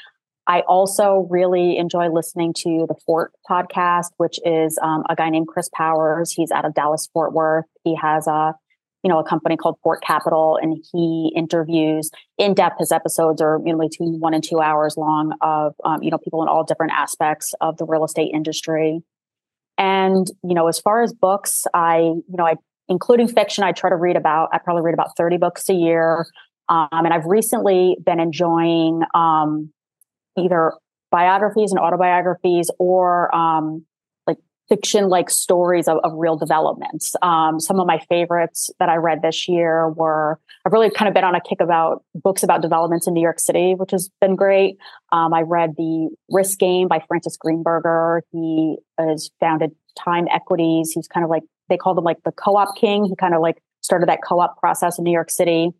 I 0.51 0.63
also 0.67 1.27
really 1.29 1.77
enjoy 1.77 2.09
listening 2.09 2.51
to 2.57 2.85
the 2.85 2.95
Fort 3.05 3.31
podcast, 3.49 4.09
which 4.17 4.37
is 4.43 4.77
um, 4.83 5.05
a 5.09 5.15
guy 5.15 5.29
named 5.29 5.47
Chris 5.47 5.69
Powers. 5.73 6.33
He's 6.33 6.51
out 6.51 6.65
of 6.65 6.73
Dallas 6.73 7.07
Fort 7.13 7.31
Worth. 7.31 7.63
He 7.85 7.95
has 7.95 8.27
a 8.27 8.53
you 9.01 9.07
know 9.07 9.17
a 9.19 9.23
company 9.23 9.55
called 9.55 9.77
Fort 9.81 10.03
Capital, 10.03 10.59
and 10.61 10.83
he 10.91 11.31
interviews 11.37 12.11
in 12.37 12.53
depth. 12.53 12.79
His 12.79 12.91
episodes 12.91 13.41
are 13.41 13.61
you 13.65 13.71
know 13.71 13.79
between 13.79 14.19
one 14.19 14.33
and 14.33 14.43
two 14.43 14.59
hours 14.59 14.97
long 14.97 15.31
of 15.39 15.73
um, 15.85 16.03
you 16.03 16.11
know 16.11 16.17
people 16.17 16.41
in 16.41 16.49
all 16.49 16.65
different 16.65 16.91
aspects 16.91 17.53
of 17.61 17.77
the 17.77 17.85
real 17.85 18.03
estate 18.03 18.31
industry. 18.33 18.99
And 19.77 20.27
you 20.43 20.53
know, 20.53 20.67
as 20.67 20.81
far 20.81 21.01
as 21.01 21.13
books, 21.13 21.63
I 21.73 21.99
you 21.99 22.23
know 22.27 22.45
I 22.45 22.55
including 22.89 23.29
fiction, 23.29 23.63
I 23.63 23.71
try 23.71 23.89
to 23.89 23.95
read 23.95 24.17
about 24.17 24.49
I 24.51 24.57
probably 24.57 24.83
read 24.83 24.95
about 24.95 25.15
thirty 25.15 25.37
books 25.37 25.69
a 25.69 25.73
year. 25.73 26.25
Um, 26.67 26.89
and 26.91 27.13
I've 27.13 27.25
recently 27.25 27.95
been 28.05 28.19
enjoying 28.19 29.01
um, 29.13 29.71
either 30.37 30.73
biographies 31.11 31.71
and 31.71 31.79
autobiographies 31.79 32.71
or 32.79 33.33
um, 33.35 33.85
like 34.25 34.37
fiction 34.69 35.09
like 35.09 35.29
stories 35.29 35.87
of, 35.87 35.97
of 36.03 36.13
real 36.15 36.37
developments. 36.37 37.13
Um, 37.21 37.59
some 37.59 37.79
of 37.79 37.85
my 37.85 37.99
favorites 38.09 38.69
that 38.79 38.89
I 38.89 38.95
read 38.95 39.21
this 39.21 39.47
year 39.47 39.89
were 39.89 40.39
I've 40.65 40.71
really 40.71 40.89
kind 40.89 41.09
of 41.09 41.13
been 41.13 41.23
on 41.23 41.35
a 41.35 41.41
kick 41.41 41.59
about 41.59 42.03
books 42.15 42.43
about 42.43 42.61
developments 42.61 43.07
in 43.07 43.13
New 43.13 43.21
York 43.21 43.39
City, 43.39 43.73
which 43.75 43.91
has 43.91 44.09
been 44.21 44.35
great. 44.35 44.77
Um, 45.11 45.33
I 45.33 45.41
read 45.41 45.71
The 45.75 46.09
Risk 46.29 46.59
Game 46.59 46.87
by 46.87 47.03
Francis 47.07 47.37
Greenburger. 47.37 48.21
He 48.31 48.77
has 48.97 49.31
founded 49.39 49.71
Time 49.97 50.27
Equities. 50.31 50.91
He's 50.93 51.07
kind 51.07 51.23
of 51.23 51.29
like 51.29 51.43
they 51.69 51.77
called 51.77 51.97
him 51.97 52.03
like 52.03 52.23
the 52.23 52.31
co-op 52.31 52.77
king. 52.77 53.05
He 53.05 53.15
kind 53.15 53.33
of 53.33 53.41
like 53.41 53.61
started 53.81 54.07
that 54.09 54.19
co-op 54.25 54.57
process 54.59 54.97
in 54.97 55.03
New 55.03 55.11
York 55.11 55.31
City. 55.31 55.71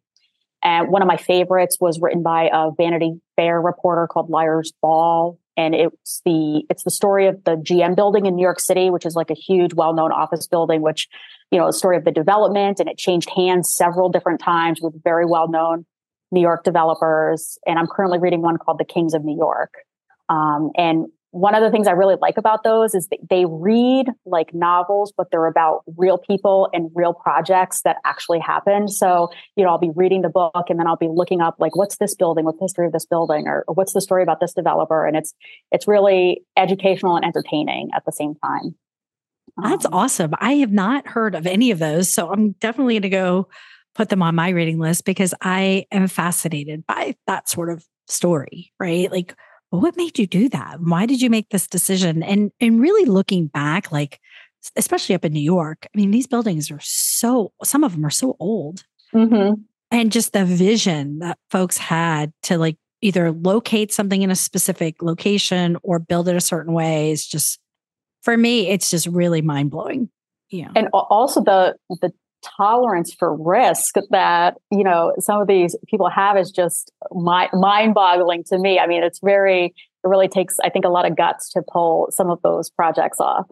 And 0.63 0.89
one 0.89 1.01
of 1.01 1.07
my 1.07 1.17
favorites 1.17 1.77
was 1.79 1.99
written 1.99 2.23
by 2.23 2.49
a 2.53 2.71
Vanity 2.71 3.19
Fair 3.35 3.59
reporter 3.59 4.07
called 4.07 4.29
Liar's 4.29 4.71
Ball. 4.81 5.39
And 5.57 5.75
it's 5.75 6.21
the 6.23 6.63
it's 6.69 6.83
the 6.83 6.91
story 6.91 7.27
of 7.27 7.43
the 7.43 7.55
GM 7.55 7.95
building 7.95 8.25
in 8.25 8.35
New 8.35 8.41
York 8.41 8.59
City, 8.59 8.89
which 8.89 9.05
is 9.05 9.15
like 9.15 9.29
a 9.29 9.35
huge, 9.35 9.73
well-known 9.73 10.11
office 10.11 10.47
building, 10.47 10.81
which, 10.81 11.09
you 11.51 11.59
know, 11.59 11.67
a 11.67 11.73
story 11.73 11.97
of 11.97 12.05
the 12.05 12.11
development 12.11 12.79
and 12.79 12.87
it 12.87 12.97
changed 12.97 13.29
hands 13.29 13.73
several 13.73 14.09
different 14.09 14.39
times 14.39 14.79
with 14.81 15.03
very 15.03 15.25
well-known 15.25 15.85
New 16.31 16.41
York 16.41 16.63
developers. 16.63 17.57
And 17.65 17.77
I'm 17.77 17.87
currently 17.87 18.19
reading 18.19 18.41
one 18.41 18.57
called 18.57 18.79
The 18.79 18.85
Kings 18.85 19.13
of 19.13 19.25
New 19.25 19.37
York. 19.37 19.73
Um, 20.29 20.71
and 20.77 21.07
one 21.31 21.55
of 21.55 21.63
the 21.63 21.71
things 21.71 21.87
I 21.87 21.91
really 21.91 22.17
like 22.21 22.37
about 22.37 22.63
those 22.63 22.93
is 22.93 23.07
they 23.29 23.45
read 23.45 24.07
like 24.25 24.53
novels, 24.53 25.13
but 25.15 25.31
they're 25.31 25.47
about 25.47 25.83
real 25.97 26.17
people 26.17 26.69
and 26.73 26.91
real 26.93 27.13
projects 27.13 27.81
that 27.83 27.97
actually 28.05 28.39
happened. 28.39 28.91
So, 28.91 29.29
you 29.55 29.63
know, 29.63 29.69
I'll 29.69 29.77
be 29.77 29.91
reading 29.95 30.21
the 30.21 30.29
book 30.29 30.65
and 30.69 30.77
then 30.77 30.87
I'll 30.87 30.97
be 30.97 31.07
looking 31.07 31.39
up 31.39 31.55
like 31.57 31.75
what's 31.75 31.97
this 31.97 32.15
building, 32.15 32.43
what's 32.43 32.59
the 32.59 32.65
history 32.65 32.85
of 32.85 32.91
this 32.91 33.05
building, 33.05 33.47
or, 33.47 33.63
or 33.67 33.75
what's 33.75 33.93
the 33.93 34.01
story 34.01 34.23
about 34.23 34.41
this 34.41 34.53
developer. 34.53 35.05
And 35.05 35.15
it's 35.15 35.33
it's 35.71 35.87
really 35.87 36.43
educational 36.57 37.15
and 37.15 37.25
entertaining 37.25 37.89
at 37.95 38.03
the 38.05 38.11
same 38.11 38.35
time. 38.43 38.75
That's 39.61 39.85
um, 39.85 39.93
awesome. 39.93 40.33
I 40.39 40.53
have 40.55 40.71
not 40.71 41.07
heard 41.07 41.33
of 41.33 41.47
any 41.47 41.71
of 41.71 41.79
those. 41.79 42.13
So 42.13 42.29
I'm 42.29 42.51
definitely 42.53 42.95
going 42.95 43.01
to 43.03 43.09
go 43.09 43.47
put 43.95 44.09
them 44.09 44.21
on 44.21 44.35
my 44.35 44.49
reading 44.49 44.79
list 44.79 45.05
because 45.05 45.33
I 45.41 45.85
am 45.91 46.07
fascinated 46.07 46.85
by 46.85 47.15
that 47.27 47.49
sort 47.49 47.69
of 47.69 47.85
story, 48.07 48.71
right? 48.79 49.11
Like 49.11 49.35
well, 49.71 49.81
what 49.81 49.97
made 49.97 50.19
you 50.19 50.27
do 50.27 50.49
that? 50.49 50.81
Why 50.81 51.05
did 51.05 51.21
you 51.21 51.29
make 51.29 51.49
this 51.49 51.67
decision? 51.67 52.21
And 52.23 52.51
and 52.59 52.81
really 52.81 53.05
looking 53.05 53.47
back, 53.47 53.91
like 53.91 54.19
especially 54.75 55.15
up 55.15 55.25
in 55.25 55.33
New 55.33 55.39
York, 55.39 55.87
I 55.87 55.97
mean, 55.97 56.11
these 56.11 56.27
buildings 56.27 56.69
are 56.69 56.79
so 56.81 57.53
some 57.63 57.83
of 57.83 57.93
them 57.93 58.05
are 58.05 58.11
so 58.11 58.35
old. 58.39 58.83
Mm-hmm. 59.13 59.61
And 59.91 60.11
just 60.11 60.33
the 60.33 60.45
vision 60.45 61.19
that 61.19 61.37
folks 61.49 61.77
had 61.77 62.33
to 62.43 62.57
like 62.57 62.77
either 63.01 63.31
locate 63.31 63.91
something 63.91 64.21
in 64.21 64.31
a 64.31 64.35
specific 64.35 65.01
location 65.01 65.77
or 65.83 65.99
build 65.99 66.27
it 66.27 66.35
a 66.35 66.41
certain 66.41 66.73
way 66.73 67.11
is 67.11 67.25
just 67.25 67.59
for 68.21 68.37
me, 68.37 68.67
it's 68.69 68.89
just 68.89 69.07
really 69.07 69.41
mind 69.41 69.71
blowing. 69.71 70.09
Yeah. 70.49 70.71
And 70.75 70.89
also 70.93 71.41
the 71.41 71.75
the 72.01 72.11
tolerance 72.43 73.13
for 73.13 73.35
risk 73.35 73.95
that 74.09 74.57
you 74.71 74.83
know 74.83 75.13
some 75.19 75.41
of 75.41 75.47
these 75.47 75.75
people 75.87 76.09
have 76.09 76.37
is 76.37 76.51
just 76.51 76.91
mind 77.11 77.93
boggling 77.93 78.43
to 78.45 78.57
me. 78.57 78.79
I 78.79 78.87
mean 78.87 79.03
it's 79.03 79.19
very 79.23 79.73
it 80.03 80.07
really 80.07 80.27
takes 80.27 80.57
i 80.63 80.69
think 80.69 80.85
a 80.85 80.89
lot 80.89 81.05
of 81.09 81.15
guts 81.15 81.49
to 81.51 81.61
pull 81.61 82.07
some 82.11 82.29
of 82.29 82.41
those 82.41 82.69
projects 82.69 83.19
off. 83.19 83.47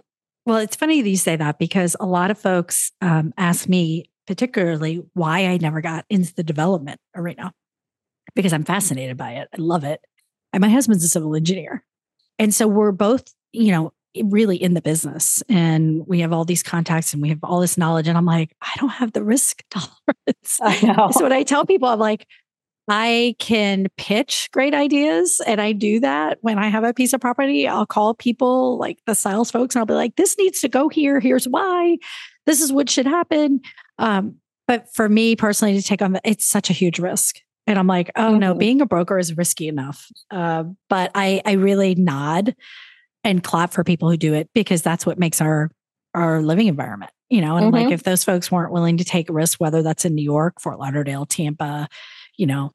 Well 0.45 0.57
it's 0.57 0.75
funny 0.75 1.01
that 1.01 1.09
you 1.09 1.17
say 1.17 1.35
that 1.35 1.59
because 1.59 1.95
a 1.99 2.05
lot 2.05 2.31
of 2.31 2.37
folks 2.37 2.91
um, 3.01 3.33
ask 3.37 3.67
me 3.67 4.09
particularly 4.27 5.03
why 5.13 5.45
i 5.45 5.57
never 5.57 5.81
got 5.81 6.05
into 6.09 6.33
the 6.35 6.43
development 6.43 6.99
arena 7.15 7.53
because 8.35 8.53
i'm 8.53 8.63
fascinated 8.63 9.17
by 9.17 9.31
it. 9.33 9.49
I 9.53 9.57
love 9.57 9.83
it. 9.83 10.01
And 10.53 10.61
my 10.61 10.69
husband's 10.69 11.03
a 11.03 11.07
civil 11.07 11.35
engineer. 11.35 11.83
And 12.37 12.53
so 12.53 12.67
we're 12.67 12.91
both 12.91 13.33
you 13.51 13.71
know 13.71 13.93
really 14.23 14.61
in 14.61 14.73
the 14.73 14.81
business 14.81 15.43
and 15.49 16.05
we 16.07 16.21
have 16.21 16.33
all 16.33 16.45
these 16.45 16.63
contacts 16.63 17.13
and 17.13 17.21
we 17.21 17.29
have 17.29 17.39
all 17.43 17.59
this 17.59 17.77
knowledge. 17.77 18.07
And 18.07 18.17
I'm 18.17 18.25
like, 18.25 18.55
I 18.61 18.71
don't 18.77 18.89
have 18.89 19.13
the 19.13 19.23
risk 19.23 19.63
tolerance. 19.71 20.59
I 20.61 20.79
know. 20.85 21.09
So 21.11 21.23
when 21.23 21.33
I 21.33 21.43
tell 21.43 21.65
people, 21.65 21.87
I'm 21.87 21.99
like, 21.99 22.27
I 22.87 23.35
can 23.37 23.87
pitch 23.97 24.49
great 24.51 24.73
ideas 24.73 25.41
and 25.45 25.61
I 25.61 25.73
do 25.73 25.99
that 25.99 26.39
when 26.41 26.57
I 26.57 26.67
have 26.69 26.83
a 26.83 26.93
piece 26.93 27.13
of 27.13 27.21
property. 27.21 27.67
I'll 27.67 27.85
call 27.85 28.15
people 28.15 28.77
like 28.79 28.97
the 29.05 29.13
sales 29.13 29.51
folks 29.51 29.75
and 29.75 29.81
I'll 29.81 29.85
be 29.85 29.93
like, 29.93 30.15
this 30.15 30.37
needs 30.37 30.61
to 30.61 30.69
go 30.69 30.89
here. 30.89 31.19
Here's 31.19 31.47
why. 31.47 31.97
This 32.45 32.61
is 32.61 32.73
what 32.73 32.89
should 32.89 33.05
happen. 33.05 33.61
Um, 33.99 34.37
but 34.67 34.93
for 34.93 35.07
me 35.07 35.35
personally 35.35 35.79
to 35.79 35.85
take 35.85 36.01
on 36.01 36.13
the, 36.13 36.21
it's 36.23 36.47
such 36.47 36.69
a 36.69 36.73
huge 36.73 36.99
risk. 36.99 37.39
And 37.67 37.77
I'm 37.77 37.87
like, 37.87 38.11
oh 38.15 38.31
mm-hmm. 38.31 38.39
no, 38.39 38.53
being 38.55 38.81
a 38.81 38.87
broker 38.87 39.19
is 39.19 39.37
risky 39.37 39.67
enough. 39.67 40.07
Uh, 40.31 40.63
but 40.89 41.11
I, 41.13 41.41
I 41.45 41.53
really 41.53 41.93
nod 41.93 42.55
and 43.23 43.43
clap 43.43 43.71
for 43.71 43.83
people 43.83 44.09
who 44.09 44.17
do 44.17 44.33
it 44.33 44.49
because 44.53 44.81
that's 44.81 45.05
what 45.05 45.19
makes 45.19 45.41
our 45.41 45.69
our 46.15 46.41
living 46.41 46.67
environment 46.67 47.11
you 47.29 47.41
know 47.41 47.55
and 47.55 47.67
mm-hmm. 47.67 47.83
like 47.83 47.93
if 47.93 48.03
those 48.03 48.23
folks 48.23 48.51
weren't 48.51 48.71
willing 48.71 48.97
to 48.97 49.03
take 49.03 49.29
a 49.29 49.33
risk 49.33 49.59
whether 49.59 49.83
that's 49.83 50.05
in 50.05 50.15
new 50.15 50.23
york 50.23 50.59
fort 50.59 50.79
lauderdale 50.79 51.25
tampa 51.25 51.87
you 52.37 52.47
know 52.47 52.71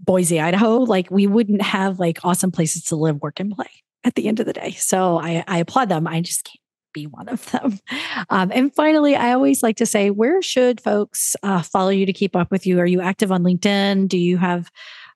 boise 0.00 0.38
idaho 0.40 0.78
like 0.78 1.10
we 1.10 1.26
wouldn't 1.26 1.62
have 1.62 1.98
like 1.98 2.18
awesome 2.24 2.52
places 2.52 2.84
to 2.84 2.96
live 2.96 3.20
work 3.20 3.40
and 3.40 3.50
play 3.52 3.70
at 4.06 4.14
the 4.14 4.28
end 4.28 4.40
of 4.40 4.46
the 4.46 4.52
day. 4.54 4.70
So 4.72 5.18
i 5.18 5.44
i 5.46 5.58
applaud 5.58 5.90
them. 5.90 6.06
I 6.06 6.22
just 6.22 6.44
can't 6.44 6.60
be 6.94 7.06
one 7.06 7.28
of 7.28 7.50
them. 7.50 7.78
Um, 8.30 8.50
and 8.52 8.74
finally 8.74 9.14
i 9.14 9.32
always 9.32 9.62
like 9.62 9.76
to 9.76 9.86
say 9.86 10.10
where 10.10 10.40
should 10.42 10.80
folks 10.80 11.36
uh, 11.42 11.62
follow 11.62 11.90
you 11.90 12.06
to 12.06 12.12
keep 12.12 12.34
up 12.34 12.50
with 12.50 12.66
you? 12.66 12.80
Are 12.80 12.86
you 12.86 13.00
active 13.00 13.30
on 13.30 13.42
linkedin? 13.42 14.08
Do 14.08 14.18
you 14.18 14.38
have 14.38 14.70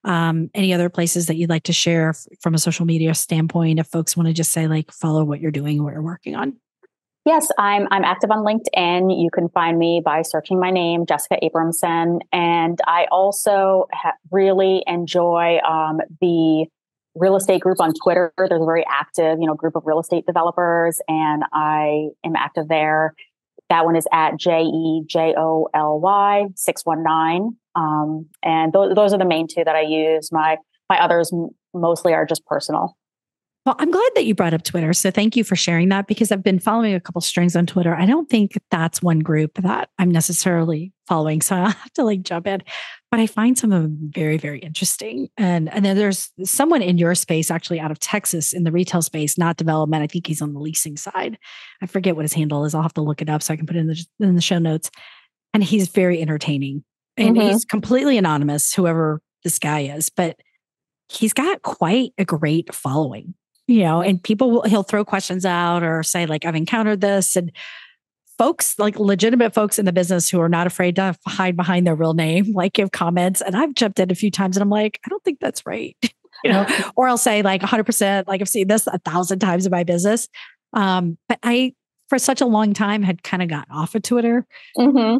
um, 0.05 0.51
any 0.55 0.73
other 0.73 0.89
places 0.89 1.27
that 1.27 1.37
you'd 1.37 1.51
like 1.51 1.65
to 1.65 1.73
share 1.73 2.15
from 2.41 2.55
a 2.55 2.59
social 2.59 2.87
media 2.87 3.15
standpoint 3.15 3.79
if 3.79 3.87
folks 3.87 4.17
want 4.17 4.29
to 4.29 4.33
just 4.33 4.53
say 4.53 4.67
like 4.67 4.91
follow 4.93 5.25
what 5.25 5.41
you're 5.41 5.51
doing 5.51 5.83
what 5.83 5.93
you're 5.93 6.03
working 6.03 6.35
on? 6.35 6.57
Yes 7.27 7.49
i'm 7.59 7.87
i'm 7.91 8.03
active 8.05 8.31
on 8.31 8.39
linkedin. 8.39 9.23
You 9.23 9.31
can 9.31 9.49
find 9.51 9.79
me 9.79 10.01
by 10.03 10.23
searching 10.23 10.59
my 10.59 10.71
name 10.71 11.05
jessica 11.07 11.37
abramson 11.43 12.21
and 12.33 12.79
i 12.87 13.07
also 13.11 13.87
ha- 13.93 14.15
really 14.31 14.83
enjoy 14.87 15.59
um, 15.59 16.01
the 16.21 16.67
real 17.15 17.37
estate 17.37 17.61
group 17.61 17.79
on 17.79 17.93
twitter. 18.03 18.33
There's 18.39 18.63
a 18.63 18.65
very 18.65 18.85
active 18.91 19.39
you 19.39 19.47
know 19.47 19.55
group 19.55 19.77
of 19.77 19.83
real 19.85 20.01
estate 20.01 20.25
developers 20.25 20.99
and 21.09 21.43
i 21.53 22.09
am 22.25 22.37
active 22.37 22.69
there 22.69 23.15
that 23.71 23.87
one 23.87 23.97
is 23.97 24.07
at 24.13 24.37
J 24.37 24.63
E 24.63 25.03
J 25.07 25.35
O 25.39 25.69
L 25.75 25.99
Y 26.01 26.45
619. 26.57 27.57
Um, 27.75 28.27
and 28.43 28.73
th- 28.73 28.95
those 28.95 29.15
are 29.15 29.19
the 29.19 29.25
main 29.25 29.47
two 29.49 29.65
that 29.65 29.77
I 29.77 29.83
use. 29.83 30.31
My 30.31 30.59
my 30.91 31.01
others 31.03 31.31
m- 31.33 31.51
mostly 31.73 32.13
are 32.13 32.27
just 32.27 32.45
personal. 32.45 32.97
Well, 33.67 33.77
I'm 33.79 33.91
glad 33.91 34.11
that 34.15 34.25
you 34.25 34.35
brought 34.35 34.55
up 34.55 34.63
Twitter. 34.63 34.93
So 34.93 35.11
thank 35.11 35.37
you 35.37 35.45
for 35.45 35.55
sharing 35.55 35.91
that 35.91 36.07
because 36.07 36.33
I've 36.33 36.43
been 36.43 36.59
following 36.59 36.95
a 36.95 37.01
couple 37.01 37.21
strings 37.21 37.55
on 37.55 37.67
Twitter. 37.67 37.95
I 37.95 38.07
don't 38.07 38.29
think 38.29 38.59
that's 38.71 39.03
one 39.03 39.19
group 39.19 39.53
that 39.63 39.91
I'm 39.99 40.11
necessarily 40.11 40.93
following. 41.07 41.43
So 41.43 41.57
I'll 41.57 41.71
have 41.71 41.93
to 41.95 42.05
like 42.05 42.23
jump 42.23 42.47
in. 42.47 42.63
But 43.11 43.19
I 43.19 43.27
find 43.27 43.59
some 43.59 43.73
of 43.73 43.83
them 43.83 43.99
very, 44.15 44.37
very 44.37 44.61
interesting. 44.61 45.31
And 45.37 45.73
and 45.73 45.85
then 45.85 45.97
there's 45.97 46.31
someone 46.45 46.81
in 46.81 46.97
your 46.97 47.15
space 47.15 47.51
actually 47.51 47.81
out 47.81 47.91
of 47.91 47.99
Texas 47.99 48.53
in 48.53 48.65
the 48.65 48.71
retail 48.71 49.03
space, 49.03 49.37
not 49.37 49.57
development. 49.57 50.03
I 50.03 50.07
think 50.07 50.27
he's 50.27 50.41
on 50.41 50.55
the 50.55 50.61
leasing 50.61 50.97
side. 50.97 51.39
I 51.83 51.87
forget 51.87 52.15
what 52.15 52.23
his 52.23 52.33
handle 52.33 52.65
is. 52.65 52.75
I'll 52.75 52.83
have 52.83 52.95
to 52.95 53.03
look 53.03 53.21
it 53.21 53.29
up 53.29 53.43
so 53.43 53.53
I 53.53 53.57
can 53.57 53.67
put 53.67 53.77
it 53.77 53.81
in 53.81 53.89
the 53.89 54.07
in 54.21 54.37
the 54.37 54.41
show 54.41 54.59
notes. 54.59 54.91
And 55.53 55.65
he's 55.65 55.89
very 55.89 56.23
entertaining. 56.23 56.85
And 57.17 57.37
mm-hmm. 57.37 57.49
he's 57.49 57.65
completely 57.65 58.17
anonymous, 58.17 58.73
whoever 58.73 59.21
this 59.43 59.59
guy 59.59 59.81
is, 59.81 60.09
but 60.09 60.37
he's 61.09 61.33
got 61.33 61.63
quite 61.63 62.13
a 62.19 62.25
great 62.25 62.73
following 62.73 63.35
you 63.71 63.85
know, 63.85 64.03
and 64.03 64.21
people 64.21 64.51
will, 64.51 64.63
he'll 64.63 64.83
throw 64.83 65.05
questions 65.05 65.47
out 65.47 65.85
or 65.85 66.03
say, 66.03 66.27
like, 66.27 66.45
I've 66.45 66.57
encountered 66.57 67.01
this. 67.01 67.37
And 67.37 67.53
folks, 68.41 68.79
like 68.79 68.99
legitimate 68.99 69.53
folks 69.53 69.79
in 69.79 69.85
the 69.85 69.93
business 69.93 70.31
who 70.31 70.41
are 70.41 70.49
not 70.49 70.67
afraid 70.67 70.97
to 70.97 71.15
hide 71.27 71.59
behind 71.59 71.87
their 71.87 71.95
real 71.95 72.15
name, 72.15 72.51
like 72.55 72.73
give 72.73 72.91
comments. 72.91 73.43
And 73.43 73.55
I've 73.55 73.75
jumped 73.75 74.01
in 74.01 74.11
a 74.11 74.15
few 74.15 74.31
times 74.31 74.57
and 74.57 74.63
I'm 74.63 74.71
like, 74.71 74.99
I 75.05 75.11
don't 75.11 75.23
think 75.23 75.41
that's 75.41 75.67
right. 75.67 75.95
you 76.45 76.51
know, 76.51 76.67
or 76.97 77.07
I'll 77.07 77.19
say 77.19 77.43
like 77.43 77.61
100%, 77.61 78.27
like 78.27 78.41
I've 78.41 78.49
seen 78.49 78.67
this 78.67 78.87
a 78.87 78.99
thousand 79.01 79.41
times 79.41 79.67
in 79.67 79.71
my 79.71 79.85
business. 79.85 80.27
Um, 80.73 81.19
but 81.29 81.39
I, 81.43 81.75
for 82.09 82.19
such 82.19 82.41
a 82.41 82.47
long 82.47 82.73
time, 82.73 83.03
had 83.03 83.23
kind 83.23 83.43
of 83.43 83.51
gotten 83.51 83.75
off 83.75 83.95
of 83.95 84.01
Twitter. 84.01 84.47
Mm-hmm. 84.75 85.19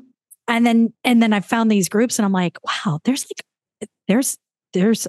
And 0.49 0.67
then, 0.67 0.95
and 1.05 1.23
then 1.23 1.35
I 1.35 1.41
found 1.41 1.71
these 1.71 1.91
groups 1.91 2.19
and 2.19 2.25
I'm 2.25 2.33
like, 2.33 2.57
wow, 2.65 3.01
there's 3.05 3.27
like, 3.27 3.91
there's, 4.09 4.39
there's 4.73 5.07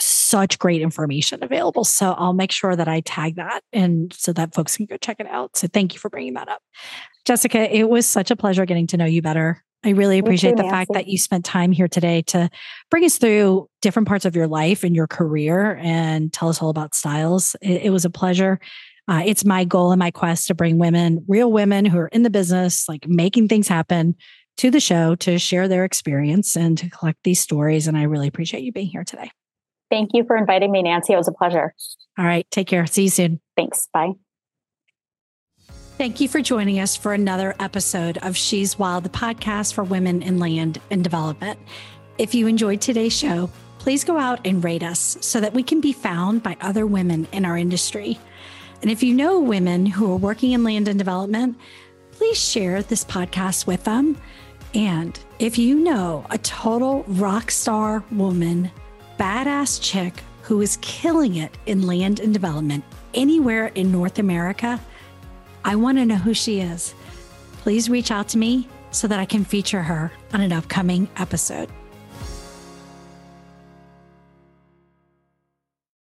such 0.00 0.58
great 0.58 0.80
information 0.80 1.42
available. 1.42 1.84
So 1.84 2.12
I'll 2.12 2.32
make 2.32 2.50
sure 2.50 2.74
that 2.74 2.88
I 2.88 3.00
tag 3.00 3.36
that 3.36 3.62
and 3.72 4.12
so 4.12 4.32
that 4.32 4.54
folks 4.54 4.76
can 4.76 4.86
go 4.86 4.96
check 4.96 5.20
it 5.20 5.26
out. 5.26 5.56
So 5.56 5.68
thank 5.68 5.94
you 5.94 6.00
for 6.00 6.08
bringing 6.08 6.34
that 6.34 6.48
up. 6.48 6.62
Jessica, 7.24 7.74
it 7.74 7.88
was 7.88 8.06
such 8.06 8.30
a 8.30 8.36
pleasure 8.36 8.66
getting 8.66 8.86
to 8.88 8.96
know 8.96 9.04
you 9.04 9.22
better. 9.22 9.62
I 9.84 9.90
really 9.90 10.18
appreciate 10.18 10.52
too, 10.52 10.56
the 10.56 10.62
Nancy. 10.62 10.74
fact 10.74 10.92
that 10.94 11.08
you 11.08 11.18
spent 11.18 11.44
time 11.44 11.70
here 11.70 11.88
today 11.88 12.22
to 12.22 12.48
bring 12.90 13.04
us 13.04 13.18
through 13.18 13.68
different 13.82 14.08
parts 14.08 14.24
of 14.24 14.34
your 14.34 14.46
life 14.46 14.82
and 14.82 14.96
your 14.96 15.06
career 15.06 15.78
and 15.82 16.32
tell 16.32 16.48
us 16.48 16.62
all 16.62 16.70
about 16.70 16.94
Stiles. 16.94 17.54
It, 17.60 17.82
it 17.84 17.90
was 17.90 18.04
a 18.04 18.10
pleasure. 18.10 18.58
Uh, 19.06 19.22
it's 19.26 19.44
my 19.44 19.64
goal 19.64 19.92
and 19.92 19.98
my 19.98 20.10
quest 20.10 20.46
to 20.46 20.54
bring 20.54 20.78
women, 20.78 21.22
real 21.28 21.52
women 21.52 21.84
who 21.84 21.98
are 21.98 22.08
in 22.08 22.22
the 22.22 22.30
business, 22.30 22.88
like 22.88 23.06
making 23.06 23.48
things 23.48 23.68
happen, 23.68 24.16
to 24.56 24.70
the 24.70 24.80
show 24.80 25.14
to 25.16 25.38
share 25.38 25.68
their 25.68 25.84
experience 25.84 26.56
and 26.56 26.78
to 26.78 26.88
collect 26.88 27.18
these 27.24 27.40
stories. 27.40 27.86
And 27.86 27.96
I 27.96 28.04
really 28.04 28.28
appreciate 28.28 28.62
you 28.62 28.72
being 28.72 28.86
here 28.86 29.04
today. 29.04 29.30
Thank 29.94 30.10
you 30.12 30.24
for 30.24 30.36
inviting 30.36 30.72
me, 30.72 30.82
Nancy. 30.82 31.12
It 31.12 31.16
was 31.16 31.28
a 31.28 31.32
pleasure. 31.32 31.72
All 32.18 32.24
right. 32.24 32.44
Take 32.50 32.66
care. 32.66 32.84
See 32.84 33.04
you 33.04 33.10
soon. 33.10 33.40
Thanks. 33.56 33.86
Bye. 33.92 34.14
Thank 35.68 36.20
you 36.20 36.26
for 36.26 36.40
joining 36.40 36.80
us 36.80 36.96
for 36.96 37.12
another 37.12 37.54
episode 37.60 38.18
of 38.18 38.36
She's 38.36 38.76
Wild, 38.76 39.04
the 39.04 39.08
podcast 39.08 39.72
for 39.72 39.84
women 39.84 40.20
in 40.20 40.40
land 40.40 40.80
and 40.90 41.04
development. 41.04 41.60
If 42.18 42.34
you 42.34 42.48
enjoyed 42.48 42.80
today's 42.80 43.16
show, 43.16 43.48
please 43.78 44.02
go 44.02 44.18
out 44.18 44.44
and 44.44 44.64
rate 44.64 44.82
us 44.82 45.16
so 45.20 45.38
that 45.38 45.54
we 45.54 45.62
can 45.62 45.80
be 45.80 45.92
found 45.92 46.42
by 46.42 46.56
other 46.60 46.88
women 46.88 47.28
in 47.30 47.44
our 47.44 47.56
industry. 47.56 48.18
And 48.82 48.90
if 48.90 49.00
you 49.00 49.14
know 49.14 49.38
women 49.38 49.86
who 49.86 50.10
are 50.10 50.16
working 50.16 50.50
in 50.50 50.64
land 50.64 50.88
and 50.88 50.98
development, 50.98 51.56
please 52.10 52.36
share 52.36 52.82
this 52.82 53.04
podcast 53.04 53.68
with 53.68 53.84
them. 53.84 54.20
And 54.74 55.16
if 55.38 55.56
you 55.56 55.76
know 55.76 56.26
a 56.30 56.38
total 56.38 57.04
rock 57.04 57.52
star 57.52 58.02
woman, 58.10 58.72
badass 59.18 59.80
chick 59.80 60.22
who 60.42 60.60
is 60.60 60.78
killing 60.82 61.36
it 61.36 61.56
in 61.66 61.86
land 61.86 62.20
and 62.20 62.32
development 62.32 62.84
anywhere 63.14 63.68
in 63.74 63.90
North 63.90 64.18
America, 64.18 64.80
I 65.64 65.76
want 65.76 65.98
to 65.98 66.06
know 66.06 66.16
who 66.16 66.34
she 66.34 66.60
is. 66.60 66.94
Please 67.58 67.88
reach 67.88 68.10
out 68.10 68.28
to 68.28 68.38
me 68.38 68.68
so 68.90 69.08
that 69.08 69.18
I 69.18 69.24
can 69.24 69.44
feature 69.44 69.82
her 69.82 70.12
on 70.32 70.40
an 70.40 70.52
upcoming 70.52 71.08
episode. 71.16 71.68